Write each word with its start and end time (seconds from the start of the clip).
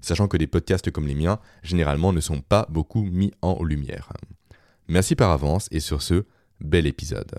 Sachant 0.00 0.28
que 0.28 0.36
des 0.36 0.46
podcasts 0.46 0.90
comme 0.90 1.06
les 1.06 1.14
miens, 1.14 1.38
généralement, 1.62 2.12
ne 2.12 2.20
sont 2.20 2.40
pas 2.40 2.66
beaucoup 2.70 3.02
mis 3.02 3.32
en 3.42 3.62
lumière. 3.62 4.12
Merci 4.88 5.14
par 5.14 5.30
avance 5.30 5.68
et 5.70 5.80
sur 5.80 6.02
ce, 6.02 6.24
bel 6.60 6.86
épisode. 6.86 7.32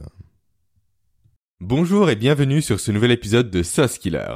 Bonjour 1.59 2.09
et 2.09 2.15
bienvenue 2.15 2.61
sur 2.61 2.79
ce 2.79 2.91
nouvel 2.91 3.11
épisode 3.11 3.49
de 3.49 3.63
Sauce 3.63 3.97
Killer. 3.97 4.33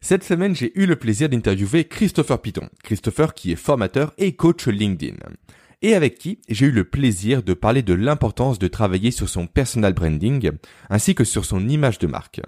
Cette 0.00 0.24
semaine, 0.24 0.54
j'ai 0.54 0.72
eu 0.80 0.86
le 0.86 0.96
plaisir 0.96 1.28
d'interviewer 1.28 1.84
Christopher 1.84 2.40
Piton. 2.40 2.68
Christopher 2.82 3.34
qui 3.34 3.52
est 3.52 3.56
formateur 3.56 4.14
et 4.18 4.34
coach 4.34 4.66
LinkedIn. 4.66 5.16
Et 5.82 5.94
avec 5.94 6.16
qui 6.16 6.40
j'ai 6.48 6.66
eu 6.66 6.70
le 6.70 6.84
plaisir 6.84 7.42
de 7.42 7.54
parler 7.54 7.82
de 7.82 7.94
l'importance 7.94 8.58
de 8.58 8.68
travailler 8.68 9.10
sur 9.10 9.28
son 9.28 9.46
personal 9.46 9.92
branding 9.92 10.52
ainsi 10.88 11.14
que 11.14 11.24
sur 11.24 11.44
son 11.44 11.68
image 11.68 11.98
de 11.98 12.06
marque. 12.06 12.40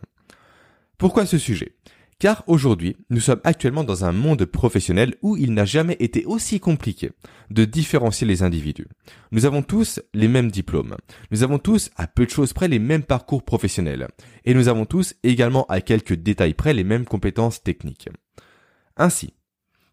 Pourquoi 0.99 1.27
ce 1.27 1.39
sujet? 1.39 1.75
Car 2.23 2.45
aujourd'hui, 2.47 2.97
nous 3.11 3.19
sommes 3.19 3.41
actuellement 3.43 3.83
dans 3.83 4.05
un 4.05 4.13
monde 4.13 4.45
professionnel 4.45 5.17
où 5.23 5.37
il 5.37 5.55
n'a 5.55 5.65
jamais 5.65 5.97
été 5.99 6.25
aussi 6.25 6.61
compliqué 6.61 7.11
de 7.51 7.65
différencier 7.65 8.29
les 8.29 8.45
individus. 8.45 8.87
Nous 9.33 9.45
avons 9.45 9.63
tous 9.63 10.01
les 10.15 10.29
mêmes 10.29 10.53
diplômes. 10.53 10.95
Nous 11.33 11.43
avons 11.43 11.59
tous, 11.59 11.91
à 11.97 12.07
peu 12.07 12.25
de 12.25 12.31
choses 12.31 12.53
près, 12.53 12.69
les 12.69 12.79
mêmes 12.79 13.03
parcours 13.03 13.43
professionnels. 13.43 14.07
Et 14.45 14.55
nous 14.55 14.69
avons 14.69 14.85
tous 14.85 15.15
également, 15.25 15.67
à 15.67 15.81
quelques 15.81 16.15
détails 16.15 16.55
près, 16.55 16.75
les 16.75 16.85
mêmes 16.85 17.07
compétences 17.07 17.61
techniques. 17.65 18.09
Ainsi, 18.97 19.35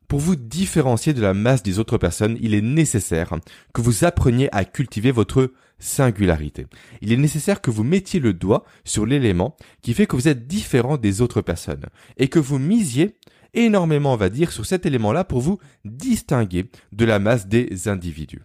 pour 0.07 0.19
vous 0.19 0.35
différencier 0.35 1.15
de 1.15 1.21
la 1.23 1.33
masse 1.33 1.63
des 1.63 1.79
autres 1.79 1.97
personnes, 1.97 2.37
il 2.41 2.53
est 2.53 2.61
nécessaire 2.61 3.33
que 3.73 3.81
vous 3.81 4.05
appreniez 4.05 4.49
à 4.51 4.65
cultiver 4.65 5.09
votre 5.09 5.51
singularité. 5.79 6.67
Il 7.01 7.11
est 7.11 7.17
nécessaire 7.17 7.61
que 7.61 7.71
vous 7.71 7.83
mettiez 7.83 8.19
le 8.19 8.33
doigt 8.33 8.63
sur 8.83 9.05
l'élément 9.05 9.55
qui 9.81 9.93
fait 9.93 10.05
que 10.05 10.15
vous 10.15 10.27
êtes 10.27 10.47
différent 10.47 10.97
des 10.97 11.21
autres 11.21 11.41
personnes 11.41 11.85
et 12.17 12.27
que 12.27 12.39
vous 12.39 12.59
misiez 12.59 13.15
énormément, 13.53 14.13
on 14.13 14.17
va 14.17 14.29
dire, 14.29 14.51
sur 14.51 14.65
cet 14.65 14.85
élément-là 14.85 15.23
pour 15.23 15.41
vous 15.41 15.57
distinguer 15.85 16.69
de 16.91 17.05
la 17.05 17.19
masse 17.19 17.47
des 17.47 17.87
individus. 17.87 18.43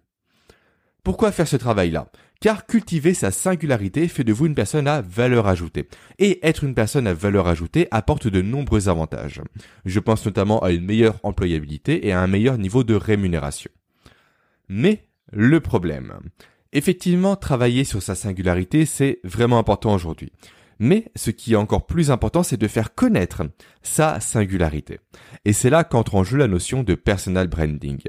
Pourquoi 1.03 1.33
faire 1.33 1.49
ce 1.49 1.57
travail-là? 1.57 2.11
Car 2.41 2.67
cultiver 2.67 3.15
sa 3.15 3.31
singularité 3.31 4.09
fait 4.09 4.25
de 4.25 4.33
vous 4.33 4.47
une 4.47 4.55
personne 4.55 4.89
à 4.89 5.03
valeur 5.03 5.47
ajoutée. 5.47 5.89
Et 6.19 6.47
être 6.47 6.65
une 6.65 6.75
personne 6.75 7.07
à 7.07 7.15
valeur 7.15 7.47
ajoutée 7.47 7.89
apporte 7.91 8.27
de 8.27 8.43
nombreux 8.43 8.89
avantages. 8.89 9.43
Je 9.85 10.01
pense 10.01 10.25
notamment 10.25 10.63
à 10.63 10.73
une 10.73 10.85
meilleure 10.85 11.21
employabilité 11.23 12.07
et 12.07 12.13
à 12.13 12.21
un 12.21 12.27
meilleur 12.27 12.59
niveau 12.59 12.85
de 12.85 12.95
rémunération. 12.95 13.71
Mais 14.69 15.05
le 15.31 15.61
problème, 15.61 16.19
Effectivement, 16.77 17.37
travailler 17.37 17.85
sur 17.85 18.03
sa 18.03 18.17
singularité, 18.17 18.85
c'est 18.85 19.21
vraiment 19.23 19.59
important 19.59 19.95
aujourd'hui. 19.95 20.33
Mais 20.81 21.05
ce 21.15 21.31
qui 21.31 21.53
est 21.53 21.57
encore 21.57 21.87
plus 21.87 22.11
important, 22.11 22.43
c'est 22.43 22.57
de 22.57 22.67
faire 22.67 22.97
connaître 22.97 23.43
sa 23.83 24.19
singularité. 24.19 24.99
Et 25.45 25.53
c'est 25.53 25.71
là 25.71 25.85
qu'entre 25.85 26.17
en 26.17 26.25
jeu 26.25 26.37
la 26.37 26.49
notion 26.49 26.83
de 26.83 26.97
personal 26.97 27.47
branding. 27.47 28.01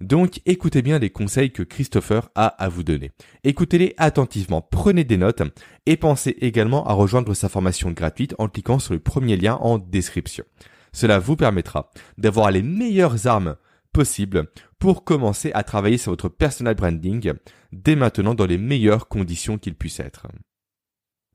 Donc 0.00 0.40
écoutez 0.44 0.82
bien 0.82 0.98
les 0.98 1.10
conseils 1.10 1.52
que 1.52 1.62
Christopher 1.62 2.30
a 2.34 2.46
à 2.46 2.68
vous 2.68 2.82
donner. 2.82 3.12
Écoutez-les 3.44 3.94
attentivement, 3.96 4.60
prenez 4.60 5.04
des 5.04 5.18
notes 5.18 5.42
et 5.86 5.96
pensez 5.96 6.36
également 6.40 6.84
à 6.88 6.94
rejoindre 6.94 7.32
sa 7.34 7.48
formation 7.48 7.92
gratuite 7.92 8.34
en 8.38 8.48
cliquant 8.48 8.80
sur 8.80 8.94
le 8.94 9.00
premier 9.00 9.36
lien 9.36 9.54
en 9.56 9.78
description. 9.78 10.44
Cela 10.92 11.20
vous 11.20 11.36
permettra 11.36 11.90
d'avoir 12.18 12.50
les 12.50 12.62
meilleures 12.62 13.28
armes 13.28 13.56
possibles 13.92 14.50
pour 14.78 15.04
commencer 15.04 15.50
à 15.54 15.62
travailler 15.62 15.98
sur 15.98 16.12
votre 16.12 16.28
personal 16.28 16.74
branding 16.74 17.32
dès 17.72 17.96
maintenant 17.96 18.34
dans 18.34 18.46
les 18.46 18.58
meilleures 18.58 19.08
conditions 19.08 19.58
qu'il 19.58 19.74
puisse 19.74 20.00
être. 20.00 20.26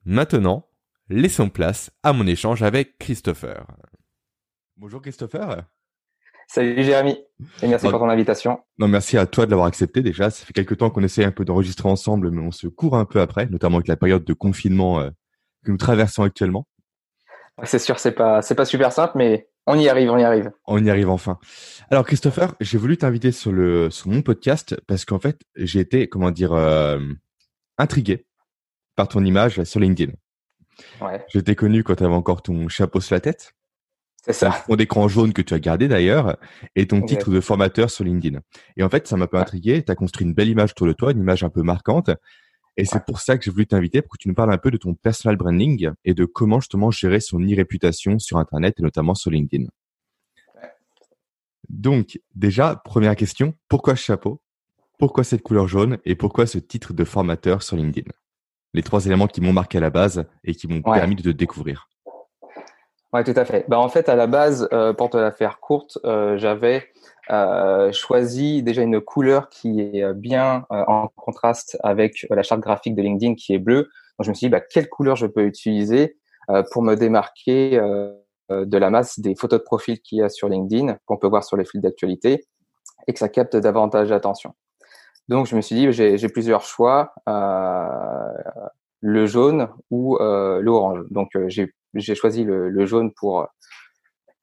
Maintenant, 0.06 0.68
laissons 1.10 1.50
place 1.50 1.92
à 2.04 2.14
mon 2.14 2.28
échange 2.28 2.64
avec 2.64 2.98
Christopher. 2.98 3.66
Bonjour 4.78 5.02
Christopher. 5.02 5.64
Salut 6.48 6.84
Jérémy, 6.84 7.18
et 7.64 7.68
merci 7.68 7.90
pour 7.90 8.00
ton 8.00 8.10
invitation. 8.10 8.60
Non, 8.78 8.88
merci 8.88 9.18
à 9.18 9.26
toi 9.26 9.46
de 9.46 9.52
l'avoir 9.52 9.68
accepté 9.68 10.02
déjà. 10.02 10.30
Ça 10.30 10.46
fait 10.46 10.54
quelques 10.54 10.78
temps 10.78 10.92
qu'on 10.92 11.02
essaie 11.02 11.26
un 11.26 11.32
peu 11.32 11.44
d'enregistrer 11.44 11.90
ensemble, 11.90 12.30
mais 12.30 12.42
on 12.42 12.52
se 12.52 12.68
court 12.68 12.96
un 12.96 13.06
peu 13.06 13.20
après, 13.20 13.48
notamment 13.48 13.78
avec 13.78 13.88
la 13.88 13.96
période 13.98 14.24
de 14.24 14.34
confinement 14.34 15.00
euh, 15.00 15.10
que 15.66 15.72
nous 15.72 15.78
traversons 15.78 16.22
actuellement. 16.22 16.68
C'est 17.64 17.80
sûr, 17.80 18.00
c'est 18.00 18.12
pas, 18.12 18.42
c'est 18.42 18.54
pas 18.54 18.66
super 18.66 18.92
simple, 18.92 19.14
mais 19.16 19.50
on 19.68 19.80
y 19.80 19.90
arrive, 19.90 20.12
on 20.12 20.18
y 20.18 20.24
arrive. 20.24 20.52
On 20.66 20.84
y 20.84 20.90
arrive 20.90 21.10
enfin. 21.10 21.40
Alors 21.90 22.06
Christopher, 22.06 22.56
j'ai 22.60 22.78
voulu 22.78 22.98
t'inviter 22.98 23.32
sur 23.32 23.52
le 23.52 23.90
sur 23.90 24.10
mon 24.10 24.22
podcast 24.22 24.76
parce 24.88 25.06
qu'en 25.06 25.20
fait 25.20 25.42
j'ai 25.56 25.80
été 25.80 26.08
comment 26.08 26.32
dire 26.32 26.54
euh, 26.54 27.00
intrigué 27.78 28.26
par 28.96 29.08
ton 29.08 29.24
image 29.26 29.64
sur 29.64 29.80
LinkedIn. 29.80 30.14
Ouais. 31.02 31.26
Je 31.34 31.40
t'ai 31.40 31.56
connu 31.56 31.84
quand 31.84 31.96
tu 31.96 32.04
avais 32.04 32.14
encore 32.14 32.42
ton 32.42 32.68
chapeau 32.68 33.00
sur 33.00 33.16
la 33.16 33.22
tête. 33.22 33.54
C'est 34.26 34.34
ça. 34.34 34.64
Ton 34.68 34.76
écran 34.76 35.08
jaune 35.08 35.34
que 35.34 35.44
tu 35.44 35.54
as 35.54 35.60
gardé 35.60 35.88
d'ailleurs 35.88 36.38
et 36.76 36.88
ton 36.88 37.02
titre 37.02 37.30
de 37.30 37.40
formateur 37.40 37.92
sur 37.92 38.04
LinkedIn. 38.04 38.40
Et 38.76 38.82
en 38.82 38.90
fait, 38.90 39.08
ça 39.08 39.18
m'a 39.18 39.28
peu 39.28 39.38
intrigué. 39.38 39.84
Tu 39.84 39.92
as 39.92 39.96
construit 39.96 40.26
une 40.26 40.34
belle 40.34 40.50
image 40.50 40.72
autour 40.72 40.88
de 40.88 40.94
toi, 40.94 41.12
une 41.12 41.20
image 41.20 41.44
un 41.44 41.50
peu 41.50 41.62
marquante. 41.62 42.10
Et 42.78 42.86
c'est 42.86 43.06
pour 43.06 43.20
ça 43.20 43.38
que 43.38 43.46
j'ai 43.46 43.52
voulu 43.52 43.68
t'inviter 43.68 44.02
pour 44.02 44.12
que 44.12 44.18
tu 44.18 44.28
nous 44.28 44.34
parles 44.34 44.54
un 44.54 44.58
peu 44.58 44.70
de 44.70 44.78
ton 44.78 44.94
personal 44.96 45.38
branding 45.38 45.92
et 46.04 46.14
de 46.14 46.26
comment 46.26 46.60
justement 46.60 46.92
gérer 46.92 47.22
son 47.22 47.40
e-réputation 47.40 48.20
sur 48.20 48.38
Internet 48.38 48.76
et 48.80 48.84
notamment 48.84 49.16
sur 49.16 49.32
LinkedIn. 49.32 49.68
Donc, 51.70 52.20
déjà, 52.36 52.76
première 52.76 53.16
question, 53.16 53.54
pourquoi 53.70 53.96
ce 53.96 54.04
chapeau? 54.04 54.42
Pourquoi 55.00 55.24
cette 55.24 55.42
couleur 55.42 55.68
jaune 55.68 55.98
Et 56.06 56.16
pourquoi 56.16 56.46
ce 56.46 56.58
titre 56.58 56.94
de 56.94 57.04
formateur 57.04 57.64
sur 57.64 57.76
LinkedIn? 57.76 58.12
Les 58.74 58.84
trois 58.84 59.06
éléments 59.06 59.28
qui 59.28 59.42
m'ont 59.42 59.54
marqué 59.54 59.78
à 59.78 59.82
la 59.82 59.90
base 59.90 60.26
et 60.44 60.54
qui 60.54 60.68
m'ont 60.68 60.82
permis 60.82 61.16
de 61.16 61.24
te 61.24 61.30
découvrir. 61.30 61.90
Oui, 63.16 63.24
tout 63.24 63.34
à 63.38 63.46
fait. 63.46 63.64
Bah, 63.70 63.80
en 63.80 63.88
fait, 63.88 64.10
à 64.10 64.18
la 64.18 64.28
base, 64.28 64.68
euh, 64.74 64.92
pour 64.92 65.10
te 65.10 65.16
la 65.16 65.32
faire 65.32 65.62
courte, 65.62 65.98
euh, 66.04 66.38
j'avais 66.38 66.90
euh, 67.30 67.90
choisi 67.94 68.62
déjà 68.62 68.82
une 68.82 69.00
couleur 69.00 69.48
qui 69.48 69.80
est 69.80 70.14
bien 70.14 70.66
en 70.70 71.08
contraste 71.16 71.78
avec 71.82 72.28
la 72.30 72.44
charte 72.44 72.60
graphique 72.60 72.94
de 72.94 73.02
LinkedIn 73.02 73.36
qui 73.36 73.54
est 73.54 73.60
bleue. 73.60 73.84
Donc, 74.20 74.26
je 74.26 74.30
me 74.32 74.34
suis 74.34 74.48
dit, 74.48 74.50
bah, 74.50 74.60
quelle 74.60 74.90
couleur 74.90 75.16
je 75.16 75.28
peux 75.28 75.46
utiliser 75.46 76.18
pour 76.74 76.82
me 76.82 76.96
démarquer 76.96 77.80
de 78.50 78.78
la 78.78 78.90
masse 78.90 79.18
des 79.22 79.34
photos 79.34 79.60
de 79.60 79.64
profil 79.64 80.02
qu'il 80.02 80.18
y 80.18 80.22
a 80.22 80.28
sur 80.28 80.50
LinkedIn, 80.50 80.98
qu'on 81.06 81.16
peut 81.16 81.30
voir 81.30 81.46
sur 81.46 81.56
les 81.56 81.64
fils 81.64 81.80
d'actualité, 81.80 82.46
et 83.08 83.14
que 83.14 83.20
ça 83.20 83.30
capte 83.30 83.56
davantage 83.56 84.10
d'attention. 84.10 84.56
Donc, 85.30 85.48
je 85.48 85.56
me 85.56 85.62
suis 85.62 85.76
dit, 85.78 85.94
j'ai 85.94 86.30
plusieurs 86.30 86.64
choix, 86.64 87.14
le 89.00 89.26
jaune 89.26 89.70
ou 89.90 90.18
l'orange. 90.20 91.06
Donc, 91.12 91.30
j'ai 91.48 91.72
j'ai 91.96 92.16
choisi 92.16 92.44
le, 92.44 92.86
jaune 92.86 93.12
pour 93.14 93.48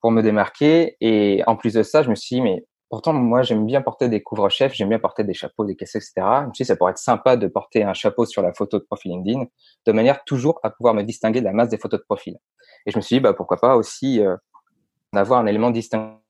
pour 0.01 0.11
me 0.11 0.23
démarquer. 0.23 0.97
Et 1.01 1.43
en 1.47 1.57
plus 1.57 1.75
de 1.75 1.83
ça, 1.83 2.03
je 2.03 2.11
me 2.11 2.15
suis 2.15 2.37
dit, 2.37 2.43
mais 2.43 2.67
pourtant, 2.91 3.13
moi, 3.13 3.43
j'aime 3.43 3.65
bien 3.65 3.81
porter 3.81 4.09
des 4.09 4.23
couvre-chefs, 4.23 4.75
j'aime 4.75 4.91
bien 4.91 4.99
porter 4.99 5.25
des 5.25 5.33
chapeaux, 5.33 5.65
des 5.65 5.77
casquettes, 5.77 6.03
etc. 6.03 6.27
Je 6.43 6.49
me 6.49 6.55
suis 6.55 6.65
dit, 6.65 6.67
ça 6.67 6.77
pourrait 6.77 6.91
être 6.91 6.99
sympa 6.99 7.37
de 7.37 7.47
porter 7.47 7.85
un 7.85 7.95
chapeau 7.95 8.27
sur 8.27 8.43
la 8.43 8.53
photo 8.53 8.79
de 8.79 8.85
profil 8.85 9.13
LinkedIn, 9.13 9.45
de 9.87 9.93
manière 9.93 10.25
toujours 10.25 10.61
à 10.63 10.71
pouvoir 10.71 10.93
me 10.93 11.03
distinguer 11.03 11.41
de 11.41 11.47
la 11.47 11.53
masse 11.53 11.69
des 11.69 11.79
photos 11.79 12.01
de 12.01 12.05
profil. 12.05 12.37
Et 12.85 12.91
je 12.91 12.99
me 12.99 13.01
suis 13.01 13.17
dit, 13.17 13.21
bah, 13.21 13.33
pourquoi 13.33 13.57
pas 13.59 13.77
aussi 13.77 14.21
euh, 14.21 14.37
avoir 15.15 15.41
un 15.41 15.47
élément 15.47 15.71
distinctif. 15.71 16.21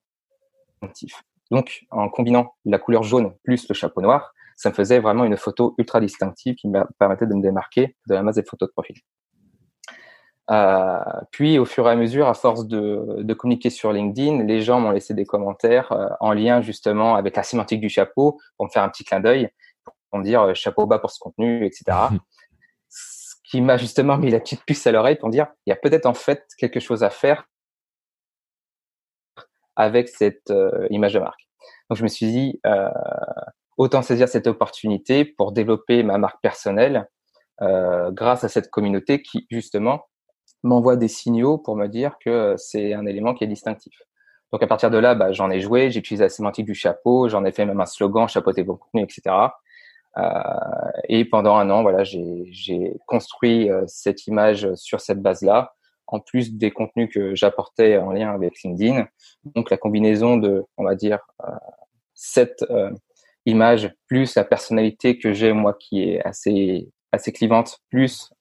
Donc, 1.51 1.85
en 1.91 2.09
combinant 2.09 2.55
la 2.65 2.79
couleur 2.79 3.03
jaune 3.03 3.35
plus 3.43 3.69
le 3.69 3.75
chapeau 3.75 4.01
noir, 4.01 4.33
ça 4.57 4.71
me 4.71 4.75
faisait 4.75 5.01
vraiment 5.01 5.25
une 5.25 5.37
photo 5.37 5.75
ultra 5.79 6.01
distinctive 6.01 6.55
qui 6.55 6.69
me 6.69 6.83
permettait 6.99 7.27
de 7.27 7.35
me 7.35 7.43
démarquer 7.43 7.97
de 8.07 8.15
la 8.15 8.23
masse 8.23 8.37
des 8.37 8.45
photos 8.45 8.69
de 8.69 8.73
profil. 8.73 8.97
Euh, 10.53 11.01
puis, 11.31 11.59
au 11.59 11.65
fur 11.65 11.89
et 11.89 11.93
à 11.93 11.97
mesure, 11.97 12.29
à 12.29 12.35
force 12.35 12.67
de, 12.67 13.23
de 13.23 13.35
communiquer 13.35 13.71
sur 13.71 13.93
LinkedIn, 13.93 14.45
les 14.45 14.61
gens 14.61 14.81
m'ont 14.81 14.91
laissé 14.91 15.15
des 15.15 15.25
commentaires 15.25 15.93
euh, 15.93 16.09
en 16.21 16.33
lien 16.33 16.61
justement 16.61 17.15
avec 17.17 17.37
la 17.37 17.43
sémantique 17.43 17.81
du 17.81 17.89
chapeau 17.89 18.39
pour 18.57 18.67
me 18.67 18.71
faire 18.71 18.83
un 18.83 18.91
petit 18.91 19.05
clin 19.05 19.21
d'œil, 19.21 19.49
pour 20.11 20.19
me 20.19 20.25
dire 20.25 20.43
euh, 20.43 20.55
chapeau 20.55 20.87
bas 20.87 20.99
pour 20.99 21.11
ce 21.11 21.19
contenu, 21.19 21.65
etc. 21.65 21.85
ce 22.91 23.35
qui 23.45 23.63
m'a 23.63 23.79
justement 23.79 24.19
mis 24.19 24.31
la 24.31 24.41
petite 24.41 24.63
puce 24.67 24.87
à 24.87 24.93
l'oreille 24.93 25.17
pour 25.17 25.29
me 25.29 25.33
dire 25.33 25.47
il 25.67 25.71
y 25.71 25.73
a 25.73 25.77
peut-être 25.77 26.07
en 26.07 26.15
fait 26.15 26.45
quelque 26.59 26.81
chose 26.81 27.03
à 27.03 27.11
faire 27.11 27.45
avec 29.75 30.09
cette 30.09 30.53
image 30.91 31.15
de 31.15 31.19
marque. 31.19 31.49
Donc, 31.89 31.97
je 31.97 32.03
me 32.03 32.09
suis 32.09 32.27
dit 32.27 32.61
autant 33.79 34.03
saisir 34.03 34.29
cette 34.29 34.47
opportunité 34.47 35.25
pour 35.25 35.53
développer 35.53 36.03
ma 36.03 36.19
marque 36.19 36.43
personnelle 36.43 37.09
grâce 37.59 38.45
à 38.45 38.49
cette 38.49 38.69
communauté 38.69 39.23
qui 39.23 39.47
justement 39.51 40.03
m'envoie 40.63 40.97
des 40.97 41.09
signaux 41.09 41.59
pour 41.59 41.77
me 41.77 41.87
dire 41.87 42.17
que 42.19 42.55
c'est 42.57 42.95
un 42.95 43.07
élément 43.07 43.35
qui 43.35 43.45
est 43.45 43.49
distinctif. 43.49 43.95
Donc 44.53 44.63
à 44.63 44.67
partir 44.67 44.91
de 44.91 44.99
là, 44.99 45.15
bah, 45.15 45.33
j'en 45.33 45.51
ai 45.51 45.61
joué, 45.61 45.91
j'ai 45.91 46.01
utilisé 46.01 46.25
la 46.25 46.29
sémantique 46.29 46.67
du 46.67 46.75
chapeau, 46.75 47.29
j'en 47.29 47.45
ai 47.45 47.53
fait 47.53 47.65
même 47.65 47.81
un 47.81 47.87
slogan, 47.87 48.29
chapeauter 48.29 48.63
vos 48.63 48.77
contenus, 48.77 49.05
etc. 49.05 49.35
Euh, 50.19 50.23
et 51.09 51.25
pendant 51.25 51.57
un 51.57 51.71
an, 51.71 51.83
voilà, 51.83 52.05
j'ai 52.05 53.01
construit 53.07 53.71
euh, 53.71 53.85
cette 53.87 54.27
image 54.27 54.75
sur 54.75 55.01
cette 55.01 55.23
base-là, 55.23 55.73
en 56.07 56.21
plus 56.21 56.55
des 56.55 56.71
contenus 56.71 57.09
que 57.13 57.35
j'apportais 57.35 57.97
en 57.97 58.13
lien 58.13 58.31
avec 58.31 58.61
LinkedIn. 58.63 59.07
Donc 59.55 59.71
la 59.71 59.79
combinaison 59.79 60.37
de, 60.37 60.65
on 60.77 60.85
va 60.85 60.97
dire, 60.97 61.21
euh, 61.45 61.51
cette 62.15 62.65
image 63.47 63.93
plus 64.07 64.35
la 64.37 64.45
personnalité 64.45 65.19
que 65.19 65.33
j'ai 65.33 65.53
moi 65.53 65.75
qui 65.75 66.03
est 66.05 66.23
assez 66.25 66.89
assez 67.11 67.33
clivante, 67.33 67.79
plus 67.91 68.33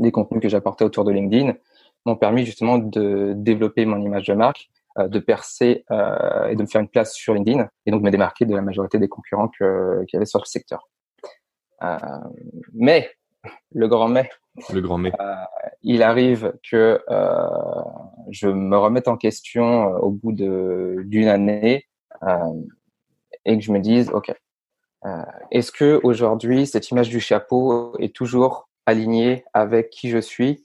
des 0.00 0.12
contenus 0.12 0.42
que 0.42 0.48
j'apportais 0.48 0.84
autour 0.84 1.04
de 1.04 1.12
LinkedIn, 1.12 1.54
m'ont 2.06 2.16
permis 2.16 2.44
justement 2.44 2.78
de 2.78 3.34
développer 3.36 3.84
mon 3.84 4.00
image 4.00 4.26
de 4.26 4.34
marque 4.34 4.70
euh, 4.98 5.06
de 5.06 5.20
percer 5.20 5.84
euh, 5.92 6.48
et 6.48 6.56
de 6.56 6.62
me 6.62 6.66
faire 6.66 6.80
une 6.80 6.88
place 6.88 7.14
sur 7.14 7.32
LinkedIn 7.32 7.68
et 7.86 7.92
donc 7.92 8.02
me 8.02 8.10
démarquer 8.10 8.44
de 8.44 8.56
la 8.56 8.60
majorité 8.60 8.98
des 8.98 9.06
concurrents 9.06 9.46
qu'il 9.46 9.66
y 10.12 10.16
avait 10.16 10.26
sur 10.26 10.40
le 10.40 10.46
secteur. 10.46 10.88
Euh, 11.84 11.96
mais 12.74 13.08
le 13.70 13.86
grand 13.86 14.08
mais, 14.08 14.28
le 14.72 14.80
grand 14.80 14.98
mais, 14.98 15.12
il 15.82 16.02
arrive 16.02 16.54
que 16.68 17.00
je 18.30 18.48
me 18.48 18.76
remette 18.76 19.06
en 19.06 19.16
question 19.16 19.84
au 19.94 20.10
bout 20.10 20.32
d'une 20.32 21.28
année 21.28 21.86
et 23.44 23.56
que 23.56 23.62
je 23.62 23.70
me 23.70 23.78
dise 23.78 24.10
ok 24.10 24.32
est-ce 25.52 25.70
que 25.70 26.00
aujourd'hui 26.02 26.66
cette 26.66 26.90
image 26.90 27.08
du 27.08 27.20
chapeau 27.20 27.96
est 27.98 28.14
toujours 28.14 28.68
alignée 28.90 29.44
avec 29.54 29.90
qui 29.90 30.10
je 30.10 30.18
suis. 30.18 30.64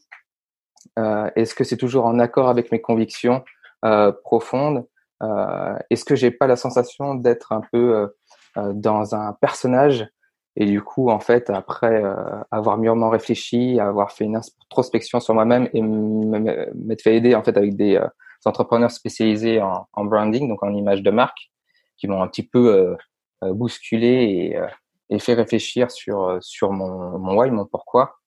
Est-ce 0.98 1.56
que 1.56 1.64
c'est 1.64 1.78
toujours 1.78 2.06
en 2.06 2.20
accord 2.20 2.48
avec 2.48 2.72
mes 2.72 2.80
convictions 2.80 3.44
euh, 3.86 4.12
profonde 4.12 4.86
euh, 5.22 5.78
Est-ce 5.92 6.06
que 6.06 6.16
j'ai 6.16 6.32
pas 6.32 6.48
la 6.48 6.56
sensation 6.56 7.14
d'être 7.14 7.52
un 7.52 7.62
peu 7.72 8.10
euh, 8.58 8.74
dans 8.74 9.14
un 9.14 9.34
personnage? 9.34 10.08
Et 10.56 10.66
du 10.66 10.82
coup, 10.82 11.10
en 11.10 11.20
fait, 11.20 11.50
après 11.50 12.02
avoir 12.50 12.78
mûrement 12.78 13.10
réfléchi, 13.10 13.78
avoir 13.78 14.14
fait 14.14 14.24
une 14.24 14.38
introspection 14.38 15.20
sur 15.20 15.34
moi-même 15.34 15.68
et 15.74 15.82
m'être 15.82 17.02
fait 17.02 17.18
aider 17.18 17.36
en 17.36 17.44
fait 17.44 17.58
avec 17.58 17.76
des 17.76 18.00
entrepreneurs 18.46 18.92
spécialisés 18.92 19.62
en, 19.62 19.86
en, 19.92 20.06
branding, 20.06 20.48
donc 20.48 20.64
en 20.64 20.74
image 20.74 21.04
de 21.04 21.12
marque, 21.12 21.52
qui 21.98 22.08
m'ont 22.08 22.22
un 22.22 22.28
petit 22.30 22.48
peu 22.48 22.96
bousculé 23.42 24.08
et, 24.08 24.60
et, 25.10 25.20
fait 25.20 25.34
réfléchir 25.34 25.92
sur 25.92 26.38
sur 26.42 26.72
mon, 26.72 27.18
mon 27.20 27.38
why, 27.38 27.52
mon 27.52 27.66
pourquoi. 27.66 28.20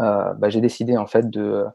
Euh, 0.00 0.34
bah, 0.34 0.48
j'ai 0.50 0.60
décidé 0.60 0.96
en 0.96 1.06
fait 1.06 1.30
de, 1.30 1.66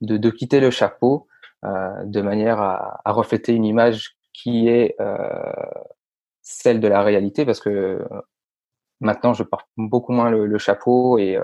de, 0.00 0.16
de 0.16 0.30
quitter 0.30 0.60
le 0.60 0.70
chapeau 0.70 1.28
euh, 1.64 2.04
de 2.04 2.20
manière 2.20 2.60
à, 2.60 3.00
à, 3.04 3.12
refléter 3.12 3.54
une 3.54 3.64
image 3.64 4.16
qui 4.32 4.68
est 4.68 4.96
euh, 5.00 5.52
celle 6.42 6.80
de 6.80 6.88
la 6.88 7.02
réalité, 7.02 7.44
parce 7.44 7.60
que 7.60 7.70
euh, 7.70 8.20
maintenant 9.00 9.34
je 9.34 9.44
porte 9.44 9.68
beaucoup 9.76 10.12
moins 10.12 10.30
le, 10.30 10.46
le 10.46 10.58
chapeau 10.58 11.18
et, 11.18 11.38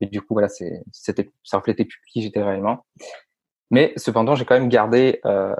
et, 0.00 0.06
du 0.06 0.20
coup 0.20 0.34
voilà, 0.34 0.48
c'est, 0.48 0.82
c'était, 0.92 1.30
ça 1.44 1.58
reflétait 1.58 1.84
plus 1.84 2.00
qui 2.08 2.22
j'étais 2.22 2.42
réellement. 2.42 2.84
Mais 3.70 3.92
cependant, 3.96 4.34
j'ai 4.34 4.44
quand 4.44 4.58
même 4.58 4.68
gardé 4.68 5.20
euh, 5.26 5.54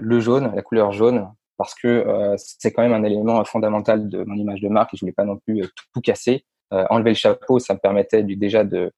le 0.00 0.20
jaune, 0.20 0.54
la 0.54 0.62
couleur 0.62 0.92
jaune, 0.92 1.30
parce 1.56 1.74
que 1.74 1.88
euh, 1.88 2.34
c'est 2.36 2.72
quand 2.72 2.82
même 2.82 2.92
un 2.92 3.04
élément 3.04 3.44
fondamental 3.44 4.08
de 4.08 4.24
mon 4.24 4.36
image 4.36 4.60
de 4.60 4.68
marque 4.68 4.94
et 4.94 4.96
je 4.96 5.02
voulais 5.02 5.12
pas 5.12 5.24
non 5.24 5.38
plus 5.38 5.60
tout, 5.60 5.84
tout 5.94 6.00
casser. 6.00 6.44
Euh, 6.72 6.84
enlever 6.90 7.10
le 7.10 7.16
chapeau, 7.16 7.58
ça 7.58 7.74
me 7.74 7.78
permettait 7.78 8.22
du, 8.22 8.36
déjà 8.36 8.64
de, 8.64 8.92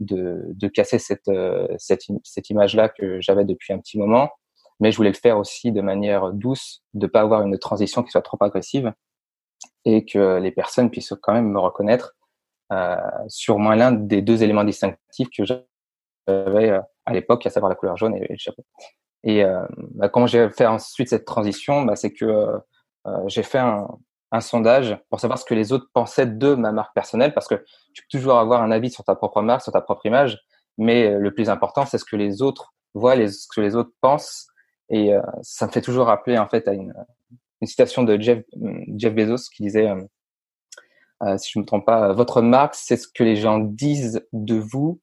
de, 0.00 0.42
de 0.48 0.68
casser 0.68 0.98
cette, 0.98 1.28
euh, 1.28 1.68
cette, 1.78 2.02
cette 2.24 2.50
image-là 2.50 2.88
que 2.88 3.20
j'avais 3.20 3.44
depuis 3.44 3.72
un 3.72 3.78
petit 3.78 3.98
moment. 3.98 4.30
Mais 4.80 4.90
je 4.90 4.96
voulais 4.96 5.10
le 5.10 5.16
faire 5.16 5.38
aussi 5.38 5.70
de 5.70 5.80
manière 5.80 6.32
douce, 6.32 6.82
de 6.94 7.06
pas 7.06 7.20
avoir 7.20 7.42
une 7.42 7.56
transition 7.58 8.02
qui 8.02 8.10
soit 8.10 8.22
trop 8.22 8.38
agressive 8.40 8.92
et 9.84 10.04
que 10.04 10.38
les 10.38 10.50
personnes 10.50 10.90
puissent 10.90 11.14
quand 11.22 11.32
même 11.32 11.48
me 11.48 11.58
reconnaître 11.58 12.14
euh, 12.72 12.96
sur 13.28 13.58
moins 13.58 13.76
l'un 13.76 13.92
des 13.92 14.22
deux 14.22 14.42
éléments 14.42 14.64
distinctifs 14.64 15.28
que 15.36 15.44
j'avais 15.44 16.70
euh, 16.70 16.80
à 17.04 17.12
l'époque, 17.12 17.44
à 17.46 17.50
savoir 17.50 17.68
la 17.68 17.76
couleur 17.76 17.96
jaune 17.96 18.16
et, 18.16 18.26
le 18.28 18.36
chapeau. 18.38 18.64
Et 19.24 19.44
euh, 19.44 19.64
bah, 19.94 20.08
comment 20.08 20.26
j'ai 20.26 20.50
fait 20.50 20.66
ensuite 20.66 21.08
cette 21.08 21.24
transition? 21.24 21.82
Bah, 21.82 21.96
C'est 21.96 22.12
que 22.12 22.24
euh, 22.24 22.58
j'ai 23.26 23.42
fait 23.42 23.58
un, 23.58 23.86
un 24.32 24.40
sondage 24.40 24.96
pour 25.10 25.20
savoir 25.20 25.38
ce 25.38 25.44
que 25.44 25.54
les 25.54 25.72
autres 25.72 25.88
pensaient 25.92 26.26
de 26.26 26.54
ma 26.54 26.72
marque 26.72 26.94
personnelle, 26.94 27.34
parce 27.34 27.46
que 27.46 27.64
tu 27.92 28.02
peux 28.02 28.18
toujours 28.18 28.38
avoir 28.38 28.62
un 28.62 28.70
avis 28.70 28.90
sur 28.90 29.04
ta 29.04 29.14
propre 29.14 29.42
marque, 29.42 29.62
sur 29.62 29.72
ta 29.72 29.82
propre 29.82 30.06
image, 30.06 30.40
mais 30.78 31.06
euh, 31.06 31.18
le 31.18 31.32
plus 31.34 31.50
important, 31.50 31.84
c'est 31.84 31.98
ce 31.98 32.04
que 32.04 32.16
les 32.16 32.40
autres 32.40 32.74
voient, 32.94 33.14
ce 33.28 33.46
que 33.54 33.60
les 33.60 33.76
autres 33.76 33.92
pensent. 34.00 34.48
Et 34.88 35.14
euh, 35.14 35.20
ça 35.42 35.66
me 35.66 35.70
fait 35.70 35.82
toujours 35.82 36.06
rappeler 36.06 36.38
en 36.38 36.48
fait 36.48 36.66
à 36.66 36.72
une, 36.72 36.94
une 37.60 37.66
citation 37.66 38.02
de 38.02 38.18
Jeff, 38.20 38.42
Jeff 38.96 39.14
Bezos 39.14 39.50
qui 39.54 39.64
disait, 39.64 39.88
euh, 39.88 40.02
euh 41.22 41.36
si 41.36 41.52
je 41.52 41.58
me 41.58 41.64
trompe 41.64 41.84
pas, 41.84 42.12
votre 42.14 42.40
marque, 42.40 42.74
c'est 42.74 42.96
ce 42.96 43.08
que 43.08 43.22
les 43.22 43.36
gens 43.36 43.58
disent 43.58 44.26
de 44.32 44.58
vous 44.58 44.98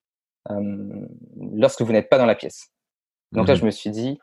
euh, 0.50 1.06
lorsque 1.54 1.83
vous 1.83 1.92
n'êtes 1.92 2.10
pas 2.10 2.18
dans 2.18 2.25
la 2.25 2.36
pièce. 2.36 2.71
Donc 3.31 3.48
là, 3.48 3.54
mhm. 3.54 3.60
je 3.60 3.66
me 3.66 3.72
suis 3.72 3.90
dit, 3.92 4.20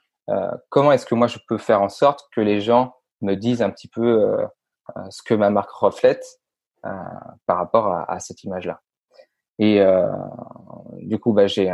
comment 0.71 0.93
est-ce 0.93 1.07
que 1.07 1.15
moi 1.15 1.27
je 1.29 1.39
peux 1.49 1.59
faire 1.59 1.83
en 1.83 1.89
sorte 1.89 2.29
que 2.35 2.41
les 2.41 2.61
gens 2.61 2.95
me 3.23 3.35
disent 3.35 3.63
un 3.63 3.71
petit 3.71 3.89
peu 3.89 4.03
euh, 4.07 4.47
ce 5.11 5.23
que 5.23 5.35
ma 5.35 5.51
marque 5.51 5.71
reflète 5.71 6.25
euh, 6.85 6.91
par 7.47 7.59
rapport 7.59 7.89
à, 7.89 8.11
à 8.11 8.19
cette 8.21 8.45
image-là. 8.45 8.81
Et 9.59 9.81
euh, 9.81 10.07
du 10.99 11.19
coup, 11.19 11.33
bah, 11.33 11.47
j'ai 11.47 11.73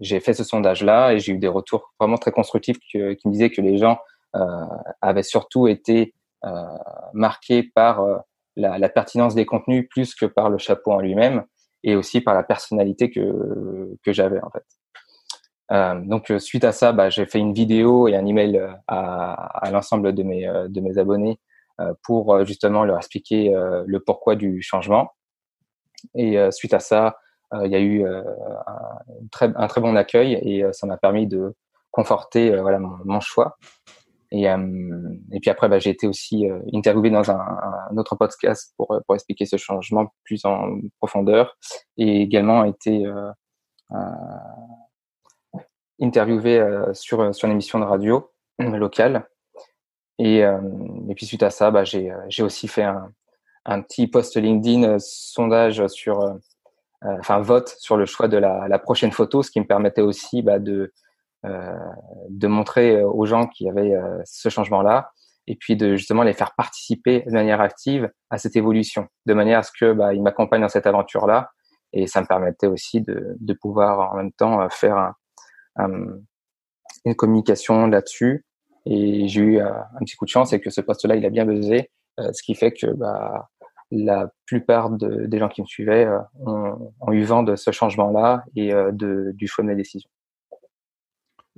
j'ai 0.00 0.18
fait 0.20 0.32
ce 0.32 0.44
sondage-là 0.44 1.12
et 1.12 1.18
j'ai 1.18 1.32
eu 1.32 1.38
des 1.38 1.48
retours 1.48 1.92
vraiment 2.00 2.16
très 2.16 2.32
constructifs 2.32 2.78
qui, 2.78 2.98
qui 3.16 3.28
me 3.28 3.32
disaient 3.32 3.50
que 3.50 3.60
les 3.60 3.76
gens 3.76 3.98
euh, 4.34 4.64
avaient 5.02 5.22
surtout 5.22 5.68
été 5.68 6.14
euh, 6.46 6.64
marqués 7.12 7.62
par 7.74 8.02
la, 8.56 8.78
la, 8.78 8.88
pertinence 8.88 9.34
des 9.34 9.44
contenus 9.44 9.86
plus 9.90 10.14
que 10.14 10.24
par 10.24 10.48
le 10.48 10.56
chapeau 10.56 10.92
en 10.92 11.00
lui-même 11.00 11.44
et 11.82 11.96
aussi 11.96 12.22
par 12.22 12.34
la 12.34 12.42
personnalité 12.42 13.10
que, 13.10 13.94
que 14.02 14.12
j'avais 14.14 14.40
en 14.42 14.48
fait. 14.48 14.64
Euh, 15.72 16.00
donc 16.04 16.32
suite 16.38 16.64
à 16.64 16.72
ça, 16.72 16.92
bah, 16.92 17.10
j'ai 17.10 17.26
fait 17.26 17.38
une 17.38 17.52
vidéo 17.52 18.08
et 18.08 18.16
un 18.16 18.26
email 18.26 18.60
à, 18.88 19.66
à 19.66 19.70
l'ensemble 19.70 20.12
de 20.12 20.22
mes, 20.22 20.46
de 20.68 20.80
mes 20.80 20.98
abonnés 20.98 21.38
euh, 21.80 21.94
pour 22.04 22.34
euh, 22.34 22.44
justement 22.44 22.84
leur 22.84 22.98
expliquer 22.98 23.54
euh, 23.54 23.84
le 23.86 24.00
pourquoi 24.00 24.36
du 24.36 24.60
changement. 24.60 25.12
Et 26.14 26.38
suite 26.50 26.72
à 26.72 26.80
ça, 26.80 27.18
il 27.62 27.70
y 27.70 27.74
a 27.74 27.80
eu 27.80 28.06
un 28.06 28.24
très, 29.30 29.52
un 29.54 29.66
très 29.66 29.82
bon 29.82 29.94
accueil 29.96 30.32
et 30.32 30.64
ça 30.72 30.86
m'a 30.86 30.96
permis 30.96 31.26
de 31.26 31.54
conforter 31.90 32.56
voilà 32.56 32.78
mon, 32.78 33.20
choix. 33.20 33.58
Et, 34.30 34.44
et 34.44 35.40
puis 35.40 35.50
après, 35.50 35.68
bah, 35.68 35.78
j'ai 35.78 35.90
été 35.90 36.06
aussi 36.06 36.48
interviewé 36.72 37.10
dans 37.10 37.30
un, 37.30 37.38
un, 37.38 37.96
autre 37.98 38.16
podcast 38.16 38.72
pour, 38.78 38.98
pour 39.04 39.14
expliquer 39.14 39.44
ce 39.44 39.58
changement 39.58 40.06
plus 40.24 40.42
en 40.46 40.78
profondeur 41.00 41.58
et 41.98 42.22
également 42.22 42.64
été 42.64 43.04
euh, 43.04 43.30
interviewé 46.00 46.64
sur, 46.92 47.34
sur 47.34 47.46
une 47.46 47.52
émission 47.52 47.78
de 47.78 47.84
radio 47.84 48.30
locale. 48.58 49.26
Et, 50.20 50.44
euh, 50.44 50.60
et 51.08 51.14
puis 51.14 51.24
suite 51.24 51.42
à 51.42 51.48
ça, 51.48 51.70
bah, 51.70 51.82
j'ai, 51.82 52.10
euh, 52.10 52.18
j'ai 52.28 52.42
aussi 52.42 52.68
fait 52.68 52.82
un, 52.82 53.10
un 53.64 53.80
petit 53.80 54.06
post 54.06 54.36
LinkedIn 54.36 54.82
euh, 54.84 54.96
sondage 54.98 55.86
sur, 55.86 56.36
enfin 57.02 57.40
vote 57.40 57.74
sur 57.78 57.96
le 57.96 58.04
choix 58.04 58.28
de 58.28 58.36
la, 58.36 58.68
la, 58.68 58.78
prochaine 58.78 59.12
photo, 59.12 59.42
ce 59.42 59.50
qui 59.50 59.60
me 59.60 59.66
permettait 59.66 60.02
aussi 60.02 60.42
bah, 60.42 60.58
de 60.58 60.92
de 61.42 62.48
montrer 62.48 63.02
aux 63.02 63.24
gens 63.24 63.46
qui 63.46 63.66
avaient 63.66 63.94
ce 64.26 64.50
changement-là 64.50 65.10
et 65.46 65.56
puis 65.56 65.74
de 65.74 65.96
justement 65.96 66.22
les 66.22 66.34
faire 66.34 66.52
participer 66.54 67.22
de 67.22 67.32
manière 67.32 67.62
active 67.62 68.10
à 68.28 68.36
cette 68.36 68.56
évolution, 68.56 69.08
de 69.24 69.32
manière 69.32 69.60
à 69.60 69.62
ce 69.62 69.72
que 69.72 69.94
bah, 69.94 70.12
m'accompagnent 70.12 70.60
dans 70.60 70.68
cette 70.68 70.86
aventure-là. 70.86 71.50
Et 71.94 72.06
ça 72.06 72.20
me 72.20 72.26
permettait 72.26 72.66
aussi 72.66 73.00
de, 73.00 73.38
de 73.40 73.54
pouvoir 73.54 74.12
en 74.12 74.16
même 74.16 74.32
temps 74.32 74.68
faire 74.68 74.98
un, 74.98 75.14
une 75.76 77.14
communication 77.14 77.86
là-dessus. 77.86 78.44
Et 78.86 79.28
j'ai 79.28 79.40
eu 79.40 79.60
un, 79.60 79.86
petit 80.00 80.16
coup 80.16 80.24
de 80.24 80.30
chance 80.30 80.52
et 80.52 80.60
que 80.60 80.70
ce 80.70 80.80
poste-là, 80.80 81.16
il 81.16 81.24
a 81.24 81.30
bien 81.30 81.44
buzzé, 81.44 81.90
euh, 82.18 82.32
ce 82.32 82.42
qui 82.42 82.54
fait 82.54 82.72
que 82.72 82.86
bah, 82.86 83.50
la 83.90 84.32
plupart 84.46 84.90
de, 84.90 85.26
des 85.26 85.38
gens 85.38 85.48
qui 85.48 85.62
me 85.62 85.66
suivaient 85.66 86.06
euh, 86.06 86.18
ont, 86.46 86.92
ont, 87.00 87.12
eu 87.12 87.22
vent 87.24 87.42
de 87.42 87.56
ce 87.56 87.70
changement-là 87.70 88.44
et 88.56 88.72
euh, 88.72 88.90
de, 88.92 89.32
du 89.34 89.46
choix 89.46 89.64
de 89.64 89.68
mes 89.68 89.76
décisions. 89.76 90.08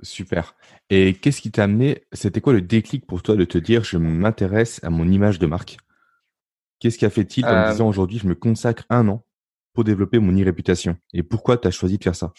Super. 0.01 0.55
Et 0.89 1.13
qu'est-ce 1.13 1.41
qui 1.41 1.51
t'a 1.51 1.63
amené 1.63 2.03
C'était 2.11 2.41
quoi 2.41 2.51
le 2.51 2.61
déclic 2.61 3.05
pour 3.05 3.23
toi 3.23 3.35
de 3.35 3.45
te 3.45 3.57
dire 3.57 3.83
je 3.83 3.97
m'intéresse 3.97 4.83
à 4.83 4.89
mon 4.89 5.07
image 5.07 5.39
de 5.39 5.45
marque? 5.45 5.77
Qu'est-ce 6.79 6.97
qui 6.97 7.05
a 7.05 7.09
fait-il 7.09 7.45
en 7.45 7.71
disant 7.71 7.87
aujourd'hui 7.87 8.17
je 8.17 8.27
me 8.27 8.35
consacre 8.35 8.83
un 8.89 9.07
an 9.07 9.23
pour 9.71 9.85
développer 9.85 10.19
mon 10.19 10.37
e-réputation? 10.37 10.97
Et 11.13 11.23
pourquoi 11.23 11.57
tu 11.57 11.69
as 11.69 11.71
choisi 11.71 11.97
de 11.97 12.03
faire 12.03 12.15
ça? 12.15 12.33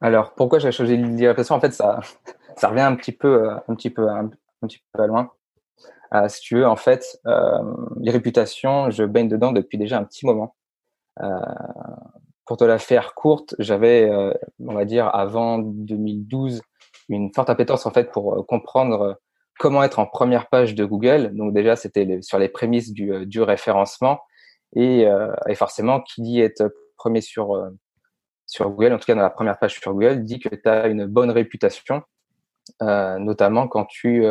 Alors, 0.00 0.34
pourquoi 0.34 0.58
j'ai 0.58 0.70
choisi 0.70 0.96
l'e-réputation 0.96 1.56
En 1.56 1.60
fait, 1.60 1.72
ça, 1.72 2.00
ça 2.56 2.68
revient 2.68 2.82
un 2.82 2.94
petit 2.94 3.12
peu, 3.12 3.48
euh, 3.48 3.56
un 3.68 3.74
petit 3.74 3.90
peu, 3.90 4.08
un, 4.08 4.30
petit 4.62 4.80
peu 4.92 5.02
à 5.02 5.06
loin. 5.06 5.32
Euh, 6.14 6.28
si 6.28 6.40
tu 6.40 6.56
veux, 6.56 6.66
en 6.66 6.76
fait, 6.76 7.18
euh, 7.26 7.62
les 8.00 8.10
réputations, 8.10 8.90
je 8.90 9.04
baigne 9.04 9.28
dedans 9.28 9.52
depuis 9.52 9.78
déjà 9.78 9.98
un 9.98 10.04
petit 10.04 10.24
moment. 10.24 10.56
Euh, 11.20 11.38
pour 12.46 12.56
te 12.56 12.64
la 12.64 12.78
faire 12.78 13.14
courte, 13.14 13.54
j'avais, 13.58 14.08
euh, 14.08 14.32
on 14.60 14.74
va 14.74 14.84
dire, 14.84 15.14
avant 15.14 15.58
2012, 15.58 16.62
une 17.10 17.32
forte 17.34 17.50
appétence 17.50 17.86
en 17.86 17.90
fait 17.90 18.10
pour 18.10 18.46
comprendre 18.46 19.18
comment 19.58 19.82
être 19.82 19.98
en 19.98 20.06
première 20.06 20.48
page 20.48 20.74
de 20.74 20.84
Google. 20.84 21.34
Donc 21.34 21.52
déjà, 21.52 21.76
c'était 21.76 22.22
sur 22.22 22.38
les 22.38 22.48
prémices 22.48 22.92
du, 22.92 23.26
du 23.26 23.42
référencement 23.42 24.20
et, 24.76 25.06
et, 25.48 25.54
forcément, 25.54 26.00
qui 26.00 26.22
dit 26.22 26.40
être 26.40 26.70
premier 26.96 27.22
sur 27.22 27.70
sur 28.48 28.68
Google, 28.70 28.94
en 28.94 28.98
tout 28.98 29.04
cas 29.04 29.14
dans 29.14 29.22
la 29.22 29.30
première 29.30 29.58
page 29.58 29.78
sur 29.78 29.92
Google, 29.92 30.24
dit 30.24 30.40
que 30.40 30.48
tu 30.48 30.68
as 30.68 30.88
une 30.88 31.06
bonne 31.06 31.30
réputation, 31.30 32.02
notamment 32.80 33.68
quand 33.68 33.84
tu 33.84 34.24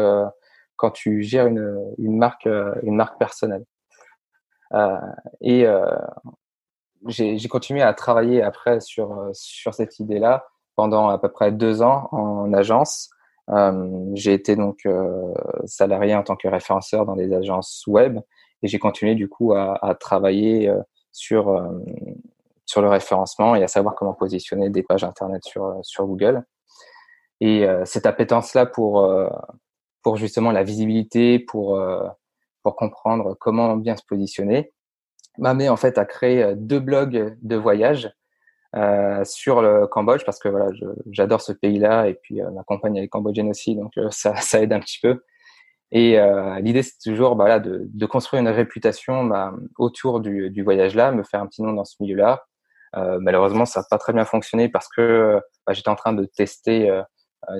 quand 0.75 0.91
tu 0.91 1.23
gères 1.23 1.47
une, 1.47 1.95
une 1.97 2.17
marque 2.17 2.47
une 2.83 2.95
marque 2.95 3.17
personnelle. 3.19 3.63
et 5.41 5.65
j'ai 7.05 7.47
continué 7.47 7.81
à 7.81 7.93
travailler 7.93 8.41
après 8.41 8.81
sur 8.81 9.29
sur 9.33 9.73
cette 9.73 9.99
idée-là 9.99 10.45
pendant 10.77 11.09
à 11.09 11.17
peu 11.17 11.29
près 11.29 11.51
deux 11.51 11.81
ans 11.81 12.09
en 12.11 12.53
agence. 12.53 13.09
Euh, 13.49 14.11
j'ai 14.13 14.33
été 14.33 14.55
donc 14.55 14.79
euh, 14.85 15.33
salarié 15.65 16.13
en 16.15 16.23
tant 16.23 16.35
que 16.35 16.47
référenceur 16.47 17.05
dans 17.05 17.15
des 17.15 17.33
agences 17.33 17.85
web 17.87 18.19
et 18.61 18.67
j'ai 18.67 18.77
continué 18.77 19.15
du 19.15 19.29
coup 19.29 19.53
à, 19.53 19.77
à 19.85 19.95
travailler 19.95 20.67
euh, 20.67 20.81
sur 21.13 21.49
sur 22.67 22.81
le 22.83 22.89
référencement 22.89 23.55
et 23.55 23.63
à 23.63 23.67
savoir 23.67 23.95
comment 23.95 24.13
positionner 24.13 24.69
des 24.69 24.83
pages 24.83 25.03
internet 25.03 25.43
sur 25.43 25.79
sur 25.81 26.05
Google. 26.05 26.43
Et 27.41 27.67
cette 27.85 28.05
appétence 28.05 28.53
là 28.53 28.65
pour 28.65 29.07
pour 30.03 30.17
justement 30.17 30.51
la 30.51 30.63
visibilité, 30.63 31.39
pour 31.39 31.79
pour 32.63 32.75
comprendre 32.75 33.35
comment 33.39 33.75
bien 33.75 33.95
se 33.95 34.03
positionner, 34.07 34.73
m'a 35.37 35.51
amené 35.51 35.69
en 35.69 35.77
fait 35.77 35.97
à 35.97 36.05
créer 36.05 36.55
deux 36.55 36.79
blogs 36.79 37.37
de 37.41 37.55
voyage 37.55 38.11
euh, 38.75 39.23
sur 39.23 39.61
le 39.61 39.87
Cambodge 39.87 40.25
parce 40.25 40.39
que 40.39 40.49
voilà, 40.49 40.67
j'adore 41.11 41.41
ce 41.41 41.53
pays-là 41.53 42.07
et 42.09 42.15
puis 42.15 42.41
euh, 42.41 42.51
ma 42.51 42.63
compagne 42.63 42.97
est 42.97 43.07
cambodgienne 43.07 43.49
aussi, 43.49 43.75
donc 43.75 43.97
euh, 43.97 44.09
ça, 44.11 44.35
ça 44.41 44.61
aide 44.61 44.73
un 44.73 44.79
petit 44.79 44.99
peu. 45.01 45.23
Et 45.91 46.19
l'idée 46.59 46.83
c'est 46.83 46.99
toujours 47.01 47.37
bah, 47.37 47.59
de, 47.61 47.83
de, 47.85 48.05
construire 48.05 48.41
une 48.41 48.49
réputation 48.49 49.23
bah, 49.23 49.53
autour 49.77 50.19
du, 50.19 50.49
du 50.49 50.61
voyage-là, 50.61 51.13
me 51.13 51.23
faire 51.23 51.41
un 51.41 51.47
petit 51.47 51.61
nom 51.61 51.71
dans 51.71 51.85
ce 51.85 51.95
milieu-là. 52.01 52.45
Malheureusement, 53.19 53.65
ça 53.65 53.81
n'a 53.81 53.85
pas 53.89 53.97
très 53.97 54.13
bien 54.13 54.25
fonctionné 54.25 54.69
parce 54.69 54.87
que 54.87 55.39
bah, 55.65 55.73
j'étais 55.73 55.89
en 55.89 55.95
train 55.95 56.13
de 56.13 56.25
tester 56.25 56.91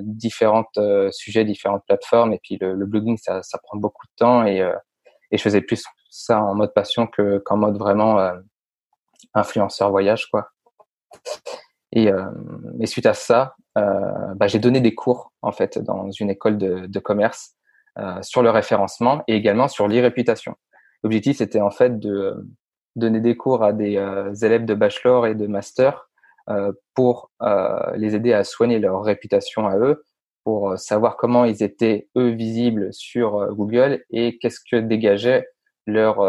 différentes 0.01 0.79
sujets, 1.12 1.46
différentes 1.46 1.84
plateformes 1.86 2.34
et 2.34 2.39
puis 2.44 2.58
le, 2.60 2.74
le 2.74 2.86
blogging 2.86 3.17
ça, 3.17 3.44
ça, 3.44 3.60
prend 3.63 3.77
beaucoup 3.77 4.06
de 4.08 4.12
temps 4.17 4.46
et, 4.46 4.58
et 5.32 5.38
je 5.38 5.41
faisais 5.41 5.62
plus 5.62 5.84
ça 6.10 6.41
en 6.41 6.56
mode 6.56 6.74
passion 6.74 7.08
que 7.08 7.38
qu'en 7.39 7.58
mode 7.58 7.77
vraiment 7.77 8.20
influenceur 9.34 9.91
voyage 9.91 10.27
quoi. 10.29 10.50
Et, 11.94 12.12
euh, 12.12 12.25
et, 12.79 12.86
suite 12.86 13.06
à 13.06 13.13
ça, 13.13 13.56
euh, 13.77 14.34
bah, 14.36 14.48
j'ai 14.48 14.60
donné 14.60 14.82
des 14.82 14.94
cours 14.94 15.32
en 15.41 15.51
fait 15.51 15.79
dans 15.79 16.12
une 16.12 16.29
école 16.29 16.58
de, 16.58 16.86
de 16.86 17.00
commerce 17.00 17.56
euh, 17.98 18.22
sur 18.22 18.44
le 18.44 18.50
référencement 18.50 19.24
et 19.27 19.36
également 19.36 19.67
sur 19.67 19.88
l'e-réputation. 19.88 20.56
L'objectif 21.03 21.38
c'était 21.38 21.62
en 21.62 21.72
fait 21.72 22.00
de 22.00 22.36
donner 22.98 23.22
des 23.22 23.38
cours 23.38 23.63
à 23.63 23.74
des 23.74 23.98
euh, 23.98 24.34
élèves 24.34 24.66
de 24.66 24.74
bachelor 24.74 25.27
et 25.27 25.36
de 25.36 25.48
master 25.48 26.10
euh, 26.50 26.72
pour 26.94 27.32
les 27.96 28.16
aider 28.16 28.34
à 28.34 28.44
soigner 28.44 28.80
leur 28.80 29.04
réputation 29.04 29.68
à 29.68 29.77
eux, 29.77 30.04
pour 30.44 30.77
savoir 30.77 31.18
comment 31.18 31.46
ils 31.46 31.63
étaient 31.63 32.10
eux 32.18 32.30
visibles 32.30 32.94
sur 32.94 33.54
Google 33.54 34.04
et 34.10 34.38
qu'est-ce 34.39 34.60
que 34.60 34.77
dégageait 34.77 35.48
leur, 35.86 36.20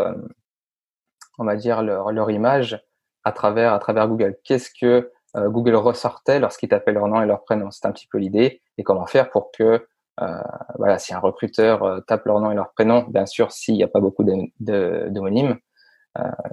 on 1.38 1.44
va 1.44 1.56
dire 1.56 1.82
leur, 1.82 2.12
leur 2.12 2.30
image 2.30 2.80
à 3.28 3.32
travers, 3.32 3.72
à 3.72 3.78
travers 3.78 4.08
Google. 4.08 4.36
Qu'est-ce 4.44 4.70
que 4.70 5.12
euh, 5.36 5.48
Google 5.48 5.76
ressortait 5.76 6.40
lorsqu'ils 6.40 6.68
tapaient 6.68 6.92
leur 6.92 7.06
nom 7.06 7.22
et 7.22 7.26
leur 7.26 7.44
prénom? 7.44 7.70
C'est 7.70 7.86
un 7.86 7.92
petit 7.92 8.06
peu 8.06 8.18
l'idée. 8.18 8.62
Et 8.78 8.82
comment 8.82 9.06
faire 9.06 9.30
pour 9.30 9.50
que, 9.52 9.86
euh, 10.20 10.42
voilà, 10.76 10.98
si 10.98 11.14
un 11.14 11.18
recruteur 11.18 11.82
euh, 11.82 12.00
tape 12.00 12.24
leur 12.24 12.40
nom 12.40 12.50
et 12.50 12.54
leur 12.54 12.72
prénom, 12.72 13.04
bien 13.08 13.26
sûr, 13.26 13.52
s'il 13.52 13.74
n'y 13.74 13.84
a 13.84 13.88
pas 13.88 14.00
beaucoup 14.00 14.24
d'homonymes, 14.24 15.58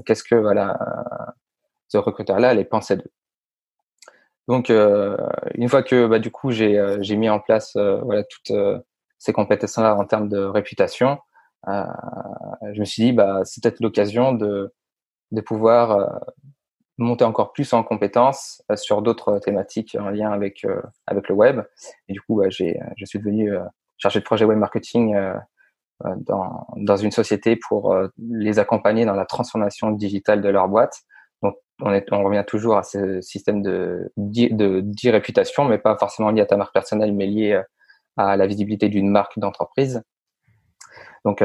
qu'est-ce 0.05 0.23
que 0.23 0.35
voilà, 0.35 0.77
ce 1.87 1.97
recruteur-là 1.97 2.49
allait 2.49 2.65
penser 2.65 2.97
d'eux 2.97 3.11
donc, 4.47 4.69
une 4.69 5.69
fois 5.69 5.81
que 5.81 6.05
bah, 6.05 6.19
du 6.19 6.29
coup 6.29 6.51
j'ai 6.51 7.15
mis 7.15 7.29
en 7.29 7.39
place 7.39 7.75
voilà 7.75 8.23
toutes 8.23 8.55
ces 9.17 9.33
compétences-là 9.33 9.95
en 9.95 10.05
termes 10.05 10.29
de 10.29 10.37
réputation, 10.37 11.17
je 11.65 12.79
me 12.79 12.85
suis 12.85 13.03
dit 13.03 13.11
bah 13.11 13.41
c'est 13.43 13.63
peut-être 13.63 13.79
l'occasion 13.79 14.33
de 14.33 14.73
de 15.31 15.41
pouvoir 15.41 16.21
monter 16.97 17.25
encore 17.25 17.51
plus 17.51 17.73
en 17.73 17.83
compétences 17.83 18.63
euh, 18.71 18.75
sur 18.75 19.01
d'autres 19.01 19.39
thématiques 19.39 19.97
en 19.99 20.09
lien 20.09 20.31
avec 20.31 20.63
euh, 20.65 20.81
avec 21.07 21.27
le 21.29 21.35
web. 21.35 21.61
Et 22.07 22.13
du 22.13 22.21
coup, 22.21 22.41
j'ai 22.49 22.79
je 22.97 23.05
suis 23.05 23.19
devenu 23.19 23.53
euh, 23.53 23.63
chargé 23.97 24.19
de 24.19 24.25
projet 24.25 24.45
web 24.45 24.57
marketing 24.57 25.15
dans 26.17 26.67
dans 26.75 26.97
une 26.97 27.11
société 27.11 27.55
pour 27.55 27.95
les 28.17 28.59
accompagner 28.59 29.05
dans 29.05 29.13
la 29.13 29.25
transformation 29.25 29.91
digitale 29.91 30.41
de 30.41 30.49
leur 30.49 30.67
boîte. 30.67 31.01
Donc 31.41 31.55
on 31.81 31.93
est 31.93 32.05
on 32.11 32.23
revient 32.23 32.43
toujours 32.45 32.77
à 32.77 32.83
ce 32.83 33.21
système 33.21 33.61
de 33.61 34.11
de, 34.17 34.81
de 34.81 35.09
réputation, 35.09 35.65
mais 35.65 35.77
pas 35.77 35.97
forcément 35.97 36.31
lié 36.31 36.41
à 36.41 36.45
ta 36.45 36.57
marque 36.57 36.73
personnelle, 36.73 37.13
mais 37.13 37.27
lié 37.27 37.61
à 38.17 38.37
la 38.37 38.47
visibilité 38.47 38.89
d'une 38.89 39.09
marque 39.09 39.39
d'entreprise. 39.39 40.01
Donc, 41.25 41.41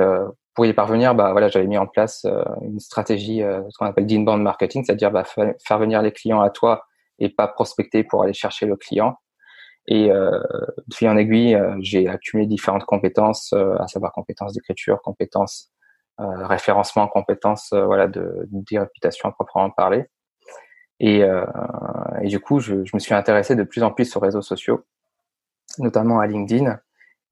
pour 0.55 0.67
y 0.67 0.73
parvenir, 0.73 1.15
bah 1.15 1.33
voilà, 1.33 1.49
j'avais 1.49 1.67
mis 1.67 1.79
en 1.79 1.87
place 1.87 2.25
euh, 2.25 2.45
une 2.63 2.81
stratégie, 2.81 3.43
euh, 3.43 3.63
ce 3.71 3.79
qu'on 3.79 3.87
appelle 3.87 4.07
d'inbound 4.07 4.43
marketing, 4.43 4.85
c'est-à-dire 4.85 5.11
bah, 5.11 5.25
faire 5.25 5.79
venir 5.79 6.03
les 6.03 6.13
clients 6.13 6.41
à 6.41 6.51
toi 6.51 6.85
et 7.19 7.29
pas 7.29 7.49
prospecter 7.49 8.05
pour 8.05 8.23
aller 8.23 8.33
chercher 8.33 8.67
le 8.67 8.77
client. 8.77 9.17
Et 9.91 10.11
euh, 10.11 10.41
de 10.87 10.95
fil 10.95 11.09
en 11.09 11.17
aiguille, 11.17 11.55
euh, 11.55 11.77
j'ai 11.81 12.09
accumulé 12.09 12.47
différentes 12.47 12.85
compétences, 12.85 13.53
à 13.53 13.87
savoir 13.89 14.13
compétences 14.13 14.55
d'écriture, 14.55 15.03
compétences 15.03 15.71
référencement, 16.19 17.09
compétences 17.09 17.73
voilà 17.73 18.07
de, 18.07 18.47
de 18.51 18.79
réputation 18.79 19.31
à 19.31 19.33
proprement 19.33 19.71
parler. 19.71 20.05
Et, 21.01 21.25
du 22.25 22.41
coup, 22.41 22.61
je, 22.61 22.85
je, 22.85 22.91
me 22.93 22.99
suis 22.99 23.15
intéressé 23.15 23.57
de 23.57 23.63
plus 23.63 23.83
en 23.83 23.91
plus 23.91 24.15
aux 24.17 24.21
réseaux 24.21 24.43
sociaux, 24.43 24.85
notamment 25.79 26.21
à 26.21 26.27
LinkedIn. 26.27 26.79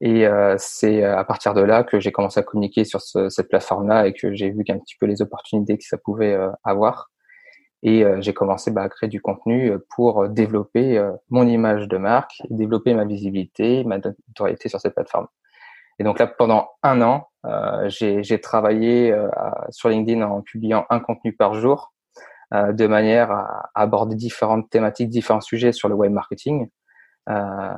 Et 0.01 0.25
euh, 0.25 0.55
c'est 0.57 1.03
à 1.03 1.23
partir 1.25 1.53
de 1.53 1.61
là 1.61 1.83
que 1.83 1.99
j'ai 1.99 2.11
commencé 2.11 2.39
à 2.39 2.43
communiquer 2.43 2.85
sur 2.85 3.01
ce, 3.01 3.29
cette 3.29 3.49
plateforme-là 3.49 4.07
et 4.07 4.13
que 4.13 4.33
j'ai 4.33 4.49
vu 4.49 4.63
qu'un 4.63 4.79
petit 4.79 4.95
peu 4.97 5.05
les 5.05 5.21
opportunités 5.21 5.77
que 5.77 5.83
ça 5.83 5.97
pouvait 5.97 6.33
euh, 6.33 6.49
avoir. 6.63 7.11
Et 7.81 8.03
euh, 8.03 8.17
j'ai 8.19 8.33
commencé 8.33 8.71
bah, 8.71 8.83
à 8.83 8.89
créer 8.89 9.09
du 9.09 9.21
contenu 9.21 9.73
pour 9.89 10.27
développer 10.29 11.01
mon 11.29 11.47
image 11.47 11.87
de 11.87 11.97
marque, 11.97 12.41
développer 12.49 12.93
ma 12.93 13.05
visibilité, 13.05 13.83
ma 13.83 13.97
notoriété 13.97 14.69
sur 14.69 14.79
cette 14.79 14.95
plateforme. 14.95 15.27
Et 15.99 16.03
donc 16.03 16.19
là, 16.19 16.27
pendant 16.27 16.69
un 16.83 17.01
an, 17.01 17.27
j'ai 17.87 18.41
travaillé 18.41 19.13
sur 19.69 19.89
LinkedIn 19.89 20.21
en 20.21 20.41
publiant 20.41 20.85
un 20.89 21.01
contenu 21.01 21.33
par 21.33 21.55
jour, 21.55 21.93
de 22.53 22.87
manière 22.87 23.31
à 23.31 23.69
aborder 23.75 24.15
différentes 24.15 24.69
thématiques, 24.69 25.09
différents 25.09 25.41
sujets 25.41 25.73
sur 25.73 25.89
le 25.89 25.95
web 25.95 26.13
marketing 26.13 26.69
euh, 27.29 27.73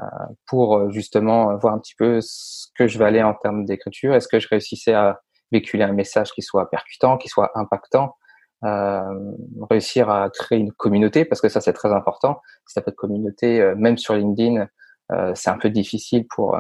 pour 0.47 0.77
euh, 0.77 0.89
justement 0.91 1.57
voir 1.57 1.73
un 1.73 1.79
petit 1.79 1.95
peu 1.95 2.19
ce 2.21 2.67
que 2.77 2.87
je 2.87 2.97
valais 2.97 3.21
en 3.21 3.33
termes 3.33 3.65
d'écriture. 3.65 4.15
Est-ce 4.15 4.29
que 4.29 4.39
je 4.39 4.47
réussissais 4.47 4.93
à 4.93 5.19
véhiculer 5.51 5.83
un 5.83 5.91
message 5.91 6.31
qui 6.31 6.41
soit 6.41 6.69
percutant, 6.69 7.17
qui 7.17 7.27
soit 7.27 7.51
impactant, 7.55 8.15
euh, 8.63 9.33
réussir 9.69 10.09
à 10.09 10.29
créer 10.29 10.59
une 10.59 10.71
communauté 10.71 11.25
parce 11.25 11.41
que 11.41 11.49
ça 11.49 11.61
c'est 11.61 11.73
très 11.73 11.91
important. 11.91 12.41
Si 12.67 12.75
t'as 12.75 12.81
pas 12.81 12.91
de 12.91 12.95
communauté, 12.95 13.61
euh, 13.61 13.75
même 13.75 13.97
sur 13.97 14.13
LinkedIn, 14.13 14.67
euh, 15.11 15.31
c'est 15.35 15.49
un 15.49 15.57
peu 15.57 15.69
difficile 15.69 16.27
pour, 16.27 16.57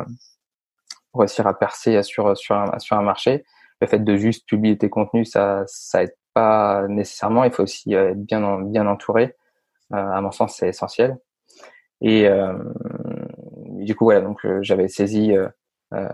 pour, 1.11 1.21
réussir 1.21 1.47
à 1.47 1.57
percer 1.57 2.01
sur 2.03 2.35
sur 2.37 2.55
un, 2.55 3.01
marché. 3.01 3.45
Le 3.81 3.87
fait 3.87 3.99
de 3.99 4.17
juste 4.17 4.47
publier 4.47 4.77
tes 4.77 4.89
contenus, 4.89 5.31
ça 5.31 5.63
ça 5.67 6.03
aide 6.03 6.15
pas 6.33 6.87
nécessairement. 6.87 7.43
Il 7.43 7.51
faut 7.51 7.63
aussi 7.63 7.93
être 7.93 8.17
bien 8.17 8.61
bien 8.61 8.87
entouré. 8.87 9.35
à 9.91 10.21
mon 10.21 10.31
sens, 10.31 10.55
c'est 10.57 10.69
essentiel. 10.69 11.17
Et 12.01 12.27
euh, 12.27 12.53
du 13.69 13.95
coup, 13.95 14.05
voilà, 14.05 14.21
donc 14.21 14.43
euh, 14.45 14.59
j'avais 14.61 14.87
saisi 14.87 15.33
euh, 15.93 16.07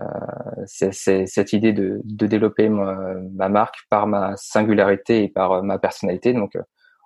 cette 0.66 1.52
idée 1.52 1.72
de, 1.72 2.00
de 2.04 2.26
développer 2.26 2.68
ma, 2.68 2.96
ma, 3.32 3.48
marque 3.48 3.76
par 3.88 4.06
ma 4.06 4.36
singularité 4.36 5.24
et 5.24 5.28
par 5.28 5.62
ma 5.62 5.78
personnalité, 5.78 6.32
donc 6.32 6.52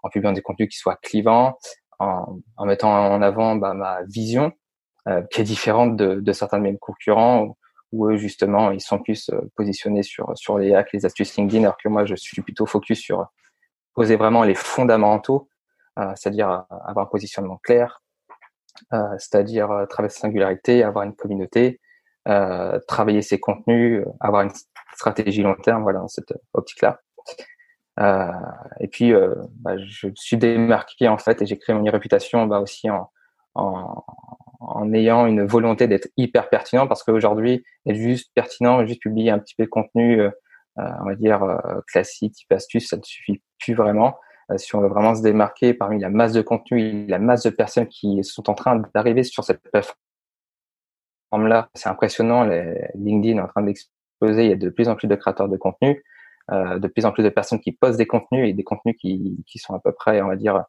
en 0.03 0.09
publiant 0.09 0.33
des 0.33 0.43
contenus 0.43 0.69
qui 0.71 0.79
soient 0.79 0.97
clivants, 0.97 1.59
en, 1.99 2.39
en 2.57 2.67
mettant 2.67 2.91
en 2.91 3.23
avant 3.23 3.57
bah, 3.57 3.75
ma 3.75 4.03
vision, 4.05 4.53
euh, 5.09 5.23
qui 5.31 5.41
est 5.41 5.45
différente 5.45 5.97
de, 5.97 6.21
de, 6.21 6.33
certains 6.33 6.59
de 6.59 6.65
mes 6.65 6.79
concurrents, 6.79 7.57
où, 7.93 8.09
eux 8.09 8.17
justement 8.17 8.71
ils 8.71 8.81
sont 8.81 8.99
plus 8.99 9.31
positionnés 9.55 10.03
sur 10.03 10.33
sur 10.35 10.59
les 10.59 10.75
hacks, 10.75 10.93
les 10.95 11.05
astuces 11.05 11.37
LinkedIn, 11.37 11.63
alors 11.65 11.77
que 11.77 11.89
moi 11.89 12.07
je 12.07 12.15
suis 12.15 12.41
plutôt 12.41 12.65
focus 12.65 13.01
sur 13.01 13.27
poser 13.95 14.17
vraiment 14.17 14.45
les 14.45 14.55
fondamentaux, 14.55 15.49
euh, 15.99 16.13
c'est-à-dire 16.17 16.65
avoir 16.71 17.07
un 17.07 17.11
positionnement 17.11 17.59
clair, 17.59 18.03
euh, 18.93 18.99
c'est-à-dire 19.19 19.71
euh, 19.71 19.85
sa 19.95 20.09
singularité, 20.09 20.83
avoir 20.83 21.05
une 21.05 21.15
communauté, 21.15 21.81
euh, 22.29 22.79
travailler 22.87 23.23
ses 23.23 23.41
contenus, 23.41 24.05
avoir 24.21 24.43
une 24.43 24.53
stratégie 24.95 25.43
long 25.43 25.57
terme, 25.57 25.83
voilà, 25.83 26.01
dans 26.01 26.09
cette 26.09 26.33
optique-là. 26.53 27.01
et 28.81 28.89
puis, 28.89 29.13
bah, 29.61 29.77
je 29.79 30.09
suis 30.15 30.37
démarqué 30.37 31.09
en 31.09 31.19
fait 31.19 31.43
et 31.43 31.47
j'ai 31.47 31.59
créé 31.59 31.75
mon 31.75 31.85
réputation 31.85 32.47
bah, 32.47 32.61
aussi 32.61 32.91
en, 32.91 33.11
en, 33.55 34.05
en 34.61 34.93
ayant 34.93 35.27
une 35.27 35.45
volonté 35.45 35.87
d'être 35.89 36.09
hyper 36.17 36.49
pertinent 36.49 36.87
parce 36.87 37.03
qu'aujourd'hui, 37.03 37.65
être 37.87 37.97
juste 37.97 38.31
pertinent, 38.35 38.87
juste 38.87 39.03
publier 39.03 39.31
un 39.31 39.39
petit 39.39 39.55
peu 39.57 39.65
de 39.65 39.71
contenu, 39.71 40.21
euh, 40.21 40.31
on 40.77 41.07
va 41.07 41.15
dire 41.17 41.61
classique, 41.87 42.35
type 42.35 42.53
astuce, 42.53 42.89
ça 42.89 42.97
ne 42.97 43.03
suffit 43.03 43.43
plus 43.59 43.75
vraiment. 43.75 44.15
si 44.57 44.75
on 44.75 44.81
veut 44.81 44.89
vraiment 44.89 45.15
se 45.15 45.23
démarquer 45.23 45.75
parmi 45.75 46.01
la 46.01 46.09
masse 46.09 46.33
de 46.33 46.43
contenu, 46.43 47.07
la 47.07 47.19
masse 47.19 47.43
de 47.43 47.51
personnes 47.51 47.89
qui 47.89 48.23
sont 48.25 48.49
en 48.49 48.55
train 48.55 48.83
d'arriver 48.95 49.23
sur 49.23 49.45
cette 49.45 49.63
plateforme-là, 51.33 51.71
c'est 51.75 51.89
impressionnant. 51.89 52.45
Les, 52.45 52.89
LinkedIn 52.95 53.39
est 53.39 53.43
en 53.43 53.49
train 53.49 53.63
d'exploser. 53.63 54.45
Il 54.45 54.51
y 54.51 54.53
a 54.53 54.57
de 54.57 54.69
plus 54.69 54.89
en 54.89 54.97
plus 54.97 55.09
de 55.09 55.15
créateurs 55.15 55.49
de 55.49 55.57
contenu. 55.57 56.05
Euh, 56.51 56.79
de 56.79 56.89
plus 56.89 57.07
en 57.07 57.13
plus 57.13 57.23
de 57.23 57.29
personnes 57.29 57.61
qui 57.61 57.71
postent 57.71 57.99
des 57.99 58.07
contenus 58.07 58.49
et 58.49 58.53
des 58.53 58.65
contenus 58.65 58.97
qui, 59.01 59.45
qui 59.47 59.59
sont 59.59 59.75
à 59.75 59.79
peu 59.79 59.93
près, 59.93 60.21
on 60.23 60.27
va 60.27 60.35
dire, 60.35 60.65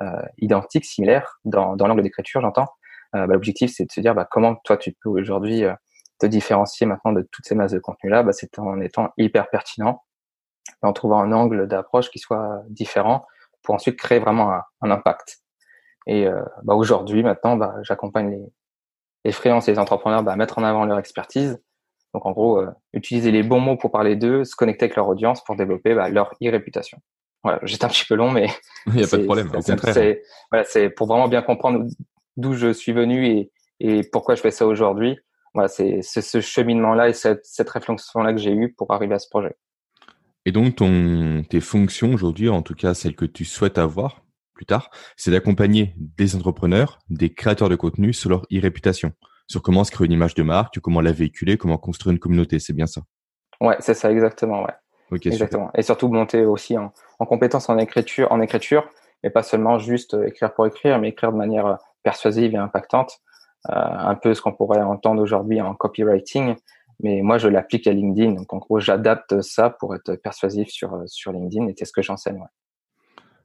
euh, 0.00 0.22
identiques, 0.38 0.84
similaires 0.84 1.38
dans, 1.44 1.76
dans 1.76 1.86
l'angle 1.86 2.02
d'écriture, 2.02 2.40
j'entends. 2.40 2.66
Euh, 3.14 3.26
bah, 3.26 3.34
L'objectif, 3.34 3.72
c'est 3.72 3.84
de 3.84 3.92
se 3.92 4.00
dire 4.00 4.16
bah, 4.16 4.26
comment 4.28 4.56
toi 4.64 4.76
tu 4.76 4.92
peux 5.00 5.08
aujourd'hui 5.08 5.64
euh, 5.64 5.74
te 6.18 6.26
différencier 6.26 6.86
maintenant 6.86 7.12
de 7.12 7.22
toutes 7.30 7.46
ces 7.46 7.54
masses 7.54 7.72
de 7.72 7.78
contenus-là? 7.78 8.24
Bah, 8.24 8.32
c'est 8.32 8.58
en 8.58 8.80
étant 8.80 9.10
hyper 9.16 9.48
pertinent, 9.48 10.02
en 10.82 10.92
trouvant 10.92 11.20
un 11.20 11.30
angle 11.30 11.68
d'approche 11.68 12.10
qui 12.10 12.18
soit 12.18 12.62
différent 12.68 13.24
pour 13.62 13.76
ensuite 13.76 13.96
créer 13.96 14.18
vraiment 14.18 14.52
un, 14.52 14.62
un 14.80 14.90
impact. 14.90 15.38
Et 16.08 16.26
euh, 16.26 16.42
bah, 16.64 16.74
aujourd'hui, 16.74 17.22
maintenant, 17.22 17.56
bah, 17.56 17.76
j'accompagne 17.82 18.30
les, 18.30 18.52
les 19.24 19.32
freelances 19.32 19.68
et 19.68 19.72
les 19.72 19.78
entrepreneurs 19.78 20.22
bah, 20.22 20.36
mettre 20.36 20.58
en 20.58 20.64
avant 20.64 20.84
leur 20.84 20.98
expertise 20.98 21.60
donc 22.14 22.26
en 22.26 22.32
gros, 22.32 22.58
euh, 22.60 22.70
utiliser 22.92 23.30
les 23.30 23.42
bons 23.42 23.60
mots 23.60 23.76
pour 23.76 23.90
parler 23.90 24.16
d'eux, 24.16 24.44
se 24.44 24.54
connecter 24.54 24.84
avec 24.84 24.96
leur 24.96 25.08
audience 25.08 25.42
pour 25.44 25.56
développer 25.56 25.94
bah, 25.94 26.10
leur 26.10 26.34
e-réputation. 26.42 26.98
Voilà, 27.42 27.58
j'étais 27.62 27.84
un 27.84 27.88
petit 27.88 28.04
peu 28.04 28.14
long, 28.14 28.30
mais 28.30 28.48
il 28.86 28.94
n'y 28.94 29.04
a 29.04 29.06
pas 29.06 29.16
de 29.16 29.24
problème. 29.24 29.48
Au 29.48 29.62
contraire. 29.62 29.94
C'est 29.94 30.22
voilà, 30.50 30.64
c'est 30.64 30.90
pour 30.90 31.06
vraiment 31.06 31.28
bien 31.28 31.42
comprendre 31.42 31.86
d'où 32.36 32.54
je 32.54 32.72
suis 32.72 32.92
venu 32.92 33.26
et, 33.26 33.50
et 33.80 34.02
pourquoi 34.04 34.34
je 34.34 34.42
fais 34.42 34.50
ça 34.50 34.66
aujourd'hui. 34.66 35.18
Voilà, 35.54 35.68
c'est 35.68 36.00
ce 36.02 36.40
cheminement-là 36.40 37.10
et 37.10 37.12
cette, 37.12 37.44
cette 37.44 37.68
réflexion-là 37.68 38.32
que 38.32 38.38
j'ai 38.38 38.52
eue 38.52 38.72
pour 38.72 38.90
arriver 38.90 39.14
à 39.14 39.18
ce 39.18 39.28
projet. 39.28 39.54
Et 40.46 40.52
donc, 40.52 40.76
ton, 40.76 41.44
tes 41.48 41.60
fonctions 41.60 42.14
aujourd'hui, 42.14 42.48
en 42.48 42.62
tout 42.62 42.74
cas 42.74 42.94
celles 42.94 43.14
que 43.14 43.26
tu 43.26 43.44
souhaites 43.44 43.76
avoir 43.76 44.22
plus 44.54 44.66
tard, 44.66 44.90
c'est 45.16 45.30
d'accompagner 45.30 45.94
des 45.98 46.36
entrepreneurs, 46.36 46.98
des 47.10 47.32
créateurs 47.32 47.68
de 47.68 47.76
contenu 47.76 48.12
sur 48.12 48.30
leur 48.30 48.42
e-réputation 48.52 49.12
sur 49.52 49.62
comment 49.62 49.84
se 49.84 49.90
créer 49.90 50.06
une 50.06 50.12
image 50.12 50.34
de 50.34 50.42
marque, 50.42 50.80
comment 50.80 51.00
la 51.00 51.12
véhiculer, 51.12 51.58
comment 51.58 51.76
construire 51.78 52.12
une 52.12 52.18
communauté. 52.18 52.58
C'est 52.58 52.72
bien 52.72 52.86
ça. 52.86 53.02
Ouais, 53.60 53.76
c'est 53.80 53.94
ça 53.94 54.10
exactement. 54.10 54.62
Ouais. 54.62 54.72
Ok. 55.10 55.26
exactement. 55.26 55.70
Et 55.76 55.82
surtout 55.82 56.08
monter 56.08 56.44
aussi 56.46 56.78
en, 56.78 56.92
en 57.18 57.26
compétence 57.26 57.68
en 57.68 57.76
écriture, 57.76 58.32
en 58.32 58.40
écriture, 58.40 58.88
mais 59.22 59.30
pas 59.30 59.42
seulement 59.42 59.78
juste 59.78 60.14
euh, 60.14 60.26
écrire 60.26 60.54
pour 60.54 60.66
écrire, 60.66 60.98
mais 60.98 61.10
écrire 61.10 61.32
de 61.32 61.36
manière 61.36 61.66
euh, 61.66 61.74
persuasive 62.02 62.54
et 62.54 62.58
impactante. 62.58 63.18
Euh, 63.70 63.74
un 63.74 64.14
peu 64.14 64.34
ce 64.34 64.40
qu'on 64.40 64.52
pourrait 64.52 64.80
entendre 64.80 65.22
aujourd'hui 65.22 65.60
en 65.60 65.74
copywriting, 65.74 66.56
mais 67.00 67.20
moi 67.22 67.38
je 67.38 67.48
l'applique 67.48 67.86
à 67.86 67.92
LinkedIn. 67.92 68.32
Donc 68.32 68.52
en 68.52 68.58
gros, 68.58 68.80
j'adapte 68.80 69.42
ça 69.42 69.70
pour 69.70 69.94
être 69.94 70.14
persuasif 70.16 70.68
sur 70.68 71.02
sur 71.06 71.30
LinkedIn 71.30 71.68
et 71.68 71.74
c'est 71.78 71.84
ce 71.84 71.92
que 71.92 72.02
j'enseigne. 72.02 72.38
Ouais. 72.38 72.46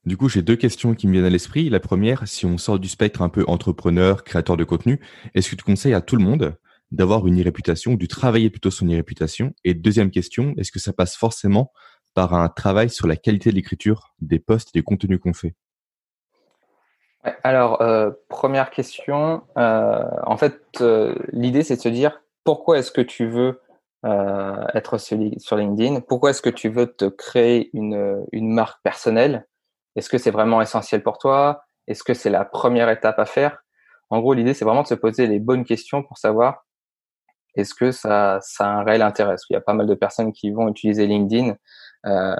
Du 0.07 0.15
coup, 0.15 0.29
j'ai 0.29 0.41
deux 0.41 0.55
questions 0.55 0.95
qui 0.95 1.05
me 1.05 1.11
viennent 1.11 1.25
à 1.25 1.29
l'esprit. 1.29 1.69
La 1.69 1.81
première, 1.81 2.29
si 2.29 2.45
on 2.45 2.57
sort 2.57 2.79
du 2.79 2.87
spectre 2.87 3.21
un 3.21 3.27
peu 3.27 3.43
entrepreneur, 3.45 4.23
créateur 4.23 4.55
de 4.55 4.63
contenu, 4.63 5.01
est-ce 5.35 5.51
que 5.51 5.57
tu 5.57 5.65
conseilles 5.65 5.93
à 5.93 5.99
tout 5.99 6.15
le 6.15 6.23
monde 6.23 6.55
d'avoir 6.91 7.27
une 7.27 7.41
e-réputation 7.41 7.91
ou 7.91 7.97
de 7.97 8.05
travailler 8.05 8.49
plutôt 8.49 8.71
son 8.71 8.87
e-réputation 8.87 9.53
Et 9.65 9.73
deuxième 9.73 10.09
question, 10.09 10.53
est-ce 10.55 10.71
que 10.71 10.79
ça 10.79 10.93
passe 10.93 11.17
forcément 11.17 11.73
par 12.13 12.33
un 12.33 12.47
travail 12.47 12.89
sur 12.89 13.05
la 13.05 13.17
qualité 13.17 13.49
de 13.49 13.55
l'écriture 13.55 14.13
des 14.21 14.39
posts 14.39 14.69
et 14.69 14.79
des 14.79 14.81
contenus 14.81 15.19
qu'on 15.19 15.33
fait? 15.33 15.55
Alors, 17.43 17.81
euh, 17.81 18.11
première 18.29 18.69
question, 18.69 19.41
euh, 19.57 20.05
en 20.23 20.37
fait, 20.37 20.61
euh, 20.79 21.15
l'idée 21.33 21.63
c'est 21.63 21.75
de 21.75 21.81
se 21.81 21.89
dire 21.89 22.21
pourquoi 22.45 22.79
est-ce 22.79 22.93
que 22.93 23.01
tu 23.01 23.27
veux 23.27 23.59
être 24.73 24.99
sur, 24.99 25.17
sur 25.37 25.57
LinkedIn? 25.57 25.99
Pourquoi 25.99 26.29
est-ce 26.29 26.41
que 26.41 26.49
tu 26.49 26.69
veux 26.69 26.87
te 26.87 27.03
créer 27.03 27.69
une, 27.73 28.25
une 28.31 28.53
marque 28.53 28.81
personnelle? 28.81 29.45
Est-ce 29.97 30.09
que 30.09 30.17
c'est 30.17 30.31
vraiment 30.31 30.61
essentiel 30.61 31.03
pour 31.03 31.17
toi? 31.17 31.63
Est-ce 31.87 32.03
que 32.03 32.13
c'est 32.13 32.29
la 32.29 32.45
première 32.45 32.89
étape 32.89 33.19
à 33.19 33.25
faire? 33.25 33.63
En 34.09 34.19
gros, 34.19 34.33
l'idée, 34.33 34.53
c'est 34.53 34.63
vraiment 34.63 34.83
de 34.83 34.87
se 34.87 34.93
poser 34.93 35.27
les 35.27 35.39
bonnes 35.39 35.65
questions 35.65 36.03
pour 36.03 36.17
savoir 36.17 36.65
est-ce 37.55 37.73
que 37.73 37.91
ça, 37.91 38.37
ça 38.41 38.67
a 38.67 38.69
un 38.69 38.83
réel 38.83 39.01
intérêt? 39.01 39.35
Il 39.49 39.53
y 39.53 39.57
a 39.57 39.61
pas 39.61 39.73
mal 39.73 39.87
de 39.87 39.95
personnes 39.95 40.31
qui 40.31 40.51
vont 40.51 40.69
utiliser 40.69 41.07
LinkedIn, 41.07 41.55
euh, 42.05 42.35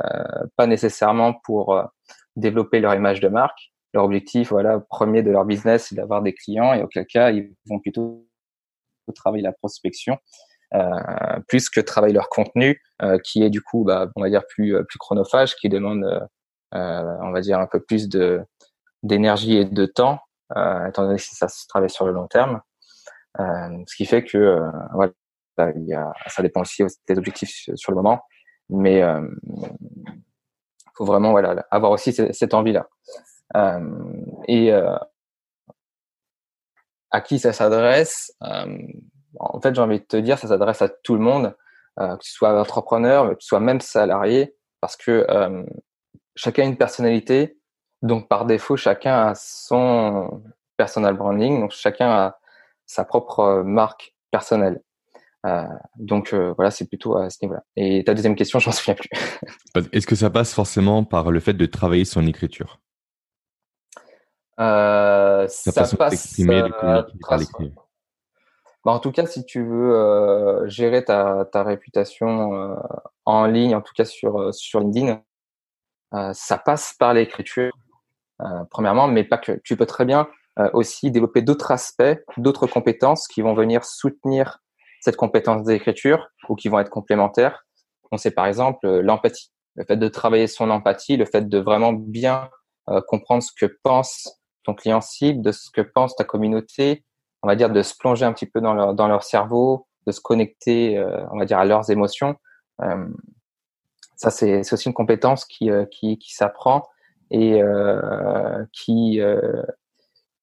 pas 0.56 0.68
nécessairement 0.68 1.34
pour 1.44 1.76
euh, 1.76 1.84
développer 2.36 2.80
leur 2.80 2.94
image 2.94 3.20
de 3.20 3.28
marque. 3.28 3.72
Leur 3.94 4.04
objectif, 4.04 4.50
voilà, 4.50 4.80
premier 4.80 5.24
de 5.24 5.32
leur 5.32 5.46
business, 5.46 5.88
c'est 5.90 5.96
d'avoir 5.96 6.22
des 6.22 6.34
clients, 6.34 6.74
et 6.74 6.84
auquel 6.84 7.08
cas, 7.08 7.32
ils 7.32 7.52
vont 7.66 7.80
plutôt 7.80 8.28
travailler 9.16 9.44
la 9.44 9.54
prospection. 9.54 10.18
Euh, 10.76 11.40
plus 11.48 11.70
que 11.70 11.80
travailler 11.80 12.14
leur 12.14 12.30
contenu, 12.30 12.82
qui 13.24 13.42
est 13.42 13.50
du 13.50 13.62
coup, 13.62 13.86
bah, 13.86 14.12
on 14.16 14.22
va 14.22 14.30
dire 14.30 14.44
plus 14.48 14.76
chronophage, 15.00 15.56
qui 15.56 15.70
demande 15.70 16.28
on 16.72 17.32
va 17.32 17.42
dire 17.42 17.60
un 17.60 17.68
peu 17.68 17.80
plus 17.80 18.10
de 18.10 18.46
d'énergie 19.04 19.58
et 19.58 19.66
de 19.66 19.86
temps, 19.86 20.20
euh, 20.56 20.88
étant 20.88 21.04
donné 21.04 21.18
que 21.18 21.24
ça 21.24 21.48
se 21.48 21.68
travaille 21.68 21.90
sur 21.90 22.06
le 22.06 22.14
long 22.14 22.28
terme. 22.28 22.62
Euh, 23.40 23.84
ce 23.86 23.96
qui 23.96 24.06
fait 24.06 24.24
que 24.24 24.60
voilà, 24.94 25.14
il 25.76 25.86
y 25.86 25.94
a, 25.94 26.12
ça 26.28 26.42
dépend 26.42 26.62
aussi 26.62 26.84
des 27.08 27.18
objectifs 27.18 27.70
sur 27.76 27.92
le 27.92 27.96
moment, 27.96 28.22
mais 28.70 29.02
euh, 29.02 29.28
faut 30.96 31.06
vraiment 31.06 31.32
voilà 31.32 31.66
avoir 31.72 31.92
aussi 31.92 32.14
cette, 32.14 32.54
envie 32.54 32.74
là. 32.74 32.88
Euh, 33.56 34.14
et 34.48 34.74
euh, 34.74 34.98
à 37.12 37.22
qui 37.22 37.40
ça 37.40 37.54
s'adresse 37.54 38.34
En 39.40 39.62
fait, 39.62 39.74
j'ai 39.74 39.82
envie 39.82 40.00
de 40.00 40.06
te 40.06 40.18
dire, 40.18 40.38
ça 40.38 40.48
s'adresse 40.48 40.82
à 40.82 40.90
tout 40.90 41.16
le 41.16 41.22
monde, 41.22 41.56
que 41.98 42.18
tu 42.22 42.32
sois 42.32 42.60
entrepreneur, 42.60 43.30
que 43.30 43.36
tu 43.36 43.48
sois 43.48 43.60
même 43.60 43.82
salarié, 43.82 44.56
parce 44.82 44.98
que 44.98 45.26
chacun 46.38 46.64
a 46.64 46.66
une 46.68 46.78
personnalité, 46.78 47.58
donc 48.02 48.30
par 48.30 48.46
défaut, 48.46 48.78
chacun 48.78 49.28
a 49.28 49.36
son 49.36 50.42
personal 50.78 51.18
branding, 51.18 51.60
donc 51.60 51.72
chacun 51.72 52.10
a 52.10 52.40
sa 52.86 53.04
propre 53.04 53.64
marque 53.66 54.16
personnelle. 54.32 54.82
Euh, 55.46 55.66
donc 55.98 56.34
euh, 56.34 56.54
voilà, 56.56 56.72
c'est 56.72 56.88
plutôt 56.88 57.18
à 57.18 57.30
ce 57.30 57.38
niveau-là. 57.42 57.64
Et 57.76 58.04
ta 58.04 58.14
deuxième 58.14 58.36
question, 58.36 58.60
je 58.60 58.68
m'en 58.68 58.74
souviens 58.74 58.96
plus. 58.96 59.10
Est-ce 59.92 60.08
que 60.08 60.16
ça 60.16 60.30
passe 60.30 60.54
forcément 60.54 61.04
par 61.04 61.32
le 61.32 61.40
fait 61.40 61.54
de 61.54 61.66
travailler 61.66 62.06
son 62.06 62.26
écriture? 62.26 62.80
Euh, 64.60 65.48
Ça, 65.48 65.72
passe 65.72 65.96
par 65.96 67.38
l'écrit. 67.38 67.74
Bah, 68.86 68.94
en 68.94 69.00
tout 69.00 69.12
cas, 69.12 69.26
si 69.26 69.46
tu 69.46 69.64
veux 69.64 69.94
euh, 69.94 70.68
gérer 70.70 71.04
ta, 71.04 71.46
ta 71.52 71.64
réputation 71.64 72.54
euh, 72.54 72.76
en 73.26 73.46
ligne, 73.46 73.76
en 73.76 73.82
tout 73.82 73.94
cas 73.94 74.06
sur 74.06 74.54
sur 74.54 74.80
LinkedIn, 74.80 75.10
euh, 75.10 75.16
ça 76.12 76.58
passe 76.58 76.96
par 76.98 77.14
l'écriture, 77.14 77.72
euh, 78.42 78.64
premièrement, 78.70 79.08
mais 79.08 79.24
pas 79.24 79.38
que. 79.38 79.60
Tu 79.64 79.76
peux 79.76 79.86
très 79.86 80.06
bien 80.06 80.28
euh, 80.60 80.70
aussi 80.74 81.12
développer 81.12 81.42
d'autres 81.42 81.72
aspects, 81.72 82.18
d'autres 82.38 82.68
compétences 82.68 83.28
qui 83.28 83.42
vont 83.42 83.54
venir 83.54 83.84
soutenir 83.84 84.60
cette 85.02 85.16
compétence 85.16 85.64
d'écriture 85.64 86.28
ou 86.50 86.56
qui 86.56 86.70
vont 86.70 86.80
être 86.80 86.90
complémentaires. 86.90 87.66
On 88.12 88.18
sait 88.18 88.32
par 88.32 88.46
exemple 88.46 88.88
l'empathie, 88.88 89.52
le 89.76 89.86
fait 89.86 89.98
de 89.98 90.08
travailler 90.08 90.48
son 90.48 90.70
empathie, 90.70 91.18
le 91.18 91.26
fait 91.26 91.48
de 91.48 91.58
vraiment 91.58 91.92
bien 91.92 92.50
comprendre 93.08 93.44
ce 93.44 93.52
que 93.52 93.66
pense 93.84 94.40
ton 94.64 94.74
client 94.74 95.02
cible, 95.02 95.42
de 95.42 95.52
ce 95.52 95.70
que 95.70 95.82
pense 95.82 96.16
ta 96.16 96.24
communauté, 96.24 97.04
on 97.44 97.48
va 97.48 97.58
dire 97.58 97.70
de 97.70 97.82
se 97.82 97.94
plonger 98.00 98.24
un 98.24 98.32
petit 98.32 98.46
peu 98.46 98.62
dans 98.62 98.74
leur 98.74 98.94
dans 98.94 99.10
leur 99.10 99.24
cerveau, 99.24 99.88
de 100.08 100.14
se 100.14 100.22
connecter, 100.22 100.98
on 101.32 101.38
va 101.38 101.46
dire 101.46 101.60
à 101.60 101.66
leurs 101.66 101.92
émotions. 101.92 102.38
Ça, 104.18 104.32
c'est 104.32 104.74
aussi 104.74 104.88
une 104.88 104.94
compétence 104.94 105.46
qui, 105.46 105.70
euh, 105.72 105.86
qui, 105.86 106.18
qui 106.18 106.34
s'apprend 106.34 106.84
et 107.32 107.62
euh, 107.62 108.66
qui, 108.74 109.22
euh, 109.22 109.62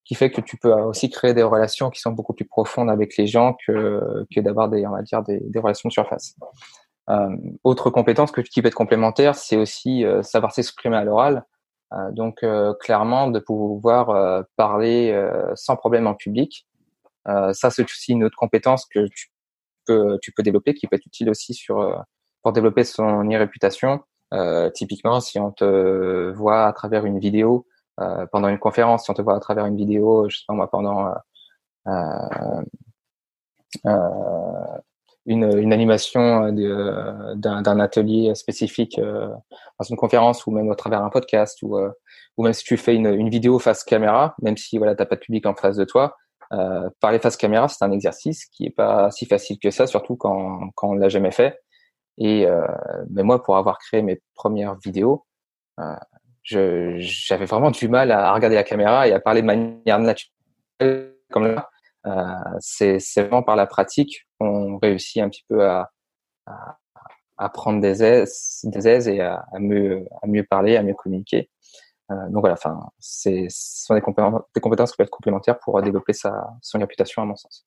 qui 0.05 0.15
fait 0.15 0.31
que 0.31 0.41
tu 0.41 0.57
peux 0.57 0.73
aussi 0.73 1.11
créer 1.11 1.35
des 1.35 1.43
relations 1.43 1.91
qui 1.91 2.01
sont 2.01 2.13
beaucoup 2.13 2.35
plus 2.35 2.47
profondes 2.47 2.89
avec 2.89 3.17
les 3.17 3.27
gens 3.27 3.57
que, 3.67 4.27
que 4.35 4.41
d'avoir 4.41 4.69
des, 4.69 4.87
on 4.87 4.93
va 4.93 5.03
dire, 5.03 5.23
des, 5.23 5.41
des 5.41 5.59
relations 5.59 5.89
de 5.89 5.93
surface. 5.93 6.37
Euh, 7.11 7.37
autre 7.65 7.91
compétence 7.91 8.31
que, 8.31 8.41
qui 8.41 8.63
peut 8.63 8.69
être 8.69 8.75
complémentaire, 8.75 9.35
c'est 9.35 9.57
aussi 9.57 10.05
euh, 10.05 10.23
savoir 10.23 10.53
s'exprimer 10.53 10.97
à 10.97 11.05
l'oral. 11.05 11.45
Euh, 11.93 12.11
donc 12.13 12.45
clairement 12.81 13.29
de 13.29 13.39
pouvoir 13.41 14.45
parler 14.57 15.15
sans 15.55 15.77
problème 15.77 16.07
en 16.07 16.15
public. 16.15 16.67
ça 17.27 17.71
c'est 17.71 17.85
aussi 17.85 18.13
une 18.13 18.25
autre 18.25 18.37
compétence 18.37 18.87
que 18.87 19.07
tu 19.09 19.29
peux 19.87 20.19
tu 20.23 20.33
peux 20.33 20.43
développer 20.43 20.75
qui 20.75 20.87
peut 20.87 20.97
être 20.97 21.07
utile 21.07 21.31
aussi 21.31 21.55
sur 21.55 22.03
pour 22.45 22.53
développer 22.53 22.85
son 22.85 23.25
e-réputation. 23.25 24.01
Euh, 24.33 24.71
typiquement, 24.71 25.19
si 25.21 25.41
on 25.41 25.51
te 25.51 26.31
voit 26.33 26.67
à 26.67 26.73
travers 26.73 27.05
une 27.07 27.19
vidéo 27.19 27.67
euh, 28.01 28.27
pendant 28.31 28.49
une 28.49 28.59
conférence, 28.59 29.05
si 29.05 29.11
on 29.11 29.15
te 29.15 29.23
voit 29.23 29.35
à 29.35 29.41
travers 29.41 29.67
une 29.67 29.77
vidéo, 29.77 30.29
je 30.29 30.37
sais 30.37 30.45
pas 30.47 30.55
moi, 30.55 30.71
pendant 30.71 31.09
euh, 31.89 32.63
euh, 33.87 34.79
une, 35.27 35.59
une 35.59 35.73
animation 35.73 36.53
d'un 37.35 37.81
atelier 37.81 38.35
spécifique 38.35 39.01
dans 39.01 39.85
une 39.89 39.97
conférence 39.97 40.47
ou 40.47 40.51
même 40.51 40.71
à 40.71 40.75
travers 40.75 41.03
un 41.03 41.11
podcast 41.11 41.63
ou, 41.63 41.79
ou 42.37 42.43
même 42.45 42.53
si 42.53 42.63
tu 42.63 42.77
fais 42.77 42.95
une, 42.95 43.07
une 43.07 43.31
vidéo 43.31 43.59
face 43.59 43.85
caméra, 43.85 44.35
même 44.43 44.57
si 44.59 44.77
voilà 44.77 44.95
t'as 44.95 45.07
pas 45.07 45.17
de 45.17 45.21
public 45.21 45.47
en 45.47 45.55
face 45.55 45.77
de 45.77 45.85
toi, 45.85 46.17
euh, 46.53 46.89
parler 47.01 47.19
face 47.19 47.37
caméra, 47.37 47.69
c'est 47.69 47.85
un 47.85 47.91
exercice 47.91 48.47
qui 48.47 48.67
est 48.67 48.71
pas 48.71 49.11
si 49.11 49.27
facile 49.27 49.59
que 49.59 49.71
ça, 49.71 49.87
surtout 49.87 50.17
quand, 50.17 50.71
quand 50.75 50.91
on 50.91 50.95
l'a 50.95 51.09
jamais 51.09 51.31
fait. 51.31 51.59
Et 52.19 52.47
euh, 52.47 52.67
mais 53.11 53.23
moi, 53.23 53.43
pour 53.43 53.57
avoir 53.57 53.79
créé 53.79 54.03
mes 54.03 54.21
premières 54.35 54.77
vidéos, 54.77 55.27
euh, 55.81 55.95
j'avais 56.45 57.47
vraiment 57.47 57.71
du 57.71 57.89
mal 57.89 58.11
à, 58.13 58.33
regarder 58.33 58.57
la 58.57 58.65
caméra 58.65 59.09
et 59.09 59.13
à 59.13 59.21
parler 59.21 59.43
de 59.43 59.47
manière 59.47 59.99
naturelle 59.99 61.15
comme 61.31 61.47
là. 61.47 61.71
Euh, 62.07 62.59
c'est 62.61 62.99
vraiment 63.23 63.43
par 63.43 63.57
la 63.57 63.67
pratique 63.67 64.27
qu'on 64.39 64.79
réussit 64.79 65.23
un 65.23 65.31
petit 65.31 65.45
peu 65.49 65.67
à, 65.67 65.91
à, 66.47 66.79
à 67.39 67.49
prendre 67.49 67.81
des 67.81 68.03
aises, 68.03 68.61
des 68.65 68.87
aises 68.87 69.09
et 69.09 69.21
à, 69.21 69.45
mieux, 69.59 70.05
à 70.23 70.27
mieux 70.27 70.45
parler, 70.45 70.77
à 70.77 70.83
mieux 70.83 70.95
communiquer. 70.95 71.51
Euh, 72.11 72.29
donc 72.29 72.41
voilà, 72.41 72.55
enfin, 72.55 72.79
ce 72.99 73.47
sont 73.49 73.95
des 73.95 74.03
compétences, 74.03 74.43
des 74.55 74.61
compétences 74.61 74.91
qui 74.91 74.99
peuvent 74.99 75.07
être 75.07 75.11
complémentaires 75.11 75.59
pour 75.59 75.81
développer 75.81 76.13
sa, 76.13 76.47
son 76.61 76.79
réputation 76.79 77.23
à 77.23 77.25
mon 77.25 77.37
sens. 77.37 77.67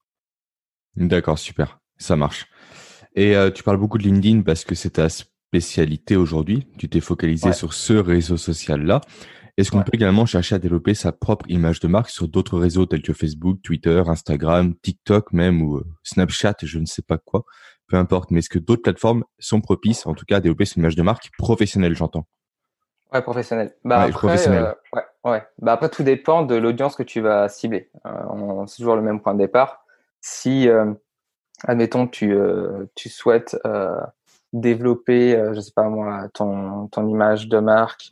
D'accord, 0.96 1.40
super, 1.40 1.80
ça 1.98 2.16
marche. 2.16 2.48
Et 3.18 3.36
euh, 3.36 3.50
tu 3.50 3.64
parles 3.64 3.78
beaucoup 3.78 3.98
de 3.98 4.04
LinkedIn 4.04 4.44
parce 4.44 4.64
que 4.64 4.76
c'est 4.76 4.92
ta 4.92 5.10
spécialité 5.10 6.16
aujourd'hui. 6.16 6.68
Tu 6.78 6.88
t'es 6.88 7.00
focalisé 7.00 7.52
sur 7.52 7.74
ce 7.74 7.94
réseau 7.94 8.38
social-là. 8.38 9.02
Est-ce 9.58 9.72
qu'on 9.72 9.82
peut 9.82 9.92
également 9.94 10.28
chercher 10.28 10.54
à 10.54 10.60
développer 10.60 10.94
sa 10.94 11.12
propre 11.12 11.44
image 11.50 11.80
de 11.80 11.88
marque 11.88 12.12
sur 12.12 12.28
d'autres 12.28 12.60
réseaux 12.60 12.86
tels 12.86 13.02
que 13.02 13.14
Facebook, 13.14 13.58
Twitter, 13.64 14.04
Instagram, 14.06 14.76
TikTok 14.84 15.34
même 15.34 15.64
ou 15.64 15.78
euh, 15.78 15.86
Snapchat, 16.04 16.58
je 16.62 16.78
ne 16.78 16.86
sais 16.86 17.02
pas 17.02 17.18
quoi, 17.18 17.44
peu 17.88 17.98
importe. 17.98 18.30
Mais 18.30 18.38
est-ce 18.38 18.50
que 18.50 18.60
d'autres 18.60 18.84
plateformes 18.84 19.24
sont 19.40 19.62
propices, 19.62 20.06
en 20.06 20.14
tout 20.14 20.26
cas, 20.26 20.38
à 20.38 20.40
développer 20.40 20.66
son 20.66 20.80
image 20.80 20.96
de 20.96 21.02
marque 21.02 21.32
professionnelle, 21.40 21.96
j'entends? 21.96 22.28
Ouais, 23.12 23.24
professionnel. 23.24 23.74
Bah 23.84 24.02
après, 24.02 24.48
euh, 24.48 24.74
ouais, 24.94 25.02
ouais. 25.24 25.44
Bah 25.58 25.74
après, 25.74 25.90
tout 25.90 26.04
dépend 26.04 26.44
de 26.44 26.54
l'audience 26.54 26.96
que 26.96 27.04
tu 27.04 27.22
vas 27.22 27.50
cibler. 27.50 27.90
Euh, 28.06 28.66
c'est 28.68 28.78
toujours 28.78 28.96
le 28.96 29.02
même 29.02 29.22
point 29.22 29.34
de 29.34 29.40
départ. 29.40 29.86
Si, 30.22 30.70
euh, 30.70 30.94
admettons, 31.66 32.08
tu, 32.08 32.34
euh, 32.34 32.86
tu 32.96 33.10
souhaites 33.10 33.58
euh, 33.66 34.00
développer, 34.54 35.42
je 35.54 35.60
sais 35.60 35.72
pas 35.76 35.90
moi, 35.90 36.28
ton, 36.34 36.88
ton 36.88 37.08
image 37.08 37.48
de 37.48 37.60
marque 37.60 38.12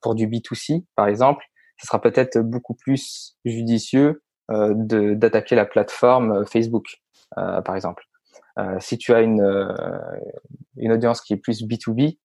pour 0.00 0.14
du 0.14 0.26
B2C, 0.26 0.84
par 0.96 1.06
exemple, 1.06 1.44
ce 1.78 1.86
sera 1.86 2.00
peut-être 2.00 2.38
beaucoup 2.38 2.74
plus 2.74 3.36
judicieux 3.44 4.22
de 4.50 5.12
d'attaquer 5.12 5.54
la 5.54 5.66
plateforme 5.66 6.46
Facebook, 6.46 6.96
par 7.36 7.76
exemple. 7.76 8.04
si 8.80 8.96
tu 8.96 9.12
as 9.12 9.20
une, 9.20 9.74
une 10.78 10.92
audience 10.92 11.20
qui 11.20 11.34
est 11.34 11.36
plus 11.36 11.62
B2B, 11.62 12.16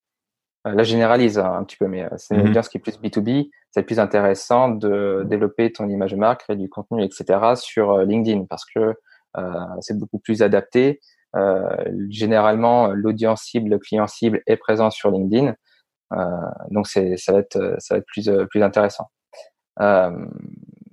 euh, 0.66 0.74
là, 0.74 0.84
je 0.84 0.92
généralise 0.92 1.38
un 1.40 1.64
petit 1.64 1.78
peu, 1.78 1.88
mais 1.88 2.04
euh, 2.04 2.10
c'est 2.18 2.36
une 2.36 2.48
audience 2.48 2.70
qui 2.70 2.78
est 2.78 2.82
plus 2.82 3.00
B2B. 3.00 3.50
C'est 3.72 3.84
plus 3.84 4.00
intéressant 4.00 4.70
de 4.70 5.24
développer 5.26 5.72
ton 5.72 5.90
image 5.90 6.12
de 6.12 6.18
marque, 6.18 6.42
créer 6.42 6.56
du 6.56 6.70
contenu, 6.70 7.04
etc. 7.04 7.56
sur 7.56 7.92
euh, 7.92 8.06
LinkedIn 8.06 8.46
parce 8.46 8.66
que 8.66 8.96
c'est 9.82 9.98
beaucoup 9.98 10.20
plus 10.20 10.42
adapté. 10.42 11.00
généralement, 12.10 12.88
l'audience 12.88 13.44
cible, 13.44 13.70
le 13.70 13.80
client 13.80 14.08
cible 14.08 14.42
est 14.48 14.58
présent 14.58 14.90
sur 14.90 15.12
LinkedIn. 15.12 15.56
donc, 16.72 16.88
c'est, 16.88 17.18
ça 17.18 17.34
va 17.34 17.40
être, 17.40 17.78
plus, 18.08 18.30
intéressant. 18.62 19.10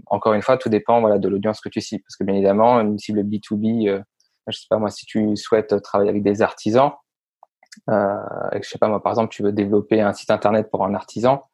encore 0.07 0.35
une 0.35 0.43
fois, 0.43 0.57
tout 0.57 0.69
dépend 0.69 1.19
de 1.19 1.29
l'audience 1.29 1.61
que 1.61 1.69
tu 1.69 1.81
cibles. 1.81 2.03
Parce 2.05 2.17
que 2.17 2.25
bien 2.25 2.35
évidemment, 2.35 2.81
une 2.81 2.99
cible 2.99 3.23
B2B, 3.23 4.03
je 4.47 4.59
sais 4.59 4.67
pas 4.69 4.79
moi, 4.79 4.91
si 4.91 5.07
tu 5.07 5.37
souhaites 5.37 5.81
travailler 5.83 6.11
avec 6.11 6.23
des 6.23 6.43
artisans, 6.43 6.93
euh, 7.89 8.17
je 8.63 8.69
sais 8.69 8.79
pas 8.79 8.89
moi, 8.89 9.03
par 9.03 9.13
exemple, 9.13 9.33
tu 9.33 9.43
veux 9.43 9.53
développer 9.53 10.01
un 10.01 10.13
site 10.13 10.31
internet 10.31 10.71
pour 10.71 10.85
un 10.85 10.95
artisan, 10.95 11.35
euh, 11.35 11.50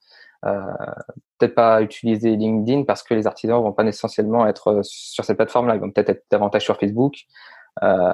peut-être 1.39 1.55
pas 1.55 1.83
utiliser 1.83 2.37
LinkedIn 2.37 2.85
parce 2.85 3.03
que 3.03 3.15
les 3.15 3.27
artisans 3.27 3.63
vont 3.63 3.73
pas 3.73 3.85
essentiellement 3.85 4.47
être 4.47 4.81
sur 4.83 5.25
cette 5.25 5.37
plateforme-là, 5.37 5.75
ils 5.75 5.81
vont 5.81 5.91
peut-être 5.91 6.11
être 6.11 6.25
davantage 6.31 6.65
sur 6.65 6.79
Facebook. 6.79 7.15
Euh, 7.83 8.13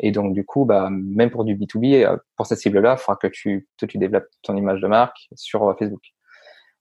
et 0.00 0.10
donc 0.10 0.32
du 0.32 0.44
coup, 0.44 0.64
bah, 0.64 0.88
même 0.90 1.30
pour 1.30 1.44
du 1.44 1.56
B2B, 1.56 2.04
euh, 2.04 2.16
pour 2.36 2.46
cette 2.46 2.58
cible-là, 2.58 2.96
il 2.98 2.98
faudra 2.98 3.16
que 3.16 3.28
tu, 3.28 3.68
toi, 3.76 3.86
tu 3.86 3.98
développes 3.98 4.28
ton 4.42 4.56
image 4.56 4.80
de 4.80 4.88
marque 4.88 5.28
sur 5.34 5.68
euh, 5.68 5.74
Facebook. 5.78 6.02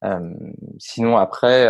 Euh, 0.04 0.34
sinon, 0.78 1.18
après, 1.18 1.68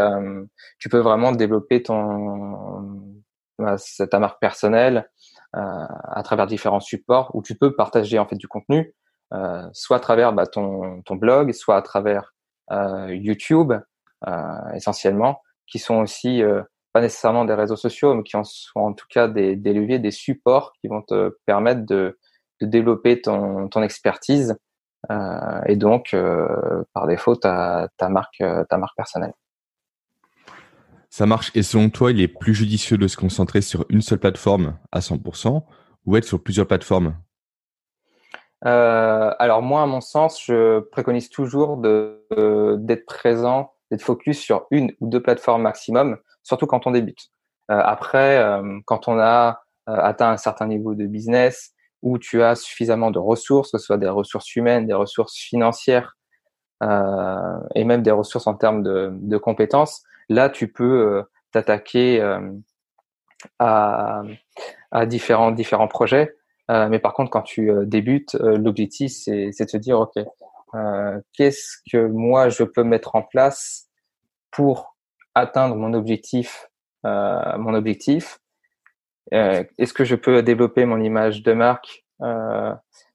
tu 0.80 0.90
peux 0.90 1.00
vraiment 1.00 1.32
développer 1.32 1.84
ton 1.84 3.16
bah, 3.58 3.78
ta 4.10 4.20
marque 4.20 4.42
personnelle 4.42 5.10
euh, 5.56 5.86
à 6.04 6.22
travers 6.24 6.48
différents 6.48 6.82
supports 6.82 7.32
où 7.34 7.42
tu 7.42 7.56
peux 7.56 7.74
partager 7.76 8.20
en 8.20 8.28
fait 8.28 8.36
du 8.36 8.48
contenu, 8.48 8.94
euh, 9.34 9.64
soit 9.72 9.98
à 9.98 10.00
travers 10.02 10.34
bah, 10.34 10.48
ton, 10.48 11.02
ton 11.04 11.16
blog, 11.16 11.54
soit 11.54 11.78
à 11.78 11.82
travers 11.82 12.34
euh, 12.34 12.35
YouTube 12.70 13.74
essentiellement, 14.74 15.42
qui 15.68 15.80
sont 15.80 15.98
aussi 15.98 16.42
pas 16.94 17.02
nécessairement 17.02 17.44
des 17.44 17.54
réseaux 17.54 17.76
sociaux, 17.76 18.16
mais 18.16 18.24
qui 18.24 18.38
en 18.38 18.44
sont 18.46 18.80
en 18.80 18.94
tout 18.94 19.06
cas 19.10 19.28
des, 19.28 19.56
leviers, 19.56 20.00
des 20.00 20.12
supports 20.12 20.74
qui 20.80 20.88
vont 20.88 21.02
te 21.02 21.36
permettre 21.46 21.86
de, 21.86 22.18
développer 22.62 23.22
ton, 23.22 23.70
expertise 23.84 24.56
euh, 25.12 25.62
et 25.68 25.76
donc 25.76 26.14
euh, 26.14 26.48
par 26.94 27.06
défaut 27.06 27.36
ta, 27.36 27.90
ta 27.98 28.08
marque 28.08 28.42
ta 28.70 28.78
marque 28.78 28.96
personnelle. 28.96 29.34
Ça 31.10 31.26
marche. 31.26 31.52
Et 31.56 31.64
selon 31.64 31.90
toi, 31.90 32.12
il 32.12 32.22
est 32.22 32.28
plus 32.28 32.54
judicieux 32.54 32.98
de 32.98 33.08
se 33.08 33.18
concentrer 33.18 33.62
sur 33.62 33.86
une 33.90 34.02
seule 34.02 34.20
plateforme 34.20 34.78
à 34.92 35.00
100% 35.00 35.64
ou 36.06 36.18
être 36.18 36.24
sur 36.24 36.42
plusieurs 36.42 36.68
plateformes? 36.68 37.16
Euh, 38.66 39.32
Alors 39.40 39.62
moi, 39.62 39.84
à 39.84 39.86
mon 39.86 40.02
sens, 40.02 40.42
je 40.44 40.80
préconise 40.80 41.30
toujours 41.30 41.78
de, 41.78 42.22
d'être 42.78 43.06
présent, 43.06 43.74
d'être 43.92 44.02
focus 44.02 44.40
sur 44.40 44.68
une 44.72 44.92
ou 45.02 45.08
deux 45.08 45.22
plateformes 45.22 45.62
maximum, 45.62 46.18
surtout 46.44 46.68
quand 46.68 46.88
on 46.88 46.92
débute. 46.92 47.30
Euh, 47.72 47.80
après, 47.84 48.38
euh, 48.38 48.80
quand 48.86 49.08
on 49.08 49.20
a 49.20 49.62
atteint 49.88 50.32
un 50.32 50.38
certain 50.38 50.68
niveau 50.68 50.96
de 50.96 51.06
business, 51.06 51.74
où 52.02 52.18
tu 52.18 52.42
as 52.42 52.56
suffisamment 52.56 53.12
de 53.12 53.20
ressources, 53.20 53.72
que 53.72 53.78
ce 53.78 53.86
soit 53.86 53.98
des 53.98 54.10
ressources 54.10 54.56
humaines, 54.56 54.88
des 54.88 54.94
ressources 54.94 55.36
financières, 55.36 56.18
et 56.82 57.84
même 57.84 58.02
des 58.04 58.12
ressources 58.12 58.48
en 58.48 58.56
termes 58.56 58.84
de, 58.84 59.10
de 59.14 59.38
compétences, 59.38 60.04
Là, 60.30 60.50
tu 60.50 60.68
peux 60.68 60.84
euh, 60.84 61.24
t'attaquer 61.52 62.22
euh, 62.22 62.52
à, 63.60 64.24
à 64.92 65.06
différents, 65.06 65.52
différents 65.52 65.88
projets. 65.88 66.36
Euh, 66.72 66.90
mais 66.90 67.00
par 67.00 67.14
contre, 67.14 67.30
quand 67.30 67.44
tu 67.44 67.72
débutes, 67.86 68.36
l'objectif, 68.36 69.12
c'est, 69.12 69.52
de 69.52 69.66
te 69.66 69.78
dire, 69.78 70.00
OK, 70.00 70.14
qu'est-ce 71.34 71.78
que 71.92 72.08
moi, 72.08 72.50
je 72.50 72.64
peux 72.64 72.84
mettre 72.84 73.16
en 73.16 73.22
place 73.22 73.88
pour 74.52 74.96
atteindre 75.36 75.76
mon 75.76 75.94
objectif, 75.94 76.70
mon 77.04 77.74
objectif? 77.74 78.40
Est-ce 79.32 79.94
que 79.94 80.04
je 80.04 80.16
peux 80.16 80.42
développer 80.42 80.86
mon 80.86 81.00
image 81.00 81.44
de 81.44 81.54
marque 81.54 82.06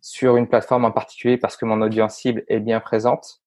sur 0.01 0.37
une 0.37 0.49
plateforme 0.49 0.85
en 0.85 0.93
particulier 0.93 1.37
parce 1.37 1.57
que 1.57 1.65
mon 1.65 1.83
audience 1.83 2.17
cible 2.17 2.45
est 2.49 2.61
bien 2.61 2.81
présente? 2.81 3.41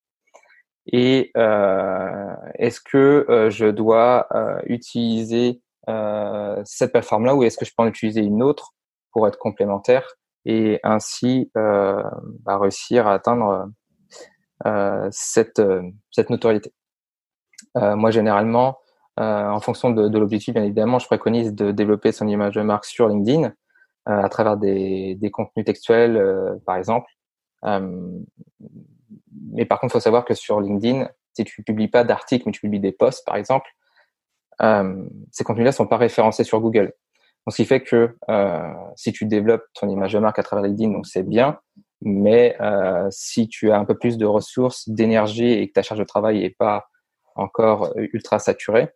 Et 0.92 1.32
euh, 1.38 2.36
est-ce 2.56 2.82
que 2.82 3.26
euh, 3.30 3.50
je 3.50 3.68
dois 3.68 4.28
euh, 4.34 4.60
utiliser 4.66 5.62
cette 6.64 6.94
plateforme-là 6.94 7.36
ou 7.36 7.44
est-ce 7.44 7.58
que 7.58 7.66
je 7.66 7.74
peux 7.76 7.84
en 7.84 7.88
utiliser 7.88 8.22
une 8.22 8.42
autre 8.42 8.74
pour 9.14 9.28
être 9.28 9.38
complémentaire 9.38 10.16
et 10.46 10.80
ainsi 10.84 11.50
bah, 11.56 12.58
réussir 12.60 13.08
à 13.08 13.14
atteindre 13.14 13.70
cette, 15.12 15.62
cette 16.12 16.30
notoriété. 16.30 16.74
moi, 17.76 18.12
généralement, 18.12 18.78
en 19.18 19.60
fonction 19.62 19.92
de, 19.92 20.18
l'objectif, 20.18 20.54
bien 20.54 20.64
évidemment, 20.64 21.00
je 21.00 21.06
préconise 21.06 21.54
de 21.54 21.72
développer 21.72 22.12
son 22.12 22.28
image 22.28 22.56
de 22.56 22.62
marque 22.62 22.86
sur 22.86 23.08
LinkedIn 23.08 23.54
à 24.06 24.28
travers 24.28 24.58
des, 24.58 25.18
contenus 25.32 25.66
textuels, 25.66 26.60
par 26.66 26.76
exemple 26.76 27.10
mais 29.54 29.66
par 29.66 29.80
contre, 29.80 29.92
il 29.92 29.98
faut 29.98 30.04
savoir 30.04 30.26
que 30.26 30.34
sur 30.34 30.60
LinkedIn, 30.60 31.08
si 31.34 31.44
tu 31.44 31.64
publies 31.64 31.88
pas 31.88 32.04
d'articles, 32.04 32.44
mais 32.46 32.52
tu 32.52 32.62
publies 32.62 32.80
des 32.80 32.92
posts, 32.92 33.26
par 33.26 33.36
exemple, 33.36 33.70
euh, 34.62 35.04
ces 35.32 35.44
contenus-là 35.44 35.72
sont 35.72 35.88
pas 35.88 35.98
référencés 35.98 36.44
sur 36.44 36.60
Google. 36.60 36.94
Donc, 37.46 37.54
ce 37.54 37.58
qui 37.58 37.66
fait 37.66 37.82
que 37.82 38.16
euh, 38.30 38.74
si 38.96 39.12
tu 39.12 39.26
développes 39.26 39.66
ton 39.74 39.90
image 39.90 40.14
de 40.14 40.20
marque 40.20 40.40
à 40.40 40.44
travers 40.44 40.64
LinkedIn, 40.66 40.92
donc 40.92 41.06
c'est 41.06 41.24
bien, 41.24 41.60
mais 42.02 42.56
euh, 42.62 43.08
si 43.12 43.48
tu 43.48 43.72
as 43.72 43.78
un 43.78 43.86
peu 43.86 43.98
plus 43.98 44.18
de 44.18 44.26
ressources, 44.26 44.88
d'énergie 44.90 45.52
et 45.52 45.68
que 45.68 45.74
ta 45.74 45.84
charge 45.84 46.00
de 46.00 46.06
travail 46.06 46.44
est 46.44 46.56
pas 46.58 46.88
encore 47.36 47.94
ultra 47.98 48.40
saturée, 48.40 48.90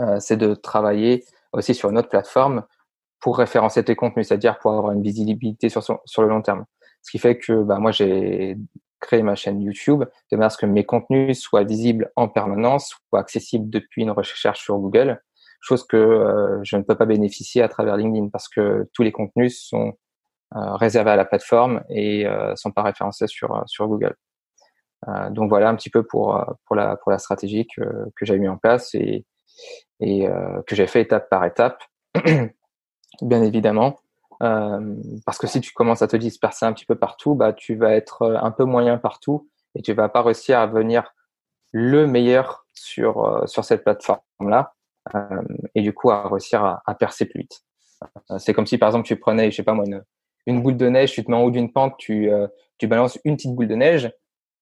euh, 0.00 0.18
c'est 0.20 0.36
de 0.36 0.54
travailler 0.54 1.24
aussi 1.52 1.74
sur 1.74 1.90
une 1.90 1.98
autre 1.98 2.08
plateforme 2.08 2.64
pour 3.20 3.38
référencer 3.38 3.84
tes 3.84 3.96
contenus, 3.96 4.28
c'est-à-dire 4.28 4.58
pour 4.58 4.72
avoir 4.72 4.92
une 4.92 5.02
visibilité 5.02 5.68
sur, 5.68 5.82
sur 5.82 6.22
le 6.22 6.28
long 6.28 6.42
terme. 6.42 6.64
Ce 7.02 7.10
qui 7.10 7.18
fait 7.18 7.38
que 7.38 7.62
bah, 7.62 7.78
moi, 7.78 7.92
j'ai 7.92 8.56
créer 9.00 9.22
ma 9.22 9.34
chaîne 9.34 9.60
YouTube 9.60 10.04
de 10.32 10.36
manière 10.36 10.46
à 10.46 10.50
ce 10.50 10.58
que 10.58 10.66
mes 10.66 10.84
contenus 10.84 11.40
soient 11.40 11.64
visibles 11.64 12.10
en 12.16 12.28
permanence, 12.28 12.94
soient 13.08 13.20
accessibles 13.20 13.70
depuis 13.70 14.02
une 14.02 14.10
recherche 14.10 14.64
sur 14.64 14.78
Google 14.78 15.22
chose 15.60 15.86
que 15.86 16.60
je 16.62 16.76
ne 16.76 16.82
peux 16.82 16.96
pas 16.96 17.06
bénéficier 17.06 17.62
à 17.62 17.68
travers 17.68 17.96
LinkedIn 17.96 18.28
parce 18.28 18.48
que 18.48 18.88
tous 18.92 19.02
les 19.02 19.12
contenus 19.12 19.60
sont 19.60 19.94
réservés 20.52 21.10
à 21.10 21.16
la 21.16 21.24
plateforme 21.24 21.82
et 21.88 22.26
sont 22.54 22.70
pas 22.70 22.82
référencés 22.82 23.26
sur 23.26 23.62
sur 23.66 23.88
Google. 23.88 24.14
donc 25.30 25.48
voilà 25.48 25.68
un 25.68 25.74
petit 25.74 25.90
peu 25.90 26.02
pour 26.04 26.44
pour 26.66 26.76
la 26.76 26.96
pour 26.96 27.10
la 27.10 27.18
stratégie 27.18 27.66
que 27.66 27.82
que 28.14 28.24
j'ai 28.24 28.38
mis 28.38 28.48
en 28.48 28.58
place 28.58 28.94
et 28.94 29.24
et 30.00 30.28
que 30.66 30.76
j'ai 30.76 30.86
fait 30.86 31.00
étape 31.00 31.28
par 31.30 31.44
étape, 31.44 31.82
bien 33.22 33.42
évidemment. 33.42 33.96
Euh, 34.42 34.94
parce 35.24 35.38
que 35.38 35.46
si 35.46 35.60
tu 35.60 35.72
commences 35.72 36.02
à 36.02 36.08
te 36.08 36.16
disperser 36.16 36.66
un 36.66 36.72
petit 36.72 36.84
peu 36.84 36.96
partout, 36.96 37.34
bah, 37.34 37.52
tu 37.52 37.74
vas 37.74 37.94
être 37.94 38.22
euh, 38.22 38.36
un 38.40 38.50
peu 38.50 38.64
moyen 38.64 38.98
partout 38.98 39.48
et 39.74 39.82
tu 39.82 39.92
vas 39.92 40.08
pas 40.08 40.22
réussir 40.22 40.58
à 40.58 40.66
venir 40.66 41.14
le 41.72 42.06
meilleur 42.06 42.66
sur, 42.72 43.24
euh, 43.24 43.46
sur 43.46 43.64
cette 43.64 43.82
plateforme-là 43.84 44.74
euh, 44.74 44.75
et 45.74 45.82
du 45.82 45.92
coup 45.92 46.10
à 46.10 46.28
réussir 46.28 46.64
à, 46.64 46.82
à 46.86 46.94
percer 46.94 47.26
plus 47.26 47.40
vite. 47.40 47.62
C'est 48.38 48.52
comme 48.52 48.66
si 48.66 48.78
par 48.78 48.88
exemple 48.88 49.06
tu 49.06 49.16
prenais, 49.16 49.50
je 49.50 49.56
sais 49.56 49.62
pas 49.62 49.74
moi, 49.74 49.84
une, 50.46 50.62
boule 50.62 50.76
de 50.76 50.88
neige, 50.88 51.12
tu 51.12 51.24
te 51.24 51.30
mets 51.30 51.36
en 51.36 51.42
haut 51.42 51.50
d'une 51.50 51.72
pente, 51.72 51.94
tu, 51.98 52.30
tu 52.78 52.86
balances 52.86 53.18
une 53.24 53.36
petite 53.36 53.54
boule 53.54 53.68
de 53.68 53.74
neige. 53.74 54.10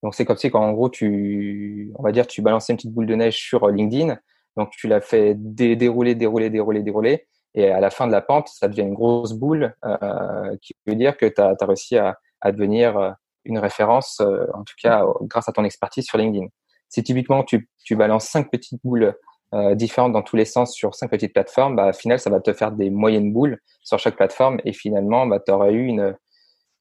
Donc 0.03 0.15
c'est 0.15 0.25
comme 0.25 0.37
si 0.37 0.51
quand 0.51 0.61
en 0.61 0.73
gros 0.73 0.91
tu, 0.91 1.93
on 1.97 2.03
va 2.03 2.13
dire, 2.13 2.27
tu 2.27 2.43
balançais 2.43 2.73
une 2.73 2.77
petite 2.77 2.93
boule 2.93 3.07
de 3.07 3.15
neige 3.15 3.37
sur 3.37 3.69
LinkedIn. 3.69 4.19
Donc 4.57 4.71
tu 4.71 4.87
l'as 4.87 5.01
fait 5.01 5.35
dérouler, 5.37 6.15
dérouler, 6.15 6.51
dérouler, 6.51 6.83
dérouler. 6.83 7.27
Et 7.55 7.71
à 7.71 7.81
la 7.81 7.91
fin 7.91 8.07
de 8.07 8.13
la 8.13 8.21
pente, 8.21 8.49
ça 8.49 8.69
devient 8.69 8.83
une 8.83 8.95
grosse 8.95 9.33
boule 9.33 9.75
euh, 9.85 10.57
qui 10.61 10.75
veut 10.87 10.97
dire 10.97 11.17
que 11.17 11.27
tu 11.27 11.41
as, 11.41 11.57
réussi 11.61 11.97
à, 11.97 12.19
à, 12.41 12.53
devenir 12.53 12.99
euh, 12.99 13.11
une 13.45 13.59
référence, 13.59 14.21
euh, 14.21 14.47
en 14.55 14.65
tout 14.65 14.75
cas 14.83 15.05
grâce 15.23 15.49
à 15.49 15.53
ton 15.53 15.65
expertise 15.65 16.05
sur 16.05 16.19
LinkedIn. 16.19 16.47
Si 16.89 17.03
typiquement 17.03 17.45
tu, 17.45 17.69
tu 17.85 17.97
balances 17.97 18.27
cinq 18.27 18.51
petites 18.51 18.81
boules 18.85 19.15
euh, 19.55 19.75
différentes 19.75 20.13
dans 20.13 20.23
tous 20.23 20.37
les 20.37 20.45
sens 20.45 20.75
sur 20.75 20.95
cinq 20.95 21.11
petites 21.11 21.33
plateformes, 21.33 21.77
bah, 21.77 21.91
au 21.91 21.93
final, 21.93 22.19
ça 22.19 22.29
va 22.29 22.41
te 22.41 22.53
faire 22.53 22.73
des 22.73 22.91
moyennes 22.91 23.33
boules 23.33 23.61
sur 23.83 23.99
chaque 23.99 24.17
plateforme 24.17 24.59
et 24.65 24.73
finalement, 24.73 25.27
bah, 25.27 25.39
tu 25.39 25.53
auras 25.53 25.71
eu 25.71 25.85
une, 25.85 26.17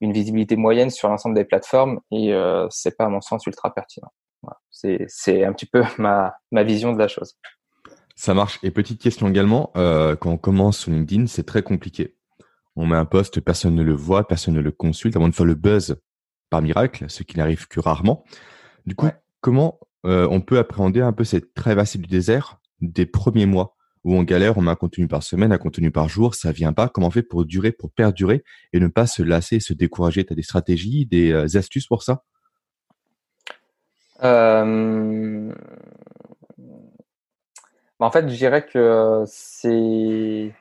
une 0.00 0.12
visibilité 0.12 0.56
moyenne 0.56 0.90
sur 0.90 1.08
l'ensemble 1.08 1.34
des 1.34 1.44
plateformes 1.44 2.00
et 2.10 2.32
euh, 2.32 2.66
c'est 2.70 2.96
pas 2.96 3.04
à 3.04 3.08
mon 3.08 3.20
sens 3.20 3.46
ultra 3.46 3.72
pertinent. 3.72 4.12
Voilà. 4.42 4.58
C'est 5.06 5.44
un 5.44 5.52
petit 5.52 5.66
peu 5.66 5.82
ma, 5.98 6.34
ma 6.50 6.64
vision 6.64 6.92
de 6.92 6.98
la 6.98 7.08
chose. 7.08 7.34
Ça 8.16 8.34
marche. 8.34 8.58
Et 8.62 8.70
petite 8.70 9.00
question 9.00 9.28
également, 9.28 9.70
euh, 9.76 10.16
quand 10.16 10.30
on 10.30 10.36
commence 10.36 10.78
sur 10.78 10.90
LinkedIn, 10.92 11.26
c'est 11.26 11.44
très 11.44 11.62
compliqué. 11.62 12.16
On 12.76 12.86
met 12.86 12.96
un 12.96 13.04
post, 13.04 13.40
personne 13.40 13.74
ne 13.74 13.82
le 13.82 13.94
voit, 13.94 14.26
personne 14.26 14.54
ne 14.54 14.60
le 14.60 14.72
consulte, 14.72 15.16
avant 15.16 15.28
de 15.28 15.34
faire 15.34 15.46
le 15.46 15.54
buzz 15.54 16.00
par 16.50 16.60
miracle, 16.60 17.06
ce 17.08 17.22
qui 17.22 17.36
n'arrive 17.36 17.68
que 17.68 17.80
rarement. 17.80 18.24
Du 18.86 18.94
coup, 18.94 19.08
comment 19.40 19.78
euh, 20.06 20.28
on 20.30 20.40
peut 20.40 20.58
appréhender 20.58 21.00
un 21.00 21.12
peu 21.12 21.24
cette 21.24 21.54
traversée 21.54 21.98
du 21.98 22.06
désert 22.06 22.58
des 22.80 23.06
premiers 23.06 23.46
mois 23.46 23.76
où 24.04 24.14
on 24.14 24.22
galère, 24.22 24.58
on 24.58 24.62
met 24.62 24.70
un 24.70 24.76
contenu 24.76 25.08
par 25.08 25.22
semaine, 25.22 25.50
un 25.52 25.58
contenu 25.58 25.90
par 25.90 26.08
jour, 26.08 26.34
ça 26.34 26.52
vient 26.52 26.74
pas. 26.74 26.88
Comment 26.88 27.06
on 27.06 27.10
fait 27.10 27.22
pour 27.22 27.46
durer, 27.46 27.72
pour 27.72 27.90
perdurer 27.90 28.44
et 28.72 28.80
ne 28.80 28.86
pas 28.86 29.06
se 29.06 29.22
lasser, 29.22 29.60
se 29.60 29.72
décourager? 29.72 30.24
Tu 30.26 30.34
des 30.34 30.42
stratégies, 30.42 31.06
des 31.06 31.32
euh, 31.32 31.56
astuces 31.56 31.86
pour 31.86 32.02
ça? 32.02 32.22
Euh... 34.22 35.52
En 37.98 38.10
fait, 38.10 38.28
je 38.28 38.36
dirais 38.36 38.66
que 38.66 39.24
c'est 39.26 40.52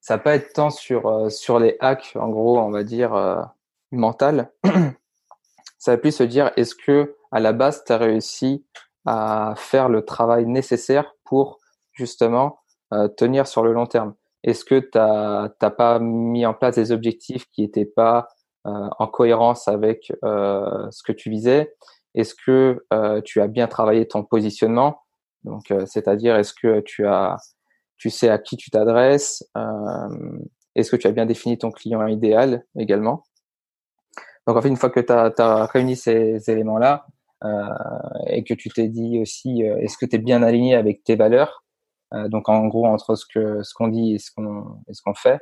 ça 0.00 0.18
peut 0.18 0.30
être 0.30 0.52
tant 0.52 0.70
sur 0.70 1.06
euh, 1.06 1.58
les 1.60 1.76
hacks, 1.80 2.12
en 2.14 2.28
gros, 2.28 2.58
on 2.58 2.70
va 2.70 2.84
dire 2.84 3.14
euh, 3.14 3.42
mental. 3.90 4.50
ça 5.78 5.92
va 5.92 5.98
plus 5.98 6.12
se 6.12 6.22
dire 6.22 6.52
est-ce 6.56 6.74
que 6.74 7.16
à 7.32 7.40
la 7.40 7.52
base 7.52 7.84
tu 7.84 7.92
as 7.92 7.98
réussi 7.98 8.64
à 9.06 9.54
faire 9.56 9.88
le 9.88 10.04
travail 10.04 10.46
nécessaire 10.46 11.13
pour 11.24 11.58
justement 11.92 12.58
euh, 12.92 13.08
tenir 13.08 13.46
sur 13.46 13.62
le 13.62 13.72
long 13.72 13.86
terme. 13.86 14.14
Est-ce 14.42 14.64
que 14.64 14.78
tu 14.78 14.98
n'as 14.98 15.70
pas 15.70 15.98
mis 15.98 16.44
en 16.44 16.54
place 16.54 16.76
des 16.76 16.92
objectifs 16.92 17.46
qui 17.50 17.62
n'étaient 17.62 17.86
pas 17.86 18.28
en 18.66 19.06
cohérence 19.06 19.68
avec 19.68 20.12
ce 20.22 21.02
que 21.02 21.12
tu 21.12 21.30
visais? 21.30 21.74
Est-ce 22.14 22.34
que 22.34 22.84
tu 23.24 23.40
as 23.40 23.46
bien 23.46 23.68
travaillé 23.68 24.06
ton 24.06 24.22
positionnement? 24.22 25.04
Donc, 25.44 25.70
euh, 25.70 25.84
c'est-à-dire, 25.86 26.36
est-ce 26.36 26.54
que 26.54 26.80
tu 26.80 27.06
as, 27.06 27.36
tu 27.96 28.10
sais 28.10 28.28
à 28.28 28.38
qui 28.38 28.56
tu 28.56 28.70
t'adresses? 28.70 29.48
Euh, 29.56 30.38
Est-ce 30.74 30.90
que 30.90 30.96
tu 30.96 31.06
as 31.06 31.12
bien 31.12 31.26
défini 31.26 31.56
ton 31.56 31.70
client 31.70 32.06
idéal 32.06 32.64
également? 32.78 33.22
Donc, 34.46 34.56
en 34.56 34.62
fait, 34.62 34.68
une 34.68 34.76
fois 34.76 34.90
que 34.90 35.00
tu 35.00 35.12
as, 35.12 35.66
réuni 35.66 35.96
ces 35.96 36.50
éléments-là 36.50 37.06
euh, 37.06 37.23
et 37.42 38.44
que 38.44 38.54
tu 38.54 38.70
t'es 38.70 38.88
dit 38.88 39.18
aussi, 39.20 39.62
est-ce 39.62 39.98
que 39.98 40.06
tu 40.06 40.16
es 40.16 40.18
bien 40.18 40.42
aligné 40.42 40.74
avec 40.74 41.04
tes 41.04 41.16
valeurs? 41.16 41.62
Donc, 42.12 42.48
en 42.48 42.66
gros, 42.68 42.86
entre 42.86 43.16
ce 43.16 43.26
que 43.26 43.62
ce 43.62 43.74
qu'on 43.74 43.88
dit 43.88 44.14
et 44.14 44.18
ce 44.18 44.30
qu'on 44.34 44.78
ce 44.90 45.02
qu'on 45.02 45.14
fait. 45.14 45.40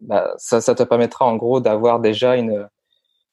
Bah, 0.00 0.34
ça, 0.38 0.74
te 0.74 0.82
permettra 0.82 1.26
en 1.26 1.36
gros 1.36 1.60
d'avoir 1.60 2.00
déjà 2.00 2.36
une, 2.36 2.68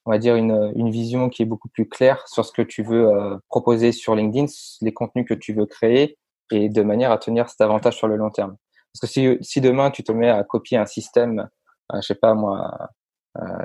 on 0.06 0.12
va 0.12 0.18
dire, 0.20 0.36
une, 0.36 0.72
une, 0.76 0.90
vision 0.90 1.30
qui 1.30 1.42
est 1.42 1.46
beaucoup 1.46 1.70
plus 1.70 1.88
claire 1.88 2.28
sur 2.28 2.46
ce 2.46 2.52
que 2.52 2.62
tu 2.62 2.84
veux 2.84 3.08
euh, 3.08 3.38
proposer 3.50 3.92
sur 3.92 4.16
LinkedIn, 4.16 4.48
les 4.82 4.94
contenus 4.94 5.26
que 5.28 5.34
tu 5.34 5.54
veux 5.54 5.66
créer, 5.66 6.18
et 6.52 6.70
de 6.70 6.82
manière 6.82 7.12
à 7.12 7.18
tenir 7.18 7.50
cet 7.50 7.62
avantage 7.62 7.98
sur 7.98 8.08
le 8.08 8.18
long 8.18 8.30
terme. 8.30 8.58
Parce 8.94 9.02
que 9.02 9.08
si, 9.08 9.38
si 9.42 9.62
demain 9.62 9.92
tu 9.92 10.04
te 10.04 10.12
mets 10.12 10.30
à 10.30 10.44
copier 10.44 10.78
un 10.78 10.86
système, 10.86 11.50
euh, 11.94 12.02
je 12.02 12.08
sais 12.08 12.16
pas 12.16 12.34
moi, 12.34 12.72
euh, 12.82 12.86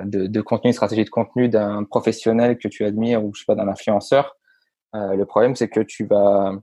de, 0.05 0.27
de, 0.27 0.41
contenu, 0.41 0.69
une 0.69 0.73
stratégie 0.73 1.03
de 1.03 1.09
contenu 1.09 1.49
d'un 1.49 1.83
professionnel 1.83 2.57
que 2.57 2.67
tu 2.67 2.85
admires 2.85 3.23
ou 3.23 3.33
je 3.33 3.39
sais 3.39 3.45
pas 3.45 3.55
d'un 3.55 3.67
influenceur, 3.67 4.35
euh, 4.95 5.15
le 5.15 5.25
problème 5.25 5.55
c'est 5.55 5.69
que 5.69 5.79
tu 5.79 6.05
vas 6.05 6.53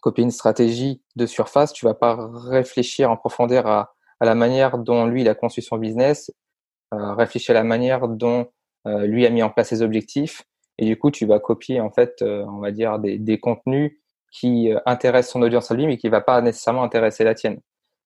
copier 0.00 0.24
une 0.24 0.30
stratégie 0.30 1.00
de 1.16 1.26
surface, 1.26 1.72
tu 1.72 1.84
vas 1.84 1.94
pas 1.94 2.30
réfléchir 2.48 3.10
en 3.10 3.16
profondeur 3.16 3.66
à, 3.66 3.94
à 4.20 4.24
la 4.24 4.34
manière 4.34 4.78
dont 4.78 5.06
lui 5.06 5.22
il 5.22 5.28
a 5.28 5.34
conçu 5.34 5.62
son 5.62 5.76
business, 5.76 6.32
réfléchir 6.90 7.56
à 7.56 7.58
la 7.58 7.64
manière 7.64 8.08
dont 8.08 8.48
euh, 8.86 9.06
lui 9.06 9.24
a 9.26 9.30
mis 9.30 9.42
en 9.44 9.50
place 9.50 9.68
ses 9.68 9.82
objectifs 9.82 10.42
et 10.76 10.86
du 10.86 10.98
coup 10.98 11.12
tu 11.12 11.24
vas 11.24 11.38
copier 11.38 11.80
en 11.80 11.90
fait 11.90 12.20
euh, 12.22 12.44
on 12.48 12.58
va 12.58 12.72
dire 12.72 12.98
des, 12.98 13.16
des 13.16 13.38
contenus 13.38 13.92
qui 14.32 14.72
euh, 14.72 14.80
intéressent 14.86 15.34
son 15.34 15.42
audience 15.42 15.70
à 15.70 15.74
lui 15.74 15.86
mais 15.86 15.96
qui 15.96 16.08
va 16.08 16.20
pas 16.20 16.40
nécessairement 16.40 16.82
intéresser 16.82 17.22
la 17.22 17.36
tienne. 17.36 17.60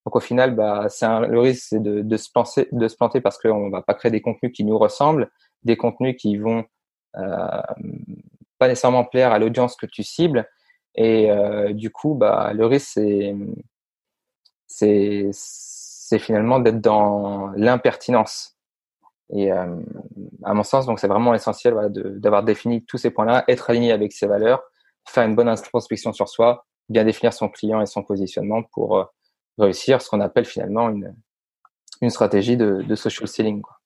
Donc 0.07 0.15
au 0.15 0.21
final, 0.21 0.55
bah, 0.55 0.87
c'est 0.89 1.07
le 1.27 1.41
risque 1.41 1.67
c'est 1.71 1.83
de, 1.83 2.17
se 2.17 2.31
planter, 2.31 3.21
parce 3.21 3.39
qu'on 3.39 3.71
va 3.71 3.83
pas 3.83 3.93
créer 3.93 4.13
des 4.13 4.23
contenus 4.23 4.53
qui 4.55 4.63
nous 4.63 4.79
ressemblent, 4.79 5.29
des 5.65 5.77
contenus 5.77 6.15
qui 6.17 6.37
vont 6.37 6.65
euh, 7.17 7.61
pas 8.59 8.69
nécessairement 8.69 9.05
plaire 9.05 9.33
à 9.33 9.41
l'audience 9.41 9.75
que 9.75 9.85
tu 9.85 10.05
cibles. 10.05 10.49
Et 10.95 11.29
euh, 11.29 11.73
du 11.73 11.91
coup, 11.91 12.15
bah, 12.15 12.53
le 12.55 12.67
risque 12.67 13.01
c'est 14.69 15.31
c'est 15.33 16.19
finalement 16.21 16.61
d'être 16.61 16.81
dans 16.81 17.49
l'impertinence. 17.57 18.57
Et 19.31 19.51
euh, 19.51 19.75
à 20.45 20.55
mon 20.55 20.63
sens, 20.63 20.87
donc 20.87 21.01
c'est 21.01 21.09
vraiment 21.09 21.35
essentiel 21.35 21.75
d'avoir 21.91 22.45
défini 22.45 22.85
tous 22.85 22.99
ces 22.99 23.11
points-là, 23.11 23.43
être 23.49 23.71
aligné 23.71 23.91
avec 23.91 24.13
ses 24.13 24.29
valeurs, 24.29 24.63
faire 25.05 25.25
une 25.25 25.35
bonne 25.35 25.49
introspection 25.49 26.13
sur 26.13 26.29
soi, 26.29 26.65
bien 26.89 27.03
définir 27.03 27.33
son 27.33 27.49
client 27.49 27.81
et 27.81 27.87
son 27.87 28.05
positionnement 28.05 28.63
pour 28.63 29.11
réussir 29.59 30.03
ce 30.03 30.09
qu'on 30.09 30.21
appelle 30.21 30.45
finalement 30.45 30.89
une, 30.91 31.15
une 32.01 32.11
stratégie 32.11 32.57
de, 32.57 32.83
de 32.83 32.95
social 32.95 33.29
selling. 33.29 33.63
Quoi. 33.63 33.77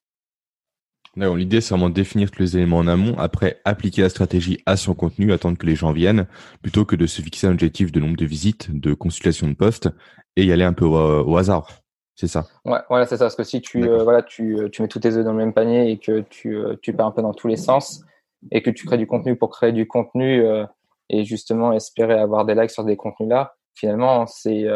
L'idée, 1.16 1.60
c'est 1.60 1.74
vraiment 1.74 1.88
de 1.88 1.94
définir 1.94 2.30
tous 2.30 2.40
les 2.40 2.56
éléments 2.56 2.78
en 2.78 2.86
amont, 2.86 3.18
après 3.18 3.60
appliquer 3.64 4.02
la 4.02 4.08
stratégie 4.08 4.62
à 4.66 4.76
son 4.76 4.94
contenu, 4.94 5.32
attendre 5.32 5.58
que 5.58 5.66
les 5.66 5.74
gens 5.74 5.92
viennent, 5.92 6.26
plutôt 6.62 6.84
que 6.84 6.94
de 6.94 7.06
se 7.06 7.20
fixer 7.20 7.48
un 7.48 7.52
objectif 7.52 7.90
de 7.90 7.98
nombre 8.00 8.16
de 8.16 8.24
visites, 8.24 8.70
de 8.70 8.94
consultations 8.94 9.48
de 9.48 9.54
postes 9.54 9.88
et 10.36 10.44
y 10.44 10.52
aller 10.52 10.64
un 10.64 10.72
peu 10.72 10.84
au 10.84 11.36
hasard. 11.36 11.68
C'est 12.14 12.28
ça. 12.28 12.46
Ouais, 12.64 12.78
voilà, 12.88 13.06
c'est 13.06 13.16
ça. 13.16 13.24
Parce 13.24 13.34
que 13.34 13.44
si 13.44 13.60
tu, 13.60 13.82
euh, 13.82 14.04
voilà, 14.04 14.22
tu, 14.22 14.58
euh, 14.58 14.68
tu 14.68 14.82
mets 14.82 14.88
tous 14.88 15.00
tes 15.00 15.16
œufs 15.16 15.24
dans 15.24 15.32
le 15.32 15.38
même 15.38 15.54
panier 15.54 15.90
et 15.90 15.98
que 15.98 16.20
tu, 16.28 16.54
euh, 16.54 16.76
tu 16.82 16.92
pars 16.92 17.06
un 17.06 17.12
peu 17.12 17.22
dans 17.22 17.32
tous 17.32 17.48
les 17.48 17.56
sens 17.56 18.04
et 18.50 18.62
que 18.62 18.70
tu 18.70 18.86
crées 18.86 18.98
du 18.98 19.06
contenu 19.06 19.36
pour 19.36 19.50
créer 19.50 19.72
du 19.72 19.88
contenu 19.88 20.44
et 21.08 21.24
justement 21.24 21.72
espérer 21.72 22.14
avoir 22.14 22.44
des 22.46 22.54
likes 22.54 22.70
sur 22.70 22.84
des 22.84 22.96
contenus 22.96 23.28
là, 23.28 23.54
finalement, 23.74 24.26
c'est 24.26 24.66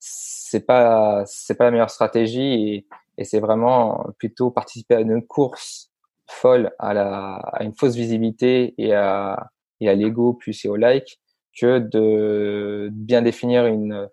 c'est 0.00 0.66
pas 0.66 1.22
c'est 1.26 1.54
pas 1.54 1.64
la 1.64 1.70
meilleure 1.70 1.90
stratégie 1.90 2.42
et, 2.42 2.86
et 3.18 3.24
c'est 3.24 3.40
vraiment 3.40 4.04
plutôt 4.18 4.50
participer 4.50 4.96
à 4.96 5.00
une 5.00 5.24
course 5.26 5.92
folle 6.26 6.72
à 6.78 6.94
la 6.94 7.34
à 7.52 7.62
une 7.62 7.74
fausse 7.74 7.94
visibilité 7.94 8.74
et 8.78 8.94
à 8.94 9.50
et 9.80 9.88
à 9.88 9.94
l'ego 9.94 10.32
plus 10.34 10.64
et 10.64 10.68
au 10.68 10.76
like 10.76 11.20
que 11.58 11.78
de 11.78 12.88
bien 12.92 13.22
définir 13.22 13.66
une 13.66 14.08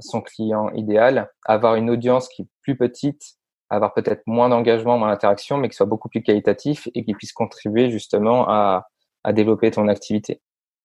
son 0.00 0.20
client 0.20 0.70
idéal, 0.70 1.30
avoir 1.44 1.76
une 1.76 1.90
audience 1.90 2.28
qui 2.28 2.42
est 2.42 2.46
plus 2.62 2.76
petite, 2.76 3.36
avoir 3.70 3.94
peut-être 3.94 4.22
moins 4.26 4.48
d'engagement, 4.48 4.98
moins 4.98 5.08
d'interaction, 5.08 5.56
mais 5.58 5.68
qui 5.68 5.76
soit 5.76 5.86
beaucoup 5.86 6.08
plus 6.08 6.22
qualitatif 6.22 6.88
et 6.94 7.04
qui 7.04 7.14
puisse 7.14 7.32
contribuer 7.32 7.90
justement 7.90 8.48
à, 8.48 8.88
à 9.22 9.32
développer 9.32 9.70
ton 9.70 9.88
activité. 9.88 10.40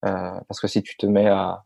Euh, 0.06 0.40
parce 0.48 0.60
que 0.60 0.68
si 0.68 0.82
tu 0.82 0.96
te 0.98 1.06
mets 1.06 1.28
à, 1.28 1.64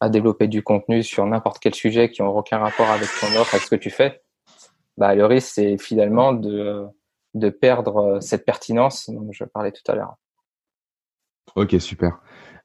à 0.00 0.08
développer 0.08 0.48
du 0.48 0.62
contenu 0.62 1.02
sur 1.02 1.24
n'importe 1.26 1.58
quel 1.58 1.74
sujet 1.74 2.10
qui 2.10 2.22
n'a 2.22 2.28
aucun 2.28 2.58
rapport 2.58 2.90
avec 2.90 3.08
ton 3.20 3.28
offre, 3.40 3.54
avec 3.54 3.64
ce 3.64 3.70
que 3.70 3.76
tu 3.76 3.90
fais, 3.90 4.22
bah, 4.96 5.14
le 5.14 5.24
risque, 5.26 5.52
c'est 5.54 5.78
finalement 5.78 6.32
de, 6.32 6.84
de 7.34 7.50
perdre 7.50 8.18
cette 8.20 8.44
pertinence 8.44 9.08
dont 9.10 9.30
je 9.30 9.44
parlais 9.44 9.72
tout 9.72 9.90
à 9.90 9.94
l'heure. 9.94 10.16
Ok, 11.54 11.76
super. 11.80 12.20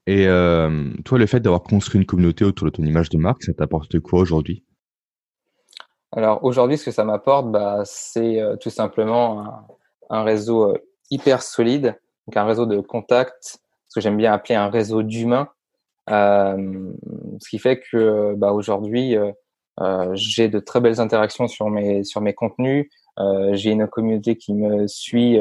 Et 0.06 0.26
euh, 0.26 0.92
toi, 1.04 1.18
le 1.18 1.26
fait 1.26 1.40
d'avoir 1.40 1.62
construit 1.62 2.00
une 2.00 2.06
communauté 2.06 2.44
autour 2.44 2.66
de 2.66 2.72
ton 2.72 2.82
image 2.82 3.08
de 3.08 3.18
marque, 3.18 3.44
ça 3.44 3.52
t'apporte 3.54 4.00
quoi 4.00 4.18
aujourd'hui? 4.18 4.64
Alors 6.10 6.42
aujourd'hui, 6.44 6.76
ce 6.76 6.86
que 6.86 6.90
ça 6.90 7.04
m'apporte, 7.04 7.50
bah, 7.50 7.82
c'est 7.84 8.40
euh, 8.40 8.56
tout 8.56 8.70
simplement 8.70 9.40
un, 9.40 9.66
un 10.10 10.24
réseau 10.24 10.72
euh, 10.72 10.78
hyper 11.10 11.42
solide, 11.42 11.98
donc 12.26 12.36
un 12.36 12.44
réseau 12.44 12.66
de 12.66 12.80
contacts, 12.80 13.60
ce 13.88 13.94
que 13.94 14.00
j'aime 14.00 14.16
bien 14.16 14.32
appeler 14.32 14.54
un 14.54 14.68
réseau 14.68 15.02
d'humains. 15.02 15.48
Euh, 16.10 16.92
ce 17.40 17.48
qui 17.48 17.58
fait 17.58 17.80
que 17.80 18.34
bah, 18.36 18.52
aujourd'hui, 18.52 19.16
euh, 19.16 19.32
euh, 19.80 20.10
j'ai 20.14 20.48
de 20.48 20.58
très 20.58 20.80
belles 20.80 21.00
interactions 21.00 21.48
sur 21.48 21.70
mes 21.70 22.04
sur 22.04 22.20
mes 22.20 22.34
contenus. 22.34 22.88
j'ai 23.52 23.70
une 23.70 23.86
communauté 23.86 24.36
qui 24.36 24.54
me 24.54 24.86
suit 24.86 25.38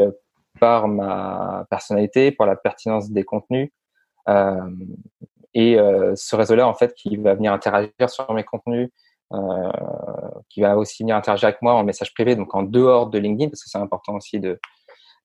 par 0.60 0.88
ma 0.88 1.66
personnalité, 1.70 2.32
par 2.32 2.48
la 2.48 2.56
pertinence 2.56 3.12
des 3.12 3.24
contenus. 3.24 3.72
Et 5.54 5.78
ce 6.16 6.36
réseau-là, 6.36 6.68
en 6.68 6.74
fait, 6.74 6.94
qui 6.94 7.18
va 7.18 7.34
venir 7.36 7.54
interagir 7.54 8.10
sur 8.10 8.32
mes 8.34 8.44
contenus, 8.44 8.90
euh, 9.34 9.72
qui 10.50 10.62
va 10.62 10.78
aussi 10.78 11.04
venir 11.04 11.16
interagir 11.16 11.48
avec 11.48 11.62
moi 11.62 11.74
en 11.76 11.84
message 11.86 12.14
privé, 12.14 12.36
donc 12.36 12.54
en 12.54 12.64
dehors 12.64 13.10
de 13.10 13.18
LinkedIn, 13.18 13.50
parce 13.50 13.64
que 13.64 13.70
c'est 13.70 13.78
important 13.78 14.16
aussi 14.16 14.40
de 14.40 14.60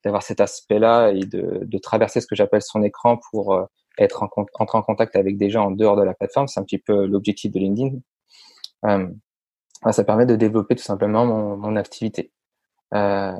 d'avoir 0.04 0.22
cet 0.22 0.40
aspect-là 0.40 1.10
et 1.10 1.24
de, 1.24 1.60
de 1.64 1.78
traverser 1.78 2.20
ce 2.20 2.28
que 2.28 2.36
j'appelle 2.36 2.62
son 2.62 2.84
écran 2.84 3.18
pour 3.30 3.66
être 3.98 4.22
en, 4.22 4.28
entrer 4.54 4.78
en 4.78 4.82
contact 4.82 5.16
avec 5.16 5.36
des 5.36 5.50
gens 5.50 5.66
en 5.66 5.70
dehors 5.70 5.96
de 5.96 6.02
la 6.02 6.14
plateforme. 6.14 6.48
C'est 6.48 6.60
un 6.60 6.64
petit 6.64 6.78
peu 6.78 7.06
l'objectif 7.06 7.52
de 7.52 7.58
LinkedIn. 7.58 7.96
Euh, 8.84 9.08
ça 9.90 10.04
permet 10.04 10.26
de 10.26 10.36
développer 10.36 10.74
tout 10.74 10.82
simplement 10.82 11.26
mon, 11.56 11.76
activité. 11.76 12.32
Euh, 12.94 13.32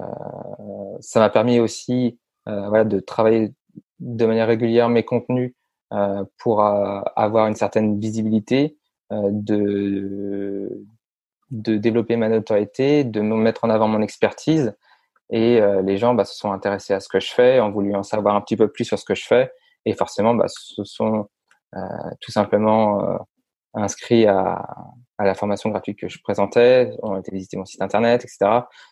ça 1.01 1.21
m'a 1.21 1.31
permis 1.31 1.61
aussi 1.61 2.19
euh, 2.49 2.85
de 2.85 3.01
travailler 3.01 3.53
de 4.01 4.27
manière 4.27 4.47
régulière 4.47 4.88
mes 4.88 5.05
contenus 5.05 5.55
pour 6.38 6.62
avoir 6.62 7.47
une 7.47 7.55
certaine 7.55 8.01
visibilité, 8.01 8.77
de, 9.11 10.85
développer 11.51 12.16
ma 12.16 12.29
notoriété, 12.29 13.05
de 13.05 13.21
me 13.21 13.37
mettre 13.37 13.64
en 13.64 13.71
avant 13.71 13.87
mon 13.87 14.03
expertise. 14.03 14.75
Et 15.31 15.61
les 15.85 15.97
gens 15.97 16.14
bah, 16.14 16.25
se 16.25 16.35
sont 16.37 16.51
intéressés 16.51 16.92
à 16.92 17.01
ce 17.01 17.09
que 17.09 17.21
je 17.21 17.33
fais, 17.33 17.61
ont 17.61 17.71
voulu 17.71 17.95
en 17.95 18.03
savoir 18.03 18.35
un 18.35 18.40
petit 18.40 18.57
peu 18.57 18.69
plus 18.69 18.85
sur 18.85 18.99
ce 18.99 19.05
que 19.05 19.14
je 19.14 19.25
fais. 19.25 19.53
Et 19.87 19.94
forcément, 19.94 20.35
bah, 20.35 20.46
ce 20.49 20.85
sont 20.85 21.29
tout 22.20 22.33
simplement 22.33 23.18
inscrits 23.75 24.27
à, 24.27 24.64
à 25.18 25.25
la 25.25 25.35
formation 25.35 25.70
gratuite 25.70 25.99
que 25.99 26.09
je 26.09 26.18
présentais, 26.22 26.92
ont 27.03 27.18
été 27.18 27.33
visiter 27.33 27.57
mon 27.57 27.64
site 27.64 27.83
internet, 27.83 28.25
etc. 28.25 28.38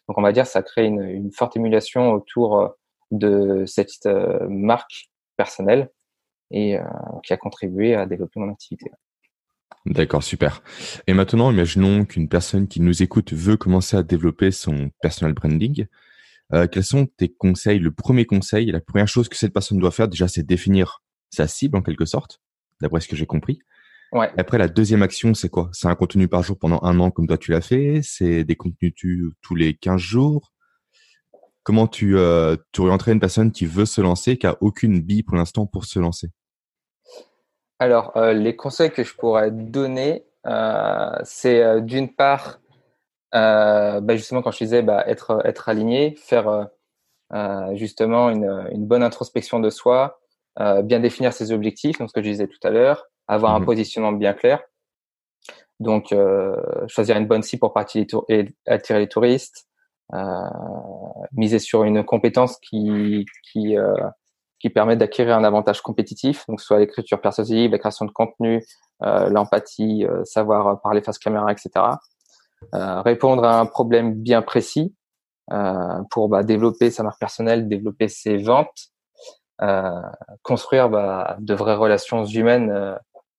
Donc 0.08 0.18
on 0.18 0.22
va 0.22 0.32
dire 0.32 0.46
ça 0.46 0.62
crée 0.62 0.86
une, 0.86 1.02
une 1.02 1.32
forte 1.32 1.56
émulation 1.56 2.12
autour 2.12 2.58
euh, 2.58 2.68
de 3.10 3.64
cette 3.66 4.06
euh, 4.06 4.46
marque 4.48 5.10
personnelle 5.36 5.90
et 6.50 6.78
euh, 6.78 6.84
qui 7.22 7.32
a 7.32 7.36
contribué 7.36 7.94
à 7.94 8.06
développer 8.06 8.40
mon 8.40 8.50
activité. 8.50 8.90
D'accord, 9.86 10.22
super. 10.22 10.62
Et 11.06 11.12
maintenant, 11.12 11.50
imaginons 11.50 12.06
qu'une 12.06 12.28
personne 12.28 12.68
qui 12.68 12.80
nous 12.80 13.02
écoute 13.02 13.34
veut 13.34 13.58
commencer 13.58 13.98
à 13.98 14.02
développer 14.02 14.50
son 14.50 14.90
personal 15.02 15.34
branding. 15.34 15.86
Euh, 16.52 16.66
quels 16.66 16.84
sont 16.84 17.06
tes 17.06 17.28
conseils? 17.32 17.78
Le 17.78 17.90
premier 17.90 18.26
conseil, 18.26 18.70
la 18.70 18.80
première 18.80 19.08
chose 19.08 19.28
que 19.28 19.36
cette 19.36 19.52
personne 19.52 19.78
doit 19.78 19.90
faire, 19.90 20.08
déjà, 20.08 20.28
c'est 20.28 20.42
définir 20.42 21.02
sa 21.30 21.48
cible 21.48 21.76
en 21.76 21.82
quelque 21.82 22.04
sorte, 22.04 22.40
d'après 22.80 23.00
ce 23.00 23.08
que 23.08 23.16
j'ai 23.16 23.26
compris. 23.26 23.60
Ouais. 24.12 24.30
Après, 24.38 24.58
la 24.58 24.68
deuxième 24.68 25.02
action, 25.02 25.34
c'est 25.34 25.48
quoi? 25.48 25.70
C'est 25.72 25.88
un 25.88 25.94
contenu 25.96 26.28
par 26.28 26.42
jour 26.42 26.56
pendant 26.56 26.80
un 26.82 27.00
an 27.00 27.10
comme 27.10 27.26
toi 27.26 27.36
tu 27.36 27.50
l'as 27.50 27.60
fait? 27.60 28.00
C'est 28.02 28.44
des 28.44 28.54
contenus 28.54 28.92
tu, 28.94 29.30
tous 29.42 29.56
les 29.56 29.74
15 29.74 30.00
jours? 30.00 30.52
Comment 31.64 31.88
tu, 31.88 32.16
euh, 32.16 32.56
tu 32.72 32.82
orienterais 32.82 33.12
une 33.12 33.20
personne 33.20 33.50
qui 33.50 33.66
veut 33.66 33.86
se 33.86 34.00
lancer, 34.00 34.36
qui 34.36 34.46
a 34.46 34.56
aucune 34.60 35.00
bille 35.00 35.24
pour 35.24 35.34
l'instant 35.34 35.66
pour 35.66 35.86
se 35.86 35.98
lancer? 35.98 36.28
Alors, 37.80 38.16
euh, 38.16 38.32
les 38.34 38.54
conseils 38.54 38.92
que 38.92 39.02
je 39.02 39.14
pourrais 39.14 39.50
donner, 39.50 40.24
euh, 40.46 41.10
c'est 41.24 41.80
d'une 41.80 42.14
part, 42.14 42.60
euh, 43.34 44.00
bah 44.00 44.16
justement, 44.16 44.42
quand 44.42 44.50
je 44.50 44.58
disais 44.58 44.82
bah, 44.82 45.04
être, 45.06 45.40
être 45.44 45.68
aligné, 45.68 46.14
faire 46.16 46.68
justement 47.72 48.30
une, 48.30 48.68
une 48.70 48.86
bonne 48.86 49.02
introspection 49.02 49.58
de 49.58 49.70
soi, 49.70 50.20
bien 50.58 51.00
définir 51.00 51.32
ses 51.32 51.50
objectifs, 51.50 51.98
donc 51.98 52.08
ce 52.10 52.14
que 52.14 52.22
je 52.22 52.30
disais 52.30 52.46
tout 52.46 52.60
à 52.62 52.70
l'heure, 52.70 53.06
avoir 53.26 53.54
un 53.54 53.60
mhm. 53.60 53.66
positionnement 53.66 54.12
bien 54.12 54.34
clair. 54.34 54.62
Donc, 55.80 56.12
euh, 56.12 56.56
choisir 56.86 57.16
une 57.16 57.26
bonne 57.26 57.42
cible 57.42 57.60
pour 57.60 57.72
partir 57.72 58.06
et 58.28 58.54
attirer 58.66 59.00
les 59.00 59.08
touristes. 59.08 59.66
Euh, 60.12 60.18
miser 61.32 61.58
sur 61.58 61.82
une 61.84 62.04
compétence 62.04 62.58
qui 62.58 63.24
qui 63.50 63.76
euh, 63.78 63.94
qui 64.60 64.68
permet 64.68 64.96
d'acquérir 64.96 65.36
un 65.36 65.44
avantage 65.44 65.80
compétitif, 65.80 66.44
donc 66.46 66.60
soit 66.60 66.78
l'écriture 66.78 67.20
persuasive, 67.20 67.70
la 67.70 67.78
création 67.78 68.04
de 68.04 68.10
contenu, 68.10 68.62
euh, 69.02 69.28
l'empathie, 69.30 70.06
euh, 70.06 70.22
savoir 70.24 70.80
parler 70.82 71.02
face 71.02 71.18
caméra, 71.18 71.50
etc. 71.50 71.70
Euh, 72.74 73.02
répondre 73.02 73.44
à 73.44 73.60
un 73.60 73.66
problème 73.66 74.14
bien 74.14 74.42
précis 74.42 74.94
pour 76.10 76.30
bah, 76.30 76.42
développer 76.42 76.90
sa 76.90 77.02
marque 77.02 77.20
personnelle, 77.20 77.68
développer 77.68 78.08
ses 78.08 78.38
ventes, 78.38 78.92
construire 80.42 80.88
bah, 80.88 81.36
de 81.38 81.54
vraies 81.54 81.74
relations 81.74 82.24
humaines 82.24 82.96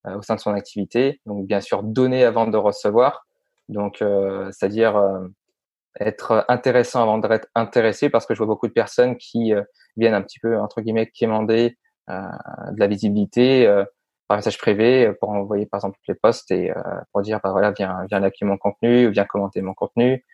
euh, 0.08 0.18
au 0.18 0.22
sein 0.22 0.36
de 0.36 0.40
son 0.40 0.54
activité. 0.54 1.20
Donc 1.26 1.48
bien 1.48 1.62
sûr 1.62 1.84
donner 1.84 2.26
avant 2.26 2.48
de 2.48 2.58
recevoir. 2.58 3.26
Donc 3.70 4.02
euh, 4.02 4.52
c'est-à-dire 4.52 4.96
euh, 4.98 5.28
être 6.00 6.46
intéressant 6.48 7.02
avant 7.02 7.18
d'être 7.18 7.48
intéressé 7.56 8.10
parce 8.10 8.26
que 8.26 8.34
je 8.34 8.40
vois 8.40 8.48
beaucoup 8.48 8.68
de 8.68 8.74
personnes 8.74 9.18
qui 9.18 9.54
viennent 9.96 10.14
un 10.14 10.22
petit 10.22 10.40
peu 10.40 10.60
entre 10.60 10.82
guillemets 10.82 11.10
quémander 11.10 11.78
de 12.10 12.80
la 12.80 12.88
visibilité 12.88 13.66
par 14.28 14.38
message 14.38 14.58
privé 14.58 15.12
pour 15.20 15.30
envoyer 15.30 15.66
par 15.66 15.80
exemple 15.80 16.00
les 16.08 16.16
posts 16.16 16.52
et 16.52 16.72
pour 17.12 17.22
dire 17.22 17.40
bah 17.44 17.52
voilà 17.52 17.72
viens 17.72 18.06
viens 18.10 18.20
liker 18.20 18.46
mon 18.46 18.58
contenu 18.58 19.08
ou 19.08 19.12
viens 19.12 19.26
commenter 19.26 19.62
mon 19.62 19.74
contenu 19.74 20.26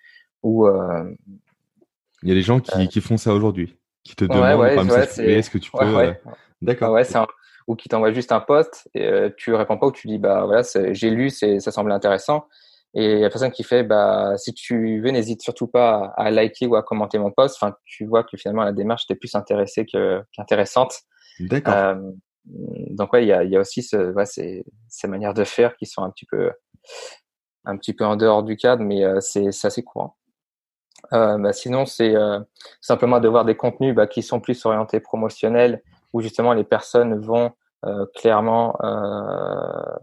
ou 0.43 0.67
il 0.67 2.30
y 2.30 2.32
a 2.32 2.36
des 2.36 2.41
gens 2.41 2.60
qui, 2.60 2.88
qui 2.88 3.01
font 3.01 3.17
ça 3.17 3.34
aujourd'hui 3.34 3.77
qui 4.04 4.15
te 4.15 4.25
demandent 4.25 4.75
par 4.75 4.86
message 4.86 5.10
privé 5.10 5.34
est-ce 5.34 5.49
que 5.49 5.58
tu 5.58 5.71
peux 5.77 6.15
d'accord. 6.62 6.91
Ouais, 6.91 7.15
un, 7.15 7.27
ou 7.67 7.75
qui 7.75 7.89
t'envoie 7.89 8.12
juste 8.12 8.32
un 8.32 8.39
post 8.39 8.89
et 8.93 9.06
euh, 9.06 9.30
tu 9.38 9.54
réponds 9.54 9.77
pas 9.77 9.88
ou 9.88 9.91
tu 9.91 10.08
dis 10.08 10.17
bah 10.17 10.45
voilà 10.45 10.63
j'ai 10.91 11.10
lu 11.10 11.30
c'est 11.30 11.60
ça 11.60 11.71
semble 11.71 11.91
intéressant. 11.91 12.47
Et 12.93 13.19
la 13.19 13.30
personne 13.30 13.51
qui 13.51 13.63
fait 13.63 13.84
bah 13.84 14.34
si 14.38 14.54
tu 14.54 14.99
veux 15.01 15.12
n'hésite 15.12 15.41
surtout 15.41 15.67
pas 15.67 16.13
à, 16.17 16.30
liker 16.30 16.67
ou 16.67 16.75
à 16.75 16.84
commenter 16.84 17.19
mon 17.19 17.32
post. 17.32 17.58
Enfin 17.60 17.75
tu 17.86 18.06
vois 18.06 18.23
que 18.23 18.36
finalement 18.38 18.63
la 18.63 18.73
démarche 18.73 19.04
était 19.06 19.15
plus 19.15 19.34
intéressée 19.36 19.86
qu'intéressante. 19.86 20.93
D'accord. 21.39 21.73
Euh, 21.73 21.95
donc 22.45 23.13
ouais 23.13 23.23
il 23.23 23.27
y 23.27 23.34
a, 23.34 23.43
y 23.43 23.56
a 23.56 23.60
aussi 23.60 23.84
ce, 23.84 24.12
ouais, 24.13 24.25
ces, 24.25 24.65
ces 24.88 25.08
manières 25.08 25.34
de 25.34 25.43
faire 25.43 25.75
qui 25.75 25.86
sont 25.86 26.04
un 26.04 26.10
petit 26.10 26.25
peu 26.25 26.51
un 27.65 27.77
petit 27.77 27.93
peu 27.93 28.04
en 28.06 28.15
dehors 28.15 28.43
du 28.43 28.56
cadre 28.56 28.84
mais 28.84 29.04
euh, 29.04 29.19
c'est 29.21 29.47
assez 29.47 29.84
courant 29.84 30.17
euh, 31.13 31.38
bah, 31.38 31.54
sinon 31.54 31.86
c'est 31.86 32.15
euh, 32.15 32.39
simplement 32.82 33.19
de 33.19 33.27
voir 33.27 33.45
des 33.45 33.56
contenus 33.56 33.93
bah, 33.93 34.08
qui 34.08 34.23
sont 34.23 34.39
plus 34.39 34.65
orientés 34.65 34.99
promotionnels 34.99 35.84
où 36.13 36.21
justement 36.21 36.54
les 36.54 36.63
personnes 36.63 37.19
vont 37.19 37.51
euh, 37.86 38.06
clairement 38.15 38.75
euh, 38.84 39.95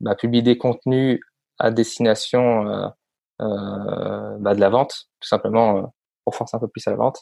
bah, 0.00 0.14
publier 0.14 0.42
des 0.42 0.58
contenus 0.58 1.20
à 1.58 1.70
destination 1.70 2.92
euh, 3.40 4.36
bah, 4.38 4.54
de 4.54 4.60
la 4.60 4.68
vente, 4.68 5.08
tout 5.18 5.28
simplement 5.28 5.92
pour 6.24 6.36
forcer 6.36 6.56
un 6.56 6.60
peu 6.60 6.68
plus 6.68 6.86
à 6.86 6.90
la 6.90 6.96
vente. 6.96 7.20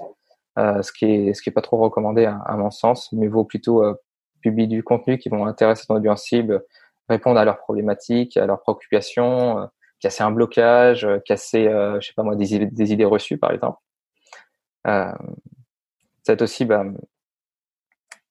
ce 0.57 0.93
qui 0.93 1.07
est 1.07 1.35
ce 1.35 1.43
qui 1.43 1.49
est 1.49 1.53
pas 1.53 1.63
trop 1.63 1.79
recommandé 1.79 2.27
à, 2.27 2.57
mon 2.57 2.71
sens, 2.71 3.11
mais 3.13 3.29
vaut 3.29 3.45
plutôt 3.45 3.83
du 4.51 4.83
contenu 4.83 5.19
qui 5.19 5.29
vont 5.29 5.47
intéresser 5.47 5.87
ton 5.87 5.97
audience 5.97 6.23
cible, 6.23 6.65
répondre 7.09 7.39
à 7.39 7.45
leurs 7.45 7.59
problématiques, 7.59 8.37
à 8.37 8.47
leurs 8.47 8.61
préoccupations, 8.61 9.69
casser 10.01 10.23
un 10.23 10.31
blocage, 10.31 11.09
casser, 11.25 11.65
je 11.65 12.07
sais 12.07 12.13
pas 12.15 12.23
moi, 12.23 12.37
des, 12.37 12.93
idées 12.93 13.05
reçues 13.05 13.39
par 13.39 13.53
exemple. 13.53 13.79
Euh, 14.87 15.13
c'est 16.23 16.41
aussi 16.43 16.65
bah, 16.65 16.85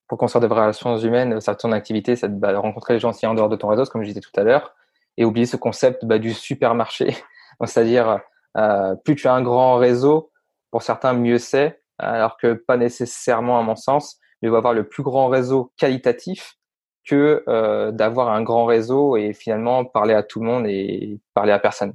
pour 0.07 0.17
construire 0.17 0.47
des 0.47 0.53
relations 0.53 0.97
humaines, 0.97 1.41
ça 1.41 1.55
ton 1.55 1.71
activité, 1.71 2.15
c'est 2.15 2.39
de 2.39 2.55
rencontrer 2.55 2.93
les 2.93 2.99
gens 2.99 3.09
aussi 3.09 3.25
en 3.25 3.33
dehors 3.33 3.49
de 3.49 3.55
ton 3.55 3.67
réseau, 3.67 3.83
comme 3.85 4.03
je 4.03 4.07
disais 4.07 4.21
tout 4.21 4.31
à 4.39 4.43
l'heure, 4.43 4.75
et 5.17 5.25
oublier 5.25 5.45
ce 5.45 5.57
concept 5.57 6.05
bah, 6.05 6.19
du 6.19 6.33
supermarché. 6.33 7.15
C'est-à-dire, 7.65 8.21
euh, 8.55 8.95
plus 8.95 9.15
tu 9.15 9.27
as 9.27 9.33
un 9.33 9.41
grand 9.41 9.75
réseau, 9.75 10.31
pour 10.71 10.83
certains, 10.83 11.13
mieux 11.13 11.39
c'est, 11.39 11.81
alors 11.97 12.37
que 12.37 12.53
pas 12.53 12.77
nécessairement 12.77 13.59
à 13.59 13.63
mon 13.63 13.75
sens. 13.75 14.19
Va 14.41 14.57
avoir 14.57 14.73
le 14.73 14.87
plus 14.87 15.03
grand 15.03 15.27
réseau 15.27 15.71
qualitatif 15.77 16.57
que 17.05 17.43
euh, 17.47 17.91
d'avoir 17.91 18.29
un 18.29 18.43
grand 18.43 18.65
réseau 18.65 19.15
et 19.17 19.33
finalement 19.33 19.85
parler 19.85 20.13
à 20.13 20.23
tout 20.23 20.39
le 20.39 20.45
monde 20.45 20.67
et 20.67 21.19
parler 21.33 21.53
à 21.53 21.59
personne. 21.59 21.93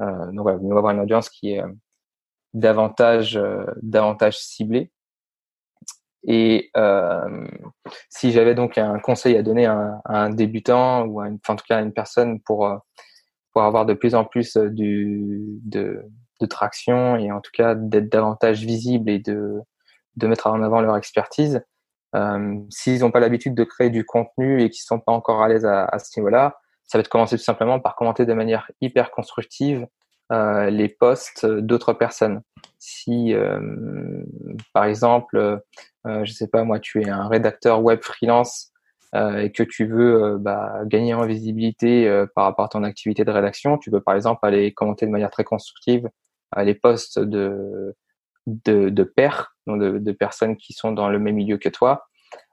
Euh, 0.00 0.26
donc 0.32 0.40
voilà, 0.42 0.58
va 0.58 0.78
avoir 0.78 0.92
une 0.92 1.00
audience 1.00 1.28
qui 1.30 1.52
est 1.52 1.62
euh, 1.62 1.68
davantage, 2.52 3.36
euh, 3.36 3.64
davantage 3.82 4.38
ciblée. 4.38 4.90
Et 6.26 6.70
euh, 6.76 7.46
si 8.08 8.32
j'avais 8.32 8.54
donc 8.54 8.78
un 8.78 8.98
conseil 8.98 9.36
à 9.36 9.42
donner 9.42 9.66
à, 9.66 10.00
un 10.06 10.30
débutant 10.30 11.04
ou 11.04 11.20
à 11.20 11.28
une, 11.28 11.38
en 11.46 11.56
tout 11.56 11.64
cas 11.68 11.78
à 11.78 11.80
une 11.82 11.92
personne 11.92 12.40
pour 12.40 12.66
euh, 12.66 12.76
pour 13.52 13.62
avoir 13.62 13.86
de 13.86 13.94
plus 13.94 14.14
en 14.16 14.24
plus 14.24 14.56
du, 14.56 15.60
de, 15.62 16.04
de 16.40 16.46
traction 16.46 17.16
et 17.16 17.30
en 17.30 17.40
tout 17.40 17.52
cas 17.52 17.76
d'être 17.76 18.10
davantage 18.10 18.64
visible 18.64 19.08
et 19.08 19.20
de 19.20 19.60
de 20.16 20.26
mettre 20.26 20.46
en 20.46 20.62
avant 20.62 20.80
leur 20.80 20.96
expertise, 20.96 21.62
Euh, 22.14 22.60
S'ils 22.70 23.00
n'ont 23.00 23.10
pas 23.10 23.20
l'habitude 23.20 23.54
de 23.54 23.64
créer 23.64 23.90
du 23.90 24.04
contenu 24.04 24.62
et 24.62 24.70
qu'ils 24.70 24.84
sont 24.84 25.00
pas 25.00 25.12
encore 25.12 25.42
à 25.42 25.48
l'aise 25.48 25.66
à, 25.66 25.84
à, 25.84 25.98
ce 25.98 26.18
niveau-là, 26.20 26.56
ça 26.86 26.96
va 26.98 27.00
être 27.00 27.08
commencer 27.08 27.36
tout 27.36 27.42
simplement 27.42 27.80
par 27.80 27.96
commenter 27.96 28.24
de 28.24 28.34
manière 28.34 28.70
hyper 28.80 29.10
constructive 29.10 29.86
euh, 30.30 30.70
les 30.70 30.88
posts 30.88 31.44
d'autres 31.44 31.92
personnes. 31.92 32.42
Si, 32.78 33.34
euh, 33.34 33.58
par 34.72 34.84
exemple, 34.84 35.36
euh, 36.06 36.24
je 36.24 36.32
sais 36.32 36.46
pas 36.46 36.62
moi, 36.64 36.78
tu 36.78 37.02
es 37.02 37.08
un 37.10 37.26
rédacteur 37.28 37.82
web 37.82 38.00
freelance 38.02 38.70
euh, 39.14 39.38
et 39.42 39.50
que 39.50 39.64
tu 39.64 39.86
veux 39.86 40.38
bah, 40.38 40.82
gagner 40.84 41.14
en 41.14 41.26
visibilité 41.26 42.24
par 42.36 42.44
rapport 42.44 42.66
à 42.66 42.68
ton 42.68 42.84
activité 42.84 43.24
de 43.24 43.32
rédaction, 43.32 43.76
tu 43.78 43.90
peux 43.90 44.00
par 44.00 44.14
exemple 44.14 44.46
aller 44.46 44.72
commenter 44.72 45.06
de 45.06 45.10
manière 45.10 45.30
très 45.30 45.44
constructive 45.44 46.08
les 46.56 46.74
posts 46.74 47.18
de 47.18 47.96
de, 48.46 48.88
de 48.88 49.02
pairs, 49.04 49.56
de, 49.66 49.98
de, 49.98 50.12
personnes 50.12 50.56
qui 50.56 50.72
sont 50.72 50.92
dans 50.92 51.08
le 51.08 51.18
même 51.18 51.36
milieu 51.36 51.58
que 51.58 51.68
toi, 51.68 52.06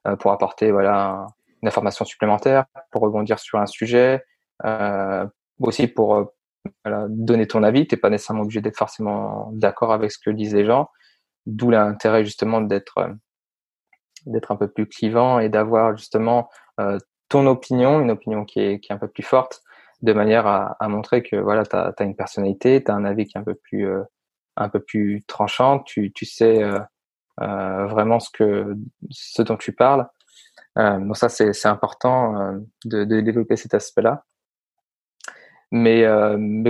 euh, 0.08 0.16
pour 0.16 0.32
apporter 0.32 0.72
voilà 0.72 1.28
une 1.62 1.68
information 1.68 2.06
supplémentaire, 2.06 2.66
pour 2.92 3.02
rebondir 3.02 3.40
sur 3.40 3.60
un 3.60 3.66
sujet, 3.66 4.24
euh, 4.66 5.26
aussi 5.60 5.88
pour 5.88 6.16
euh, 6.16 6.26
voilà, 6.86 7.06
donner 7.10 7.48
ton 7.48 7.64
avis. 7.64 7.88
T'es 7.88 7.98
pas 7.98 8.10
nécessairement 8.10 8.44
obligé 8.44 8.62
d'être 8.62 8.78
forcément 8.78 9.52
d'accord 9.54 9.94
avec 9.94 10.12
ce 10.12 10.20
que 10.20 10.30
disent 10.30 10.56
les 10.56 10.66
gens, 10.66 10.90
d'où 11.46 11.70
l'intérêt 11.70 12.24
justement 12.26 12.62
d'être 12.62 12.98
euh, 13.00 13.14
d'être 14.26 14.52
un 14.52 14.56
peu 14.56 14.68
plus 14.68 14.88
clivant 14.88 15.40
et 15.40 15.50
d'avoir 15.50 15.98
justement 15.98 16.50
euh, 16.80 17.00
ton 17.30 17.48
opinion, 17.48 18.02
une 18.02 18.12
opinion 18.12 18.46
qui 18.46 18.60
est, 18.60 18.80
qui 18.80 18.92
est 18.92 18.96
un 18.96 19.00
peu 19.00 19.08
plus 19.08 19.24
forte, 19.24 19.62
de 20.02 20.14
manière 20.14 20.48
à, 20.48 20.76
à 20.80 20.88
montrer 20.88 21.24
que 21.24 21.36
voilà, 21.36 21.66
tu 21.66 21.76
as, 21.76 21.94
une 22.02 22.16
personnalité, 22.16 22.84
tu 22.84 22.92
as 22.92 22.96
un 22.96 23.06
avis 23.06 23.26
qui 23.26 23.38
est 23.38 23.42
un 23.42 23.44
peu 23.44 23.56
plus 23.56 23.88
euh, 23.88 24.04
un 24.58 24.70
peu 24.70 24.80
plus 24.80 25.24
tranchante, 25.28 25.86
tu, 25.86 26.12
sais 26.26 26.64
euh, 26.64 26.80
euh, 27.42 27.88
vraiment 27.88 28.20
ce 28.20 28.30
que 28.32 28.76
ce 29.10 29.42
dont 29.42 29.58
tu 29.58 29.74
parles. 29.74 30.08
Euh, 30.78 31.00
donc 31.00 31.18
ça 31.18 31.30
c'est 31.30 31.66
important 31.66 32.62
de, 32.86 33.04
de, 33.04 33.22
développer 33.22 33.56
cet 33.56 33.74
aspect-là. 33.74 34.24
Mais 35.72 36.06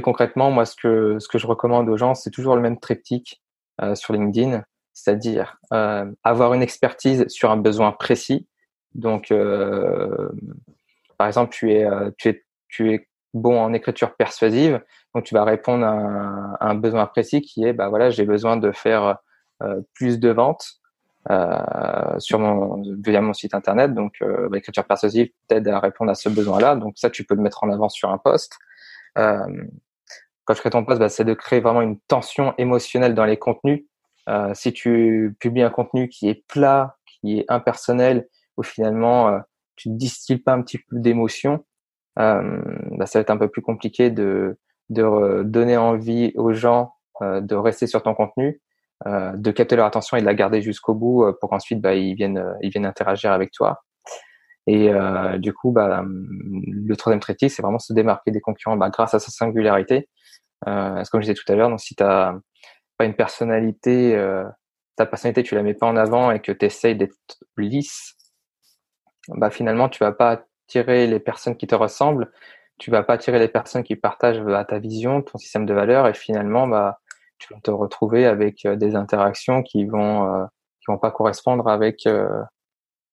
concrètement 0.02 0.52
moi 0.52 0.66
ce 0.66 0.76
que 0.76 1.18
je 1.20 1.48
recommande 1.48 1.90
aux 1.90 1.98
gens 1.98 2.14
c'est 2.14 2.32
toujours 2.32 2.56
le 2.56 2.62
même 2.62 2.80
triptyque 2.80 3.42
sur 3.96 4.14
LinkedIn, 4.14 4.64
c'est-à-dire 4.94 5.58
avoir 5.72 6.54
une 6.54 6.62
expertise 6.62 7.28
sur 7.28 7.52
un 7.52 7.58
besoin 7.58 7.92
précis. 7.92 8.48
Donc 8.94 9.34
par 11.18 11.28
exemple 11.28 11.52
tu 11.52 11.72
es 11.72 13.08
bon 13.34 13.60
en 13.60 13.74
écriture 13.74 14.16
persuasive, 14.16 14.82
donc 15.14 15.26
tu 15.26 15.34
vas 15.34 15.44
répondre 15.44 15.86
à 15.86 16.58
un, 16.60 16.76
besoin 16.76 17.06
précis 17.06 17.42
qui 17.42 17.66
est, 17.66 17.74
bah 17.74 17.90
voilà, 17.90 18.10
j'ai 18.10 18.26
besoin 18.26 18.58
de 18.58 18.72
faire 18.72 19.18
euh, 19.62 19.82
plus 19.94 20.20
de 20.20 20.30
ventes 20.30 20.82
euh, 21.30 22.18
sur 22.18 22.40
mon 22.40 22.82
via 23.04 23.22
mon 23.22 23.34
site 23.34 23.54
internet. 23.54 23.94
Donc 23.94 24.16
euh, 24.22 24.50
bah, 24.50 24.56
l'écriture 24.56 24.86
persuasive 24.86 25.30
t'aide 25.48 25.68
à 25.68 25.80
répondre 25.80 26.10
à 26.10 26.16
ce 26.16 26.30
besoin-là. 26.30 26.76
Donc 26.76 26.94
ça, 26.98 27.12
tu 27.12 27.24
peux 27.26 27.36
le 27.36 27.42
mettre 27.42 27.64
en 27.64 27.72
avant 27.72 27.90
sur 27.90 28.10
un 28.10 28.18
poste. 28.18 28.58
Euh, 29.20 29.46
quand 30.46 30.56
je 30.56 30.62
crée 30.62 30.72
ton 30.72 30.84
poste, 30.84 31.00
bah, 31.00 31.10
c'est 31.10 31.24
de 31.24 31.36
créer 31.36 31.60
vraiment 31.60 31.82
une 31.82 32.00
tension 32.00 32.56
émotionnelle 32.58 33.14
dans 33.14 33.26
les 33.26 33.38
contenus. 33.38 33.86
Si 34.54 34.72
tu 34.72 35.36
publies 35.40 35.62
un 35.64 35.70
contenu 35.70 36.08
qui 36.08 36.30
est 36.30 36.46
plat, 36.48 36.96
qui 37.06 37.40
est 37.40 37.46
impersonnel, 37.50 38.30
ou 38.56 38.64
finalement 38.64 39.42
tu 39.76 39.90
ne 39.90 39.98
distilles 39.98 40.38
pas 40.38 40.54
un 40.54 40.62
petit 40.62 40.78
peu 40.78 41.00
d'émotion, 41.00 41.66
bah, 42.16 43.06
ça 43.06 43.20
va 43.20 43.22
être 43.22 43.30
un 43.30 43.38
peu 43.38 43.50
plus 43.50 43.62
compliqué 43.62 44.10
de, 44.10 44.58
de 44.92 45.44
donner 45.44 45.78
envie 45.78 46.32
aux 46.36 46.54
gens 46.54 46.94
euh, 47.22 47.42
de 47.42 47.56
rester 47.56 47.88
sur 47.88 48.04
ton 48.04 48.14
contenu, 48.14 48.62
euh, 49.08 49.32
de 49.36 49.52
capter 49.52 49.76
leur 49.76 49.88
attention 49.88 50.18
et 50.18 50.22
de 50.22 50.26
la 50.26 50.36
garder 50.36 50.62
jusqu'au 50.62 50.94
bout 50.94 51.26
pour 51.40 51.50
qu'ensuite 51.50 51.82
bah, 51.82 51.96
ils 51.96 52.14
viennent 52.14 52.44
ils 52.62 52.70
viennent 52.70 52.86
interagir 52.86 53.32
avec 53.32 53.52
toi. 53.52 53.82
Et 54.68 54.90
euh, 54.90 55.38
du 55.38 55.54
coup, 55.54 55.72
bah, 55.72 56.04
le 56.06 56.96
troisième 56.96 57.20
traité, 57.20 57.50
c'est 57.50 57.62
vraiment 57.62 57.80
se 57.80 57.94
démarquer 57.94 58.32
des 58.32 58.42
concurrents 58.42 58.78
bah, 58.78 58.90
grâce 58.90 59.14
à 59.14 59.20
sa 59.20 59.32
singularité. 59.32 60.08
Euh, 60.68 61.04
comme 61.12 61.22
je 61.22 61.28
disais 61.28 61.34
tout 61.34 61.52
à 61.52 61.56
l'heure, 61.56 61.70
donc 61.70 61.80
si 61.80 61.96
tu 61.96 62.04
pas 62.04 63.06
une 63.06 63.16
personnalité, 63.16 64.16
euh, 64.16 64.44
ta 64.96 65.08
personnalité, 65.08 65.42
tu 65.42 65.56
la 65.56 65.64
mets 65.64 65.74
pas 65.74 65.88
en 65.88 65.96
avant 65.96 66.32
et 66.32 66.40
que 66.40 66.52
tu 66.52 66.66
essayes 66.66 66.96
d'être 66.96 67.16
lisse, 67.58 68.16
bah 69.30 69.50
finalement, 69.50 69.90
tu 69.90 70.04
vas 70.04 70.12
pas 70.12 70.44
attirer 70.68 71.08
les 71.08 71.20
personnes 71.20 71.58
qui 71.58 71.66
te 71.66 71.76
ressemblent, 71.76 72.32
tu 72.82 72.90
vas 72.90 73.04
pas 73.04 73.14
attirer 73.14 73.38
les 73.38 73.48
personnes 73.48 73.84
qui 73.84 73.96
partagent 73.96 74.42
ta 74.68 74.80
vision, 74.80 75.22
ton 75.22 75.38
système 75.38 75.68
de 75.68 75.74
valeurs, 75.74 76.08
et 76.08 76.16
finalement, 76.16 76.68
bah, 76.68 77.00
tu 77.38 77.54
vas 77.54 77.60
te 77.60 77.70
retrouver 77.70 78.26
avec 78.26 78.66
euh, 78.66 78.76
des 78.76 78.96
interactions 78.96 79.62
qui 79.62 79.86
vont 79.86 80.34
euh, 80.34 80.46
qui 80.80 80.86
vont 80.88 80.98
pas 80.98 81.12
correspondre 81.12 81.68
avec 81.68 82.08
euh, 82.08 82.42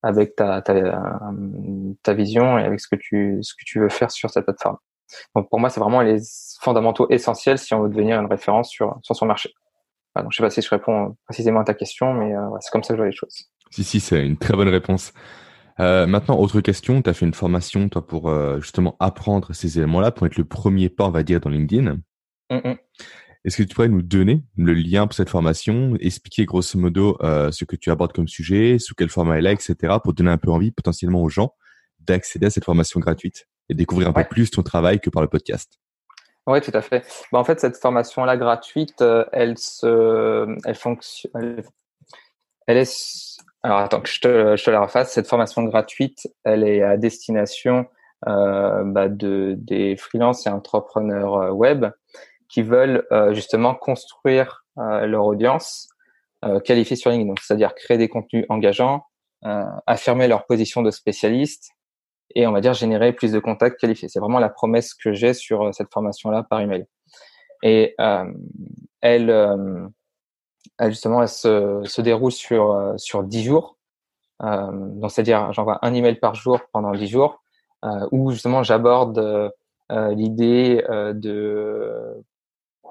avec 0.03 0.37
ta, 0.37 0.63
ta, 0.63 2.15
vision 2.15 2.59
et 2.59 2.65
avec 2.65 2.81
ce 2.81 2.89
que 2.89 2.97
tu 2.97 3.41
ce 3.43 3.53
que 3.53 3.65
tu 3.67 3.81
veux 3.81 3.91
faire 3.91 4.11
sur 4.11 4.31
cette 4.31 4.45
plateforme. 4.45 4.79
Donc 5.37 5.51
pour 5.51 5.61
moi, 5.61 5.69
c'est 5.69 5.81
vraiment 5.81 6.01
les 6.01 6.19
fondamentaux 6.63 7.07
essentiels 7.11 7.59
si 7.59 7.75
on 7.75 7.83
veut 7.83 7.91
devenir 7.91 8.19
une 8.19 8.27
référence 8.27 8.71
sur 8.71 8.99
sur 9.03 9.15
son 9.15 9.27
marché. 9.27 9.53
Voilà, 10.15 10.25
donc 10.25 10.33
je 10.33 10.39
sais 10.39 10.43
pas 10.43 10.51
si 10.51 10.63
je 10.63 10.71
réponds 10.71 11.15
précisément 11.27 11.61
à 11.61 11.65
ta 11.65 11.75
question, 11.75 12.15
mais 12.15 12.33
c'est 12.61 12.71
comme 12.71 12.83
ça 12.83 12.95
que 12.95 12.97
je 12.97 13.03
vois 13.03 13.11
les 13.11 13.17
choses. 13.17 13.51
Si 13.71 13.85
si, 13.85 14.01
c'est 14.01 14.25
une 14.25 14.39
très 14.39 14.55
bonne 14.55 14.71
réponse. 14.71 15.13
Euh, 15.81 16.07
maintenant, 16.07 16.39
autre 16.39 16.61
question, 16.61 17.03
tu 17.03 17.11
as 17.11 17.15
fait 17.15 17.27
une 17.27 17.35
formation, 17.35 17.89
toi, 17.89 18.07
pour 18.07 18.29
euh, 18.29 18.61
justement 18.61 18.97
apprendre 18.99 19.55
ces 19.55 19.79
éléments-là, 19.79 20.11
pour 20.11 20.27
être 20.27 20.37
le 20.37 20.45
premier 20.45 20.89
pas, 20.89 21.07
on 21.07 21.11
va 21.11 21.23
dire, 21.23 21.41
dans 21.41 21.51
LinkedIn. 21.51 21.99
Mm 22.51 22.57
-mm. 22.57 22.77
Est-ce 23.45 23.57
que 23.57 23.63
tu 23.63 23.75
pourrais 23.75 23.89
nous 23.89 24.03
donner 24.03 24.43
le 24.57 24.75
lien 24.75 25.07
pour 25.07 25.15
cette 25.15 25.31
formation, 25.31 25.97
expliquer 26.01 26.45
grosso 26.45 26.79
modo 26.79 27.17
euh, 27.23 27.53
ce 27.53 27.65
que 27.65 27.77
tu 27.77 27.91
abordes 27.91 28.13
comme 28.13 28.27
sujet, 28.29 28.79
sous 28.79 28.95
quel 28.95 29.09
format 29.09 29.39
elle 29.39 29.47
est, 29.47 29.53
etc., 29.53 29.75
pour 30.03 30.13
donner 30.13 30.31
un 30.31 30.39
peu 30.39 30.51
envie 30.51 30.73
potentiellement 30.73 31.23
aux 31.23 31.29
gens 31.29 31.55
d'accéder 32.01 32.47
à 32.47 32.51
cette 32.51 32.65
formation 32.65 32.99
gratuite 33.01 33.47
et 33.69 33.75
découvrir 33.75 34.09
un 34.09 34.13
ouais. 34.13 34.25
peu 34.25 34.29
plus 34.29 34.51
ton 34.51 34.63
travail 34.63 34.99
que 35.01 35.11
par 35.11 35.23
le 35.23 35.29
podcast? 35.29 35.79
Oui, 36.47 36.61
tout 36.61 36.73
à 36.75 36.83
fait. 36.83 37.07
Bah, 37.31 37.39
en 37.39 37.45
fait, 37.45 37.61
cette 37.61 37.77
formation-là 37.77 38.37
gratuite, 38.37 39.05
elle 39.33 39.57
se, 39.57 40.57
elle 40.65 40.75
fonctionne, 40.75 41.63
elle 42.67 42.79
est 42.79 43.39
alors 43.63 43.79
attends 43.79 44.01
que 44.01 44.09
je 44.09 44.21
te, 44.21 44.57
je 44.57 44.65
te, 44.65 44.71
la 44.71 44.81
refasse. 44.81 45.13
Cette 45.13 45.27
formation 45.27 45.63
gratuite, 45.65 46.29
elle 46.45 46.63
est 46.63 46.83
à 46.83 46.97
destination 46.97 47.87
euh, 48.27 48.83
bah, 48.85 49.09
de 49.09 49.55
des 49.59 49.97
freelances 49.97 50.47
et 50.47 50.51
entrepreneurs 50.51 51.35
euh, 51.35 51.51
web 51.51 51.87
qui 52.49 52.63
veulent 52.63 53.07
euh, 53.13 53.35
justement 53.35 53.75
construire 53.75 54.65
euh, 54.79 55.07
leur 55.07 55.25
audience 55.27 55.89
euh, 56.45 56.61
qualifiée 56.61 56.97
sur 56.97 57.11
LinkedIn, 57.11 57.35
c'est-à-dire 57.43 57.75
créer 57.75 57.99
des 57.99 58.09
contenus 58.09 58.47
engageants, 58.49 59.05
euh, 59.45 59.65
affirmer 59.87 60.29
leur 60.29 60.47
position 60.47 60.83
de 60.83 60.91
spécialiste 60.91 61.71
et 62.35 62.47
on 62.47 62.53
va 62.53 62.61
dire 62.61 62.75
générer 62.75 63.13
plus 63.13 63.33
de 63.33 63.39
contacts 63.39 63.81
qualifiés. 63.81 64.09
C'est 64.09 64.21
vraiment 64.21 64.39
la 64.39 64.51
promesse 64.51 64.95
que 64.95 65.13
j'ai 65.13 65.35
sur 65.35 65.75
cette 65.75 65.93
formation-là 65.93 66.45
par 66.49 66.61
email. 66.61 66.87
Et 67.63 67.97
elle 69.01 69.31
euh, 70.81 70.89
justement, 70.89 71.23
elle 71.23 71.29
se, 71.29 71.83
se 71.85 72.01
déroule 72.01 72.33
sur 72.33 72.73
euh, 72.73 72.95
sur 72.97 73.23
dix 73.23 73.43
jours. 73.43 73.77
Euh, 74.43 74.71
donc, 74.73 75.11
c'est-à-dire, 75.11 75.53
j'envoie 75.53 75.79
un 75.83 75.95
email 75.95 76.17
par 76.17 76.35
jour 76.35 76.61
pendant 76.73 76.93
dix 76.93 77.09
jours, 77.09 77.43
où 78.13 78.31
justement 78.33 78.63
j'aborde 78.65 79.53
l'idée 79.91 80.85
de 81.15 82.25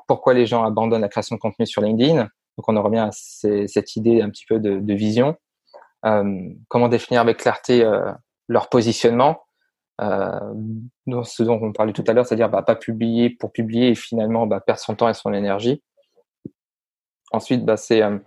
pourquoi 0.08 0.34
les 0.34 0.46
gens 0.46 0.64
abandonnent 0.64 1.02
la 1.02 1.10
création 1.10 1.36
de 1.36 1.42
contenu 1.42 1.66
sur 1.66 1.82
LinkedIn. 1.82 2.22
Donc, 2.24 2.70
on 2.70 2.76
en 2.76 2.82
revient 2.82 3.00
à 3.00 3.12
cette 3.12 3.96
idée 3.96 4.22
un 4.22 4.30
petit 4.30 4.46
peu 4.46 4.60
de, 4.60 4.80
de 4.80 4.94
vision. 4.94 5.36
comment 6.02 6.88
définir 6.88 7.22
avec 7.22 7.38
clarté 7.38 7.86
leur 8.48 8.70
positionnement, 8.70 9.42
euh, 10.02 10.54
ce 11.24 11.44
dont 11.44 11.60
on 11.62 11.72
parlait 11.72 11.94
tout 11.94 12.04
à 12.08 12.14
l'heure, 12.14 12.26
c'est-à-dire 12.26 12.50
bah, 12.50 12.62
pas 12.62 12.76
publier 12.76 13.30
pour 13.30 13.52
publier 13.52 13.90
et 13.90 13.96
finalement 13.96 14.46
bah, 14.46 14.60
perdre 14.60 14.82
son 14.82 14.96
temps 14.96 15.10
et 15.10 15.14
son 15.14 15.34
énergie. 15.34 15.82
Ensuite, 17.32 17.66
bah, 17.66 17.78
c'est, 17.78 18.02
euh, 18.02 18.18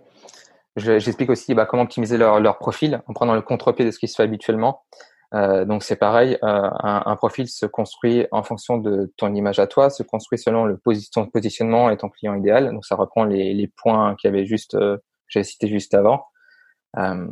j'explique 0.75 1.29
aussi 1.29 1.53
bah, 1.53 1.65
comment 1.65 1.83
optimiser 1.83 2.17
leur, 2.17 2.39
leur 2.39 2.57
profil 2.57 3.01
en 3.07 3.13
prenant 3.13 3.33
le 3.33 3.41
contre-pied 3.41 3.85
de 3.85 3.91
ce 3.91 3.99
qui 3.99 4.07
se 4.07 4.15
fait 4.15 4.23
habituellement. 4.23 4.83
Euh, 5.33 5.63
donc 5.63 5.83
c'est 5.83 5.95
pareil, 5.95 6.37
euh, 6.43 6.69
un, 6.83 7.03
un, 7.05 7.15
profil 7.15 7.47
se 7.47 7.65
construit 7.65 8.27
en 8.31 8.43
fonction 8.43 8.77
de 8.77 9.13
ton 9.15 9.33
image 9.33 9.59
à 9.59 9.67
toi, 9.67 9.89
se 9.89 10.03
construit 10.03 10.37
selon 10.37 10.65
le 10.65 10.77
ton 11.13 11.25
positionnement 11.25 11.89
et 11.89 11.97
ton 11.97 12.09
client 12.09 12.35
idéal. 12.35 12.69
Donc 12.71 12.85
ça 12.85 12.95
reprend 12.95 13.23
les, 13.23 13.53
les 13.53 13.67
points 13.67 14.15
qu'il 14.15 14.29
y 14.29 14.33
avait 14.33 14.45
juste, 14.45 14.75
euh, 14.75 14.97
j'ai 15.27 15.43
cité 15.43 15.67
juste 15.67 15.93
avant. 15.93 16.25
Euh, 16.97 17.25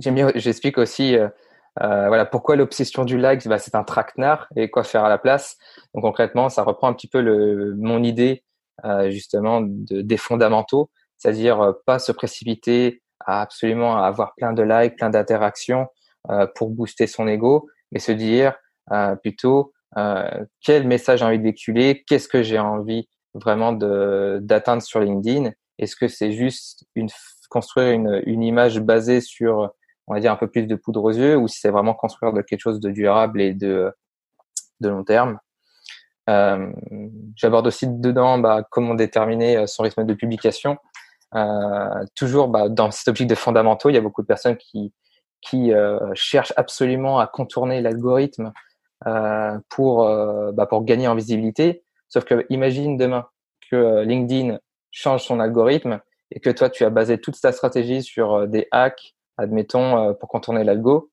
j'explique 0.00 0.78
aussi 0.78 1.16
euh, 1.16 2.08
voilà 2.08 2.26
pourquoi 2.26 2.56
l'obsession 2.56 3.04
du 3.04 3.18
like, 3.18 3.46
bah, 3.46 3.58
c'est 3.58 3.76
un 3.76 3.84
traquenard 3.84 4.48
et 4.56 4.68
quoi 4.68 4.82
faire 4.82 5.04
à 5.04 5.08
la 5.08 5.18
place. 5.18 5.58
Donc 5.94 6.02
concrètement, 6.02 6.48
ça 6.48 6.64
reprend 6.64 6.88
un 6.88 6.92
petit 6.92 7.08
peu 7.08 7.20
le, 7.20 7.74
mon 7.76 8.02
idée 8.02 8.42
justement 9.10 9.60
de, 9.60 10.02
des 10.02 10.16
fondamentaux, 10.16 10.90
c'est-à-dire 11.16 11.60
euh, 11.60 11.72
pas 11.86 11.98
se 11.98 12.12
précipiter 12.12 13.02
à 13.20 13.40
absolument 13.40 13.96
avoir 13.96 14.34
plein 14.36 14.52
de 14.52 14.62
likes, 14.62 14.96
plein 14.96 15.10
d'interactions 15.10 15.88
euh, 16.30 16.46
pour 16.54 16.70
booster 16.70 17.06
son 17.06 17.26
ego, 17.26 17.68
mais 17.92 17.98
se 17.98 18.12
dire 18.12 18.54
plutôt 19.22 19.72
quel 20.62 20.86
message 20.86 21.18
j'ai 21.18 21.24
envie 21.24 21.38
de 21.38 21.42
véhiculer, 21.42 22.04
qu'est-ce 22.06 22.28
que 22.28 22.42
j'ai 22.42 22.58
envie 22.58 23.08
vraiment 23.34 23.72
d'atteindre 23.72 24.82
sur 24.82 25.00
LinkedIn? 25.00 25.50
Est-ce 25.78 25.94
que 25.94 26.08
c'est 26.08 26.32
juste 26.32 26.86
une 26.94 27.08
construire 27.50 27.90
une, 27.92 28.22
une 28.24 28.42
image 28.42 28.80
basée 28.80 29.20
sur 29.20 29.72
on 30.06 30.14
va 30.14 30.20
dire 30.20 30.32
un 30.32 30.36
peu 30.36 30.48
plus 30.48 30.66
de 30.66 30.74
poudre 30.74 31.04
aux 31.04 31.12
yeux, 31.12 31.36
ou 31.36 31.48
si 31.48 31.60
c'est 31.60 31.70
vraiment 31.70 31.94
construire 31.94 32.32
de 32.32 32.40
quelque 32.40 32.60
chose 32.60 32.80
de 32.80 32.90
durable 32.90 33.42
et 33.42 33.52
de 33.52 33.92
de 34.80 34.88
long 34.88 35.04
terme? 35.04 35.38
Euh, 36.28 36.70
J'aborde 37.36 37.66
aussi 37.66 37.86
dedans 37.88 38.38
bah, 38.38 38.62
comment 38.70 38.94
déterminer 38.94 39.56
euh, 39.56 39.66
son 39.66 39.82
rythme 39.82 40.04
de 40.04 40.14
publication. 40.14 40.76
Euh, 41.34 42.04
toujours 42.14 42.48
bah, 42.48 42.68
dans 42.68 42.90
cet 42.90 43.08
objectif 43.08 43.28
de 43.28 43.34
fondamentaux, 43.34 43.90
il 43.90 43.94
y 43.94 43.98
a 43.98 44.00
beaucoup 44.00 44.22
de 44.22 44.26
personnes 44.26 44.56
qui 44.56 44.92
qui 45.40 45.72
euh, 45.72 46.00
cherchent 46.14 46.52
absolument 46.56 47.20
à 47.20 47.28
contourner 47.28 47.80
l'algorithme 47.80 48.52
euh, 49.06 49.56
pour 49.68 50.04
bah, 50.52 50.66
pour 50.66 50.84
gagner 50.84 51.08
en 51.08 51.14
visibilité. 51.14 51.84
Sauf 52.08 52.24
que 52.24 52.46
imagine 52.50 52.96
demain 52.96 53.26
que 53.70 54.02
LinkedIn 54.02 54.58
change 54.90 55.24
son 55.24 55.38
algorithme 55.40 56.00
et 56.32 56.40
que 56.40 56.50
toi 56.50 56.70
tu 56.70 56.84
as 56.84 56.90
basé 56.90 57.18
toute 57.20 57.40
ta 57.40 57.52
stratégie 57.52 58.02
sur 58.02 58.48
des 58.48 58.66
hacks, 58.72 59.14
admettons 59.36 60.14
pour 60.14 60.28
contourner 60.28 60.64
l'algo, 60.64 61.10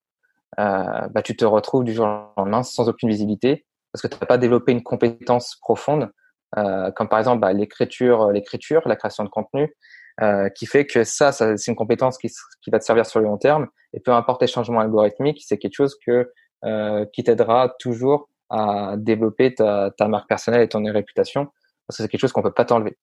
euh, 0.59 1.07
bah, 1.09 1.21
tu 1.21 1.35
te 1.35 1.43
retrouves 1.43 1.83
du 1.83 1.93
jour 1.93 2.05
au 2.05 2.41
lendemain 2.41 2.63
sans 2.63 2.87
aucune 2.87 3.09
visibilité 3.09 3.64
parce 3.95 4.01
que 4.01 4.07
tu 4.07 4.17
n'as 4.19 4.27
pas 4.27 4.37
développé 4.37 4.73
une 4.73 4.83
compétence 4.83 5.55
profonde, 5.61 6.11
euh, 6.57 6.91
comme 6.91 7.07
par 7.07 7.17
exemple 7.17 7.39
bah, 7.39 7.53
l'écriture, 7.53 8.29
l'écriture, 8.29 8.85
la 8.89 8.97
création 8.97 9.23
de 9.23 9.29
contenu, 9.29 9.73
euh, 10.21 10.49
qui 10.49 10.65
fait 10.65 10.85
que 10.85 11.05
ça, 11.05 11.31
ça 11.31 11.55
c'est 11.55 11.71
une 11.71 11.77
compétence 11.77 12.17
qui, 12.17 12.27
qui, 12.61 12.71
va 12.71 12.79
te 12.79 12.83
servir 12.83 13.05
sur 13.05 13.21
le 13.21 13.25
long 13.27 13.37
terme. 13.37 13.67
Et 13.93 14.01
peu 14.01 14.11
importe 14.11 14.41
les 14.41 14.49
changements 14.49 14.81
algorithmiques, 14.81 15.41
c'est 15.47 15.57
quelque 15.57 15.75
chose 15.75 15.97
que 16.05 16.29
euh, 16.65 17.05
qui 17.13 17.23
t'aidera 17.23 17.73
toujours 17.79 18.27
à 18.49 18.95
développer 18.97 19.55
ta, 19.55 19.91
ta, 19.97 20.09
marque 20.09 20.27
personnelle 20.27 20.61
et 20.61 20.67
ton 20.67 20.83
réputation, 20.83 21.45
parce 21.87 21.97
que 21.97 22.03
c'est 22.03 22.09
quelque 22.09 22.19
chose 22.19 22.33
qu'on 22.33 22.41
peut 22.41 22.51
pas 22.51 22.65
t'enlever. 22.65 22.97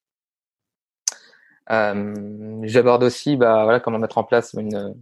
Euh, 1.70 2.60
J'aborde 2.64 3.02
aussi 3.02 3.38
bah, 3.38 3.64
voilà, 3.64 3.80
comment 3.80 3.98
mettre 3.98 4.18
en 4.18 4.24
place 4.24 4.52
une, 4.52 4.94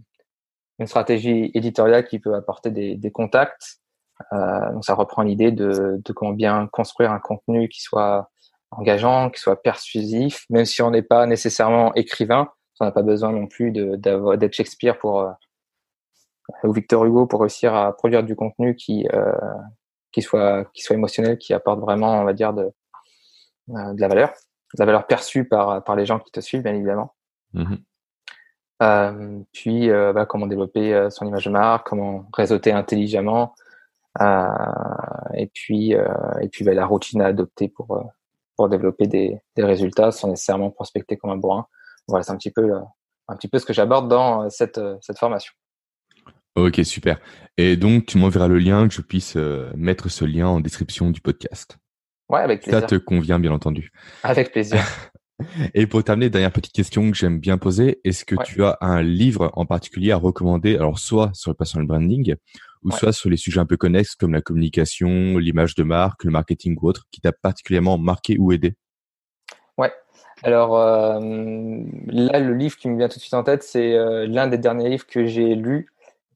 une 0.79 0.87
stratégie 0.87 1.51
éditoriale 1.53 2.07
qui 2.07 2.19
peut 2.19 2.33
apporter 2.33 2.71
des, 2.71 2.95
des 2.95 3.11
contacts, 3.11 3.80
euh, 3.80 3.80
donc 4.31 4.85
ça 4.85 4.93
reprend 4.93 5.23
l'idée 5.23 5.51
de, 5.51 6.01
de, 6.03 6.13
comment 6.13 6.33
bien 6.33 6.67
construire 6.71 7.11
un 7.11 7.19
contenu 7.19 7.69
qui 7.69 7.81
soit 7.81 8.29
engageant, 8.71 9.29
qui 9.29 9.39
soit 9.39 9.61
persuasif, 9.61 10.45
même 10.49 10.65
si 10.65 10.81
on 10.81 10.91
n'est 10.91 11.01
pas 11.01 11.25
nécessairement 11.25 11.93
écrivain, 11.95 12.49
on 12.81 12.85
n'a 12.85 12.91
pas 12.91 13.03
besoin 13.03 13.31
non 13.31 13.47
plus 13.47 13.71
d'être 13.71 14.53
Shakespeare 14.53 14.97
pour 14.97 15.21
euh, 15.21 15.31
ou 16.63 16.73
Victor 16.73 17.05
Hugo 17.05 17.27
pour 17.27 17.41
réussir 17.41 17.75
à 17.75 17.95
produire 17.95 18.23
du 18.23 18.35
contenu 18.35 18.75
qui 18.75 19.07
euh, 19.13 19.31
qui 20.11 20.21
soit 20.21 20.65
qui 20.73 20.81
soit 20.81 20.95
émotionnel, 20.95 21.37
qui 21.37 21.53
apporte 21.53 21.79
vraiment, 21.79 22.19
on 22.19 22.23
va 22.23 22.33
dire, 22.33 22.53
de 22.53 22.71
euh, 23.69 23.93
de 23.93 24.01
la 24.01 24.07
valeur, 24.07 24.29
de 24.29 24.79
la 24.79 24.85
valeur 24.85 25.05
perçue 25.05 25.47
par 25.47 25.83
par 25.83 25.95
les 25.95 26.05
gens 26.05 26.19
qui 26.19 26.31
te 26.31 26.39
suivent, 26.39 26.63
bien 26.63 26.73
évidemment. 26.73 27.13
Mmh 27.53 27.75
euh, 28.81 29.39
puis, 29.51 29.91
euh, 29.91 30.11
bah, 30.11 30.25
comment 30.25 30.47
développer 30.47 31.07
son 31.11 31.27
image 31.27 31.45
de 31.45 31.51
marque, 31.51 31.87
comment 31.87 32.25
réseauter 32.33 32.71
intelligemment, 32.71 33.53
euh, 33.53 33.70
et 34.19 35.47
puis, 35.53 35.95
euh, 35.95 36.05
et 36.41 36.49
puis 36.49 36.65
bah, 36.65 36.73
la 36.73 36.85
routine 36.85 37.21
à 37.21 37.27
adopter 37.27 37.69
pour, 37.69 37.95
euh, 37.95 38.03
pour 38.55 38.69
développer 38.69 39.07
des, 39.07 39.39
des 39.55 39.63
résultats 39.63 40.11
sans 40.11 40.29
nécessairement 40.29 40.71
prospecter 40.71 41.17
comme 41.17 41.29
un 41.29 41.37
bourrin. 41.37 41.65
Voilà, 42.07 42.23
c'est 42.23 42.31
un 42.31 42.37
petit 42.37 42.51
peu, 42.51 42.73
un 43.27 43.35
petit 43.35 43.47
peu 43.47 43.59
ce 43.59 43.65
que 43.65 43.73
j'aborde 43.73 44.09
dans 44.09 44.49
cette, 44.49 44.79
cette 45.01 45.17
formation. 45.17 45.53
Ok, 46.55 46.81
super. 46.83 47.19
Et 47.57 47.77
donc, 47.77 48.05
tu 48.07 48.17
m'enverras 48.17 48.47
le 48.49 48.59
lien, 48.59 48.87
que 48.87 48.93
je 48.93 49.01
puisse 49.01 49.37
mettre 49.75 50.09
ce 50.09 50.25
lien 50.25 50.47
en 50.47 50.59
description 50.59 51.09
du 51.11 51.21
podcast. 51.21 51.77
Ouais, 52.27 52.41
avec 52.41 52.63
plaisir. 52.63 52.81
Ça 52.81 52.87
te 52.87 52.95
convient, 52.95 53.39
bien 53.39 53.51
entendu. 53.51 53.91
Avec 54.23 54.51
plaisir. 54.51 54.79
Et 55.73 55.87
pour 55.87 56.03
terminer, 56.03 56.29
dernière 56.29 56.51
petite 56.51 56.73
question 56.73 57.09
que 57.11 57.17
j'aime 57.17 57.39
bien 57.39 57.57
poser, 57.57 57.99
est-ce 58.03 58.25
que 58.25 58.35
tu 58.43 58.63
as 58.63 58.77
un 58.81 59.01
livre 59.01 59.51
en 59.53 59.65
particulier 59.65 60.11
à 60.11 60.17
recommander, 60.17 60.75
alors 60.75 60.99
soit 60.99 61.31
sur 61.33 61.51
le 61.51 61.55
personal 61.55 61.87
branding, 61.87 62.35
ou 62.83 62.91
soit 62.91 63.13
sur 63.13 63.29
les 63.29 63.37
sujets 63.37 63.59
un 63.59 63.65
peu 63.65 63.77
connexes 63.77 64.15
comme 64.15 64.33
la 64.33 64.41
communication, 64.41 65.37
l'image 65.37 65.75
de 65.75 65.83
marque, 65.83 66.23
le 66.23 66.31
marketing 66.31 66.75
ou 66.81 66.87
autre, 66.87 67.05
qui 67.11 67.21
t'a 67.21 67.31
particulièrement 67.31 67.97
marqué 67.97 68.37
ou 68.39 68.51
aidé? 68.51 68.75
Ouais. 69.77 69.91
Alors 70.43 70.77
euh, 70.77 71.19
là, 72.07 72.39
le 72.39 72.53
livre 72.53 72.77
qui 72.77 72.89
me 72.89 72.97
vient 72.97 73.07
tout 73.07 73.17
de 73.17 73.21
suite 73.21 73.33
en 73.33 73.43
tête, 73.43 73.63
c'est 73.63 73.93
euh, 73.93 74.25
l'un 74.27 74.47
des 74.47 74.57
derniers 74.57 74.89
livres 74.89 75.05
que 75.05 75.25
j'ai 75.25 75.55
lu. 75.55 75.91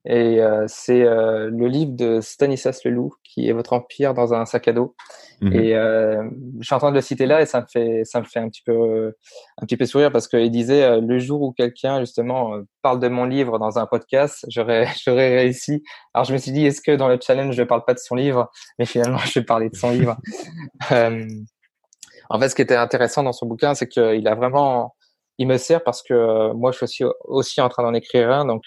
Et 0.08 0.40
euh, 0.40 0.64
c'est 0.68 1.02
euh, 1.02 1.50
le 1.50 1.66
livre 1.66 1.92
de 1.96 2.20
Stanislas 2.20 2.84
Leloup, 2.84 3.14
qui 3.24 3.48
est 3.48 3.52
Votre 3.52 3.72
Empire 3.72 4.14
dans 4.14 4.34
un 4.34 4.44
sac 4.44 4.68
à 4.68 4.72
dos. 4.72 4.94
Mhm. 5.40 5.52
Et 5.52 5.74
euh, 5.74 6.22
je 6.60 6.64
suis 6.64 6.74
en 6.74 6.78
train 6.78 6.90
de 6.90 6.94
le 6.94 7.02
citer 7.02 7.26
là 7.26 7.42
et 7.42 7.46
ça 7.46 7.60
me 7.60 7.66
fait 7.66 8.04
ça 8.04 8.20
me 8.20 8.24
fait 8.24 8.38
un 8.38 8.48
petit 8.48 8.62
peu 8.62 9.12
un 9.58 9.66
petit 9.66 9.76
peu 9.76 9.84
sourire 9.84 10.10
parce 10.10 10.28
qu'il 10.28 10.50
disait 10.50 10.82
euh, 10.82 11.00
le 11.00 11.18
jour 11.18 11.42
où 11.42 11.52
quelqu'un 11.52 12.00
justement 12.00 12.52
parle 12.80 13.00
de 13.00 13.08
mon 13.08 13.24
livre 13.24 13.58
dans 13.58 13.78
un 13.78 13.86
podcast, 13.86 14.46
j'aurais 14.48 14.86
j'aurais 15.04 15.36
réussi. 15.36 15.82
Alors 16.14 16.24
je 16.24 16.32
me 16.32 16.38
suis 16.38 16.52
dit 16.52 16.64
est-ce 16.64 16.80
que 16.80 16.92
dans 16.92 17.08
le 17.08 17.18
challenge 17.20 17.54
je 17.54 17.62
parle 17.64 17.84
pas 17.84 17.94
de 17.94 17.98
son 17.98 18.14
livre, 18.14 18.50
mais 18.78 18.86
finalement 18.86 19.18
je 19.18 19.40
vais 19.40 19.44
parler 19.44 19.68
de 19.68 19.76
son 19.76 19.90
livre. 19.90 20.16
Euh, 20.92 21.26
en 22.28 22.40
fait, 22.40 22.48
ce 22.48 22.54
qui 22.54 22.62
était 22.62 22.76
intéressant 22.76 23.22
dans 23.22 23.32
son 23.32 23.46
bouquin, 23.46 23.74
c'est 23.74 23.88
qu'il 23.88 24.26
a 24.28 24.34
vraiment 24.34 24.94
il 25.38 25.46
me 25.46 25.58
sert 25.58 25.84
parce 25.84 26.02
que 26.02 26.52
moi 26.52 26.72
je 26.72 26.84
suis 26.86 27.04
aussi, 27.04 27.04
aussi 27.24 27.60
en 27.60 27.68
train 27.68 27.82
d'en 27.82 27.94
écrire 27.94 28.30
un, 28.30 28.44
donc 28.46 28.62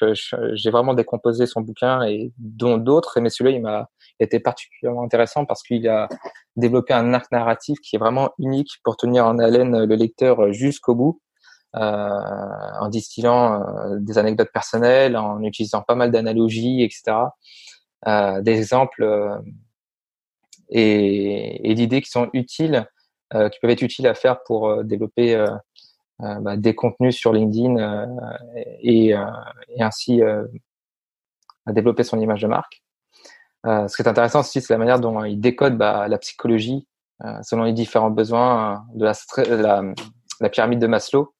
j'ai 0.54 0.70
vraiment 0.70 0.94
décomposé 0.94 1.46
son 1.46 1.62
bouquin 1.62 2.04
et 2.04 2.32
dont 2.38 2.78
d'autres, 2.78 3.20
mais 3.20 3.30
celui-là 3.30 3.58
il 3.58 3.62
m'a 3.62 3.90
été 4.20 4.40
particulièrement 4.40 5.04
intéressant 5.04 5.46
parce 5.46 5.64
qu'il 5.64 5.88
a 5.88 6.08
développé 6.56 6.94
un 6.94 7.14
arc 7.14 7.32
narratif 7.32 7.80
qui 7.80 7.96
est 7.96 8.00
vraiment 8.00 8.32
unique 8.38 8.72
pour 8.84 8.98
tenir 8.98 9.26
en 9.26 9.40
haleine 9.40 9.84
le 9.84 9.96
lecteur 9.96 10.52
jusqu'au 10.54 10.96
bout, 10.96 11.22
euh, 11.76 12.10
en 12.80 12.90
distillant 12.90 13.62
euh, 13.62 13.98
des 14.00 14.18
anecdotes 14.18 14.52
personnelles, 14.52 15.16
en 15.18 15.42
utilisant 15.44 15.82
pas 15.82 15.96
mal 15.96 16.12
d'analogies, 16.12 16.84
etc., 16.84 17.14
euh, 18.08 18.42
des 18.42 18.58
exemples 18.58 19.04
euh, 19.04 19.38
et, 20.70 21.70
et 21.70 21.76
d'idées 21.76 22.02
qui 22.02 22.10
sont 22.10 22.30
utiles, 22.34 22.88
euh, 23.34 23.50
qui 23.50 23.60
peuvent 23.60 23.72
être 23.72 23.82
utiles 23.82 24.08
à 24.08 24.16
faire 24.16 24.42
pour 24.44 24.84
développer 24.84 25.36
bah, 26.20 26.58
des 26.58 26.76
contenus 26.76 27.16
sur 27.16 27.32
LinkedIn 27.34 28.08
et, 28.82 29.10
et, 29.10 29.82
ainsi 29.82 30.22
à 30.22 31.72
développer 31.72 32.04
son 32.04 32.20
image 32.20 32.42
de 32.42 32.48
marque. 32.48 32.84
Euh, 33.66 33.88
ce 33.88 33.96
qui 33.96 34.02
est 34.02 34.08
intéressant 34.08 34.40
aussi, 34.40 34.62
c'est 34.62 34.74
la 34.74 34.78
manière 34.78 35.00
dont 35.00 35.24
il 35.24 35.40
décode 35.40 35.78
bah, 35.78 36.08
la 36.08 36.18
psychologie 36.18 36.88
euh, 37.26 37.40
selon 37.42 37.64
les 37.64 37.74
différents 37.74 38.12
besoins 38.12 38.74
euh, 38.74 38.98
de 38.98 39.04
la, 39.04 39.14
la, 39.58 39.84
la, 40.40 40.50
pyramide 40.50 40.80
de 40.80 40.88
Maslow, 40.88 41.34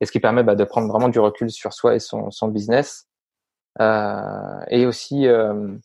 et 0.00 0.06
ce 0.06 0.10
qui 0.10 0.18
permet 0.18 0.42
bah, 0.42 0.56
de 0.56 0.64
prendre 0.64 0.88
vraiment 0.88 1.08
du 1.08 1.20
recul 1.20 1.50
sur 1.50 1.72
soi 1.72 1.94
et 1.94 2.00
son, 2.00 2.30
son 2.32 2.48
business. 2.48 3.06
Euh, 3.80 4.64
et 4.68 4.86
aussi, 4.86 5.28
euh, 5.28 5.76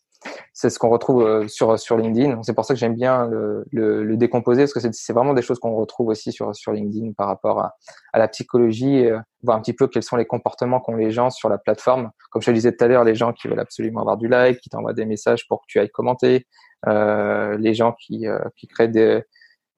c'est 0.53 0.69
ce 0.69 0.79
qu'on 0.79 0.89
retrouve 0.89 1.23
euh, 1.23 1.47
sur 1.47 1.97
LinkedIn. 1.97 2.41
C'est 2.43 2.53
pour 2.53 2.65
ça 2.65 2.73
que 2.73 2.79
j'aime 2.79 2.95
bien 2.95 3.27
le, 3.27 3.65
le, 3.71 4.17
décomposer 4.17 4.63
parce 4.63 4.73
que 4.73 4.79
c'est 4.91 5.13
vraiment 5.13 5.33
des 5.33 5.41
choses 5.41 5.59
qu'on 5.59 5.75
retrouve 5.75 6.07
aussi 6.07 6.31
sur 6.31 6.71
LinkedIn 6.71 7.11
par 7.13 7.27
rapport 7.27 7.59
à, 7.59 7.73
la 8.17 8.27
psychologie, 8.27 9.05
euh, 9.05 9.19
voir 9.43 9.57
un 9.57 9.61
petit 9.61 9.73
peu 9.73 9.87
quels 9.87 10.03
sont 10.03 10.15
les 10.15 10.25
comportements 10.25 10.79
qu'ont 10.79 10.95
les 10.95 11.11
gens 11.11 11.29
sur 11.29 11.49
la 11.49 11.57
plateforme. 11.57 12.11
Comme 12.31 12.41
je 12.41 12.47
te 12.47 12.51
disais 12.51 12.71
tout 12.71 12.83
à 12.83 12.87
l'heure, 12.87 13.03
les 13.03 13.15
gens 13.15 13.33
qui 13.33 13.47
veulent 13.47 13.59
absolument 13.59 14.01
avoir 14.01 14.17
du 14.17 14.27
like, 14.27 14.59
qui 14.59 14.69
t'envoient 14.69 14.93
des 14.93 15.05
messages 15.05 15.47
pour 15.47 15.61
que 15.61 15.65
tu 15.67 15.79
ailles 15.79 15.89
commenter, 15.89 16.47
euh, 16.87 17.57
les 17.57 17.73
gens 17.73 17.93
qui 17.93 18.25
qui 18.55 18.67
créent 18.67 18.87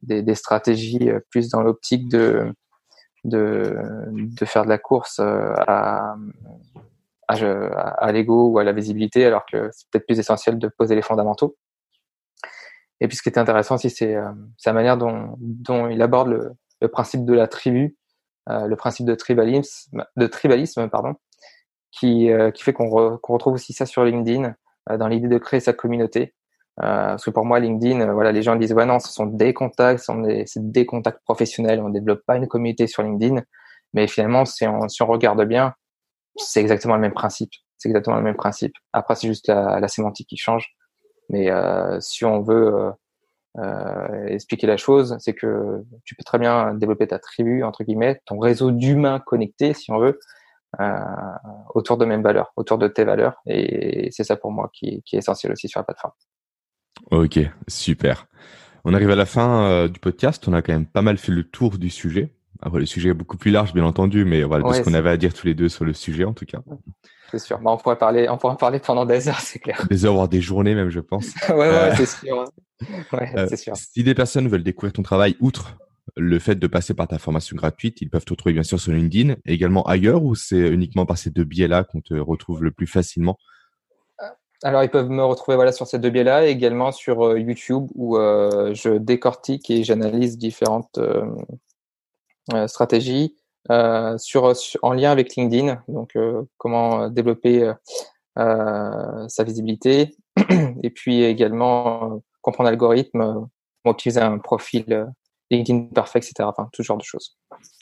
des 0.01 0.35
stratégies 0.35 1.09
plus 1.31 1.49
dans 1.49 1.61
l'optique 1.61 2.07
de 2.09 2.53
de, 3.23 3.75
de 4.11 4.45
faire 4.45 4.63
de 4.63 4.69
la 4.69 4.77
course 4.77 5.19
à, 7.27 7.33
à 7.33 8.11
l'ego 8.11 8.49
ou 8.49 8.59
à 8.59 8.63
la 8.63 8.73
visibilité, 8.73 9.25
alors 9.25 9.45
que 9.45 9.69
c'est 9.71 9.89
peut-être 9.89 10.05
plus 10.05 10.19
essentiel 10.19 10.57
de 10.57 10.67
poser 10.67 10.95
les 10.95 11.01
fondamentaux. 11.01 11.57
Et 12.99 13.07
puis 13.07 13.17
ce 13.17 13.21
qui 13.21 13.29
est 13.29 13.37
intéressant 13.37 13.75
aussi, 13.75 13.89
c'est 13.89 14.15
euh, 14.15 14.31
la 14.65 14.73
manière 14.73 14.97
dont, 14.97 15.35
dont 15.39 15.87
il 15.87 16.01
aborde 16.01 16.29
le, 16.29 16.51
le 16.81 16.87
principe 16.87 17.25
de 17.25 17.33
la 17.33 17.47
tribu, 17.47 17.95
euh, 18.49 18.67
le 18.67 18.75
principe 18.75 19.05
de 19.05 19.15
tribalisme, 19.15 20.05
de 20.15 20.27
tribalisme 20.27 20.89
pardon, 20.89 21.15
qui, 21.91 22.31
euh, 22.31 22.51
qui 22.51 22.63
fait 22.63 22.73
qu'on 22.73 22.89
re, 22.89 23.19
retrouve 23.21 23.53
aussi 23.53 23.73
ça 23.73 23.85
sur 23.85 24.03
LinkedIn, 24.03 24.55
euh, 24.89 24.97
dans 24.97 25.07
l'idée 25.07 25.27
de 25.27 25.37
créer 25.37 25.59
sa 25.59 25.73
communauté. 25.73 26.33
Euh, 26.79 27.09
parce 27.17 27.25
que 27.25 27.31
pour 27.31 27.45
moi, 27.45 27.59
LinkedIn, 27.59 28.13
voilà, 28.13 28.31
les 28.31 28.43
gens 28.43 28.55
disent 28.55 28.73
ouais 28.73 28.85
non, 28.85 28.99
ce 28.99 29.11
sont 29.11 29.25
des 29.25 29.53
contacts, 29.53 29.99
c'est 29.99 30.21
des, 30.21 30.45
des 30.57 30.85
contacts 30.85 31.23
professionnels, 31.23 31.81
on 31.81 31.89
développe 31.89 32.21
pas 32.25 32.37
une 32.37 32.47
communauté 32.47 32.87
sur 32.87 33.03
LinkedIn. 33.03 33.41
Mais 33.93 34.07
finalement, 34.07 34.45
si 34.45 34.67
on, 34.67 34.87
si 34.89 35.01
on 35.01 35.07
regarde 35.07 35.43
bien, 35.45 35.73
c'est 36.37 36.61
exactement 36.61 36.95
le 36.95 37.01
même 37.01 37.13
principe. 37.13 37.51
C'est 37.77 37.89
exactement 37.89 38.17
le 38.17 38.23
même 38.23 38.35
principe. 38.35 38.73
Après, 38.93 39.15
c'est 39.15 39.27
juste 39.27 39.47
la, 39.47 39.87
sémantique 39.87 40.27
qui 40.27 40.37
change. 40.37 40.75
Mais 41.29 41.51
euh, 41.51 41.99
si 41.99 42.25
on 42.25 42.41
veut 42.41 42.73
euh, 42.73 42.91
euh, 43.59 44.27
expliquer 44.27 44.65
la 44.67 44.77
chose, 44.77 45.17
c'est 45.19 45.33
que 45.33 45.83
tu 46.05 46.15
peux 46.15 46.23
très 46.23 46.39
bien 46.39 46.73
développer 46.73 47.07
ta 47.07 47.19
tribu, 47.19 47.63
entre 47.63 47.83
guillemets, 47.83 48.21
ton 48.25 48.39
réseau 48.39 48.71
d'humains 48.71 49.19
connectés, 49.19 49.73
si 49.73 49.91
on 49.91 49.99
veut, 49.99 50.19
autour 51.73 51.97
de 51.97 52.05
mêmes 52.05 52.23
valeurs, 52.23 52.51
autour 52.55 52.77
de 52.77 52.87
tes 52.87 53.03
valeurs. 53.03 53.41
Et 53.45 54.09
c'est 54.11 54.23
ça 54.23 54.35
pour 54.35 54.51
moi 54.51 54.69
qui, 54.73 55.03
est 55.11 55.17
essentiel 55.17 55.51
aussi 55.51 55.67
sur 55.67 55.79
la 55.79 55.83
plateforme. 55.83 56.13
Ok, 57.11 57.39
super. 57.67 58.25
On 58.83 58.93
arrive 58.93 59.09
à 59.09 59.15
la 59.15 59.25
fin 59.25 59.87
du 59.87 59.99
podcast. 59.99 60.47
On 60.47 60.53
a 60.53 60.61
quand 60.61 60.73
même 60.73 60.87
pas 60.87 61.01
mal 61.01 61.17
fait 61.17 61.31
le 61.31 61.43
tour 61.43 61.77
du 61.77 61.89
sujet. 61.89 62.36
Après, 62.61 62.79
le 62.79 62.85
sujet 62.85 63.09
est 63.09 63.13
beaucoup 63.13 63.37
plus 63.37 63.51
large, 63.51 63.73
bien 63.73 63.83
entendu, 63.83 64.25
mais 64.25 64.43
voilà, 64.43 64.73
ce 64.73 64.81
qu'on 64.81 64.93
avait 64.93 65.09
à 65.09 65.17
dire 65.17 65.33
tous 65.33 65.47
les 65.47 65.53
deux 65.53 65.69
sur 65.69 65.85
le 65.85 65.93
sujet, 65.93 66.23
en 66.23 66.33
tout 66.33 66.45
cas. 66.45 66.59
c'est 67.31 67.39
sûr. 67.39 67.59
Bah, 67.59 67.71
on 67.71 67.77
pourrait 67.77 67.97
parler, 67.97 68.27
on 68.29 68.37
pourrait 68.37 68.53
en 68.53 68.57
parler 68.57 68.79
pendant 68.79 69.05
des 69.05 69.27
heures, 69.29 69.39
c'est 69.39 69.59
clair. 69.59 69.85
Des 69.89 70.05
heures, 70.05 70.13
voire 70.13 70.27
des 70.27 70.41
journées 70.41 70.75
même, 70.75 70.89
je 70.89 70.99
pense. 70.99 71.33
ouais, 71.49 71.55
ouais, 71.55 71.65
euh, 71.65 71.95
c'est 71.95 72.05
sûr. 72.05 72.45
Ouais, 73.13 73.33
euh, 73.37 73.47
c'est 73.49 73.57
sûr. 73.57 73.75
Si 73.75 74.03
des 74.03 74.15
personnes 74.15 74.47
veulent 74.47 74.63
découvrir 74.63 74.93
ton 74.93 75.03
travail, 75.03 75.35
outre 75.39 75.77
le 76.15 76.39
fait 76.39 76.55
de 76.55 76.67
passer 76.67 76.93
par 76.93 77.07
ta 77.07 77.19
formation 77.19 77.55
gratuite, 77.55 78.01
ils 78.01 78.09
peuvent 78.09 78.25
te 78.25 78.33
retrouver 78.33 78.53
bien 78.53 78.63
sûr 78.63 78.79
sur 78.79 78.91
LinkedIn, 78.91 79.35
également 79.45 79.83
ailleurs, 79.83 80.23
ou 80.23 80.35
c'est 80.35 80.69
uniquement 80.69 81.05
par 81.05 81.17
ces 81.17 81.29
deux 81.29 81.43
biais-là 81.43 81.83
qu'on 81.83 82.01
te 82.01 82.13
retrouve 82.13 82.63
le 82.63 82.71
plus 82.71 82.87
facilement? 82.87 83.37
Alors, 84.63 84.83
ils 84.83 84.89
peuvent 84.89 85.09
me 85.09 85.23
retrouver 85.23 85.55
voilà, 85.55 85.71
sur 85.71 85.85
ces 85.85 85.99
deux 85.99 86.09
biais-là, 86.09 86.47
également 86.47 86.91
sur 86.91 87.27
euh, 87.27 87.39
YouTube 87.39 87.87
où 87.93 88.17
euh, 88.17 88.73
je 88.73 88.97
décortique 88.97 89.69
et 89.69 89.83
j'analyse 89.83 90.37
différentes 90.37 90.97
euh, 90.97 91.25
stratégies 92.67 93.35
sur, 94.17 94.53
en 94.81 94.93
lien 94.93 95.11
avec 95.11 95.35
LinkedIn. 95.35 95.81
Donc, 95.87 96.17
comment 96.57 97.09
développer 97.09 97.71
sa 98.35 99.43
visibilité 99.43 100.15
et 100.83 100.89
puis 100.89 101.23
également 101.23 102.21
comprendre 102.41 102.69
l'algorithme, 102.69 103.47
utiliser 103.85 104.21
un 104.21 104.37
profil 104.37 105.07
LinkedIn 105.49 105.87
parfait, 105.93 106.19
etc. 106.19 106.33
Enfin, 106.41 106.69
tout 106.73 106.83
genre 106.83 106.97
de 106.97 107.03
choses. 107.03 107.37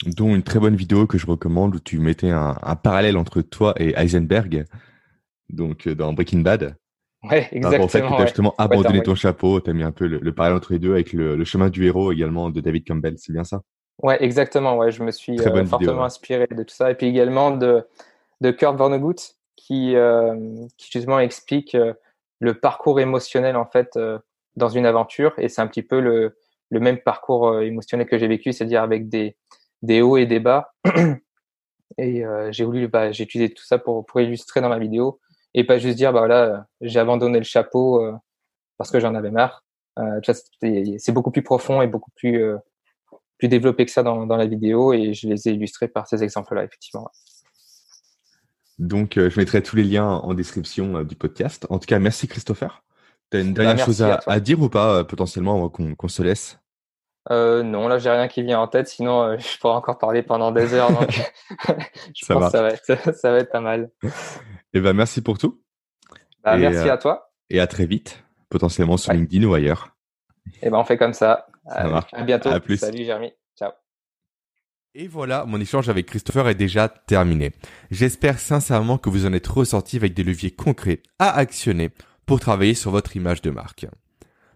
Dont 0.06 0.34
une 0.34 0.42
très 0.42 0.60
bonne 0.60 0.76
vidéo 0.76 1.06
que 1.06 1.18
je 1.18 1.26
recommande 1.26 1.74
où 1.74 1.80
tu 1.80 1.98
mettais 1.98 2.30
un, 2.30 2.56
un 2.62 2.76
parallèle 2.76 3.16
entre 3.16 3.42
toi 3.42 3.74
et 3.76 3.94
Heisenberg 3.96 4.66
donc 5.50 5.86
euh, 5.86 5.94
dans 5.94 6.12
Breaking 6.12 6.40
Bad. 6.40 6.76
Ouais, 7.22 7.48
exactement. 7.50 7.84
En 7.84 7.88
fait, 7.88 8.00
tu 8.00 8.14
as 8.14 8.26
justement 8.26 8.54
abandonné 8.58 9.02
ton 9.02 9.14
chapeau, 9.14 9.60
tu 9.60 9.70
as 9.70 9.72
mis 9.72 9.82
un 9.82 9.90
peu 9.90 10.06
le, 10.06 10.18
le 10.18 10.34
parallèle 10.34 10.56
entre 10.56 10.72
les 10.72 10.78
deux 10.78 10.92
avec 10.92 11.12
le, 11.12 11.36
le, 11.36 11.44
chemin 11.44 11.70
du 11.70 11.84
héros 11.86 12.12
également 12.12 12.50
de 12.50 12.60
David 12.60 12.86
Campbell, 12.86 13.14
c'est 13.18 13.32
bien 13.32 13.44
ça? 13.44 13.62
Ouais, 14.02 14.22
exactement. 14.22 14.76
Ouais, 14.76 14.90
je 14.90 15.02
me 15.02 15.10
suis 15.10 15.40
euh, 15.40 15.64
fortement 15.64 16.04
inspiré 16.04 16.46
de 16.50 16.62
tout 16.62 16.74
ça. 16.74 16.90
Et 16.90 16.94
puis 16.94 17.06
également 17.06 17.50
de, 17.50 17.86
de 18.40 18.50
Kurt 18.50 18.76
Vonnegut 18.76 19.34
qui, 19.56 19.96
euh, 19.96 20.34
qui 20.76 20.90
justement 20.92 21.18
explique 21.18 21.74
euh, 21.74 21.94
le 22.40 22.58
parcours 22.58 23.00
émotionnel 23.00 23.56
en 23.56 23.64
fait 23.64 23.98
dans 24.56 24.68
une 24.68 24.86
aventure. 24.86 25.34
Et 25.38 25.48
c'est 25.48 25.62
un 25.62 25.66
petit 25.66 25.82
peu 25.82 26.00
le, 26.00 26.36
le 26.70 26.80
même 26.80 26.98
parcours 26.98 27.60
émotionnel 27.60 28.06
que 28.06 28.18
j'ai 28.18 28.28
vécu, 28.28 28.52
c'est-à-dire 28.52 28.82
avec 28.82 29.08
des, 29.08 29.36
des 29.82 30.02
hauts 30.02 30.18
et 30.18 30.26
des 30.26 30.40
bas. 30.40 30.74
et 31.98 32.24
j'ai 32.50 32.64
voulu, 32.64 32.88
bah, 32.88 33.10
j'ai 33.12 33.24
utilisé 33.24 33.54
tout 33.54 33.64
ça 33.64 33.78
pour, 33.78 34.04
pour 34.04 34.20
illustrer 34.20 34.60
dans 34.60 34.68
ma 34.68 34.78
vidéo 34.78 35.18
et 35.56 35.64
pas 35.64 35.78
juste 35.78 35.96
dire 35.96 36.12
bah 36.12 36.20
voilà 36.20 36.66
j'ai 36.80 37.00
abandonné 37.00 37.38
le 37.38 37.44
chapeau 37.44 38.04
euh, 38.04 38.12
parce 38.76 38.92
que 38.92 39.00
j'en 39.00 39.14
avais 39.16 39.32
marre. 39.32 39.64
Euh, 39.98 40.20
c'est 40.60 41.12
beaucoup 41.12 41.30
plus 41.30 41.42
profond 41.42 41.80
et 41.80 41.86
beaucoup 41.86 42.10
plus 42.14 42.42
euh, 42.42 42.58
plus 43.38 43.48
développé 43.48 43.84
que 43.84 43.90
ça 43.90 44.02
dans, 44.02 44.26
dans 44.26 44.36
la 44.36 44.46
vidéo 44.46 44.92
et 44.92 45.14
je 45.14 45.28
les 45.28 45.48
ai 45.48 45.52
illustrés 45.52 45.88
par 45.88 46.06
ces 46.06 46.22
exemples-là 46.22 46.64
effectivement. 46.64 47.08
Donc 48.78 49.14
je 49.16 49.38
mettrai 49.38 49.62
tous 49.62 49.76
les 49.76 49.84
liens 49.84 50.06
en 50.06 50.34
description 50.34 51.02
du 51.02 51.16
podcast. 51.16 51.66
En 51.70 51.78
tout 51.78 51.86
cas, 51.86 51.98
merci 51.98 52.28
Christopher. 52.28 52.84
Tu 53.30 53.38
as 53.38 53.40
une 53.40 53.54
bah, 53.54 53.64
dernière 53.64 53.84
chose 53.84 54.02
à, 54.02 54.20
à, 54.26 54.40
dire 54.40 54.60
ou 54.60 54.68
pas 54.68 55.04
potentiellement 55.04 55.54
avant 55.54 55.68
qu'on 55.70 56.08
se 56.08 56.22
laisse? 56.22 56.58
Euh, 57.30 57.62
non, 57.62 57.88
là 57.88 57.98
j'ai 57.98 58.10
rien 58.10 58.28
qui 58.28 58.42
vient 58.42 58.60
en 58.60 58.68
tête, 58.68 58.88
sinon 58.88 59.36
je 59.38 59.58
pourrais 59.58 59.74
encore 59.74 59.98
parler 59.98 60.22
pendant 60.22 60.52
des 60.52 60.74
heures. 60.74 60.90
Donc 60.92 61.10
je 62.14 62.24
ça 62.24 62.34
pense 62.34 62.44
que 62.44 62.50
ça 62.50 62.62
va, 62.62 62.68
être, 62.68 63.14
ça 63.16 63.30
va 63.30 63.38
être 63.38 63.50
pas 63.50 63.60
mal. 63.60 63.90
Eh 64.72 64.80
ben, 64.80 64.92
merci 64.92 65.22
pour 65.22 65.38
tout. 65.38 65.60
Bah, 66.44 66.56
merci 66.56 66.88
euh, 66.88 66.92
à 66.92 66.98
toi. 66.98 67.30
Et 67.50 67.60
à 67.60 67.66
très 67.66 67.86
vite, 67.86 68.22
potentiellement 68.48 68.96
sur 68.96 69.12
LinkedIn 69.12 69.46
ou 69.46 69.54
ailleurs. 69.54 69.96
Et 70.46 70.66
eh 70.66 70.70
ben, 70.70 70.78
on 70.78 70.84
fait 70.84 70.96
comme 70.96 71.12
ça. 71.12 71.46
Ça 71.68 71.98
à, 71.98 72.06
à 72.12 72.22
bientôt. 72.22 72.48
À 72.48 72.60
plus. 72.60 72.78
Salut, 72.78 73.04
Jérémy. 73.04 73.32
Ciao. 73.58 73.72
Et 74.94 75.08
voilà, 75.08 75.44
mon 75.44 75.60
échange 75.60 75.88
avec 75.88 76.06
Christopher 76.06 76.48
est 76.48 76.54
déjà 76.54 76.88
terminé. 76.88 77.52
J'espère 77.90 78.38
sincèrement 78.38 78.96
que 78.96 79.10
vous 79.10 79.26
en 79.26 79.32
êtes 79.32 79.46
ressorti 79.46 79.96
avec 79.96 80.14
des 80.14 80.24
leviers 80.24 80.50
concrets 80.50 81.02
à 81.18 81.36
actionner 81.36 81.90
pour 82.24 82.40
travailler 82.40 82.74
sur 82.74 82.90
votre 82.90 83.14
image 83.14 83.42
de 83.42 83.50
marque. 83.50 83.86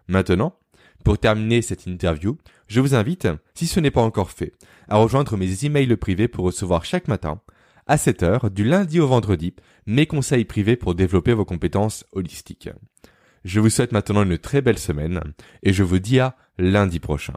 Maintenant, 0.07 0.57
pour 1.03 1.17
terminer 1.17 1.61
cette 1.61 1.85
interview, 1.85 2.37
je 2.67 2.79
vous 2.79 2.95
invite, 2.95 3.27
si 3.53 3.67
ce 3.67 3.79
n'est 3.79 3.91
pas 3.91 4.01
encore 4.01 4.31
fait, 4.31 4.53
à 4.87 4.97
rejoindre 4.97 5.37
mes 5.37 5.65
emails 5.65 5.95
privés 5.95 6.27
pour 6.27 6.45
recevoir 6.45 6.85
chaque 6.85 7.07
matin 7.07 7.41
à 7.87 7.97
7h 7.97 8.49
du 8.49 8.63
lundi 8.63 8.99
au 8.99 9.07
vendredi 9.07 9.55
mes 9.85 10.05
conseils 10.05 10.45
privés 10.45 10.75
pour 10.75 10.95
développer 10.95 11.33
vos 11.33 11.45
compétences 11.45 12.05
holistiques. 12.13 12.69
Je 13.43 13.59
vous 13.59 13.69
souhaite 13.69 13.91
maintenant 13.91 14.23
une 14.23 14.37
très 14.37 14.61
belle 14.61 14.77
semaine 14.77 15.21
et 15.63 15.73
je 15.73 15.83
vous 15.83 15.99
dis 15.99 16.19
à 16.19 16.35
lundi 16.57 16.99
prochain. 16.99 17.33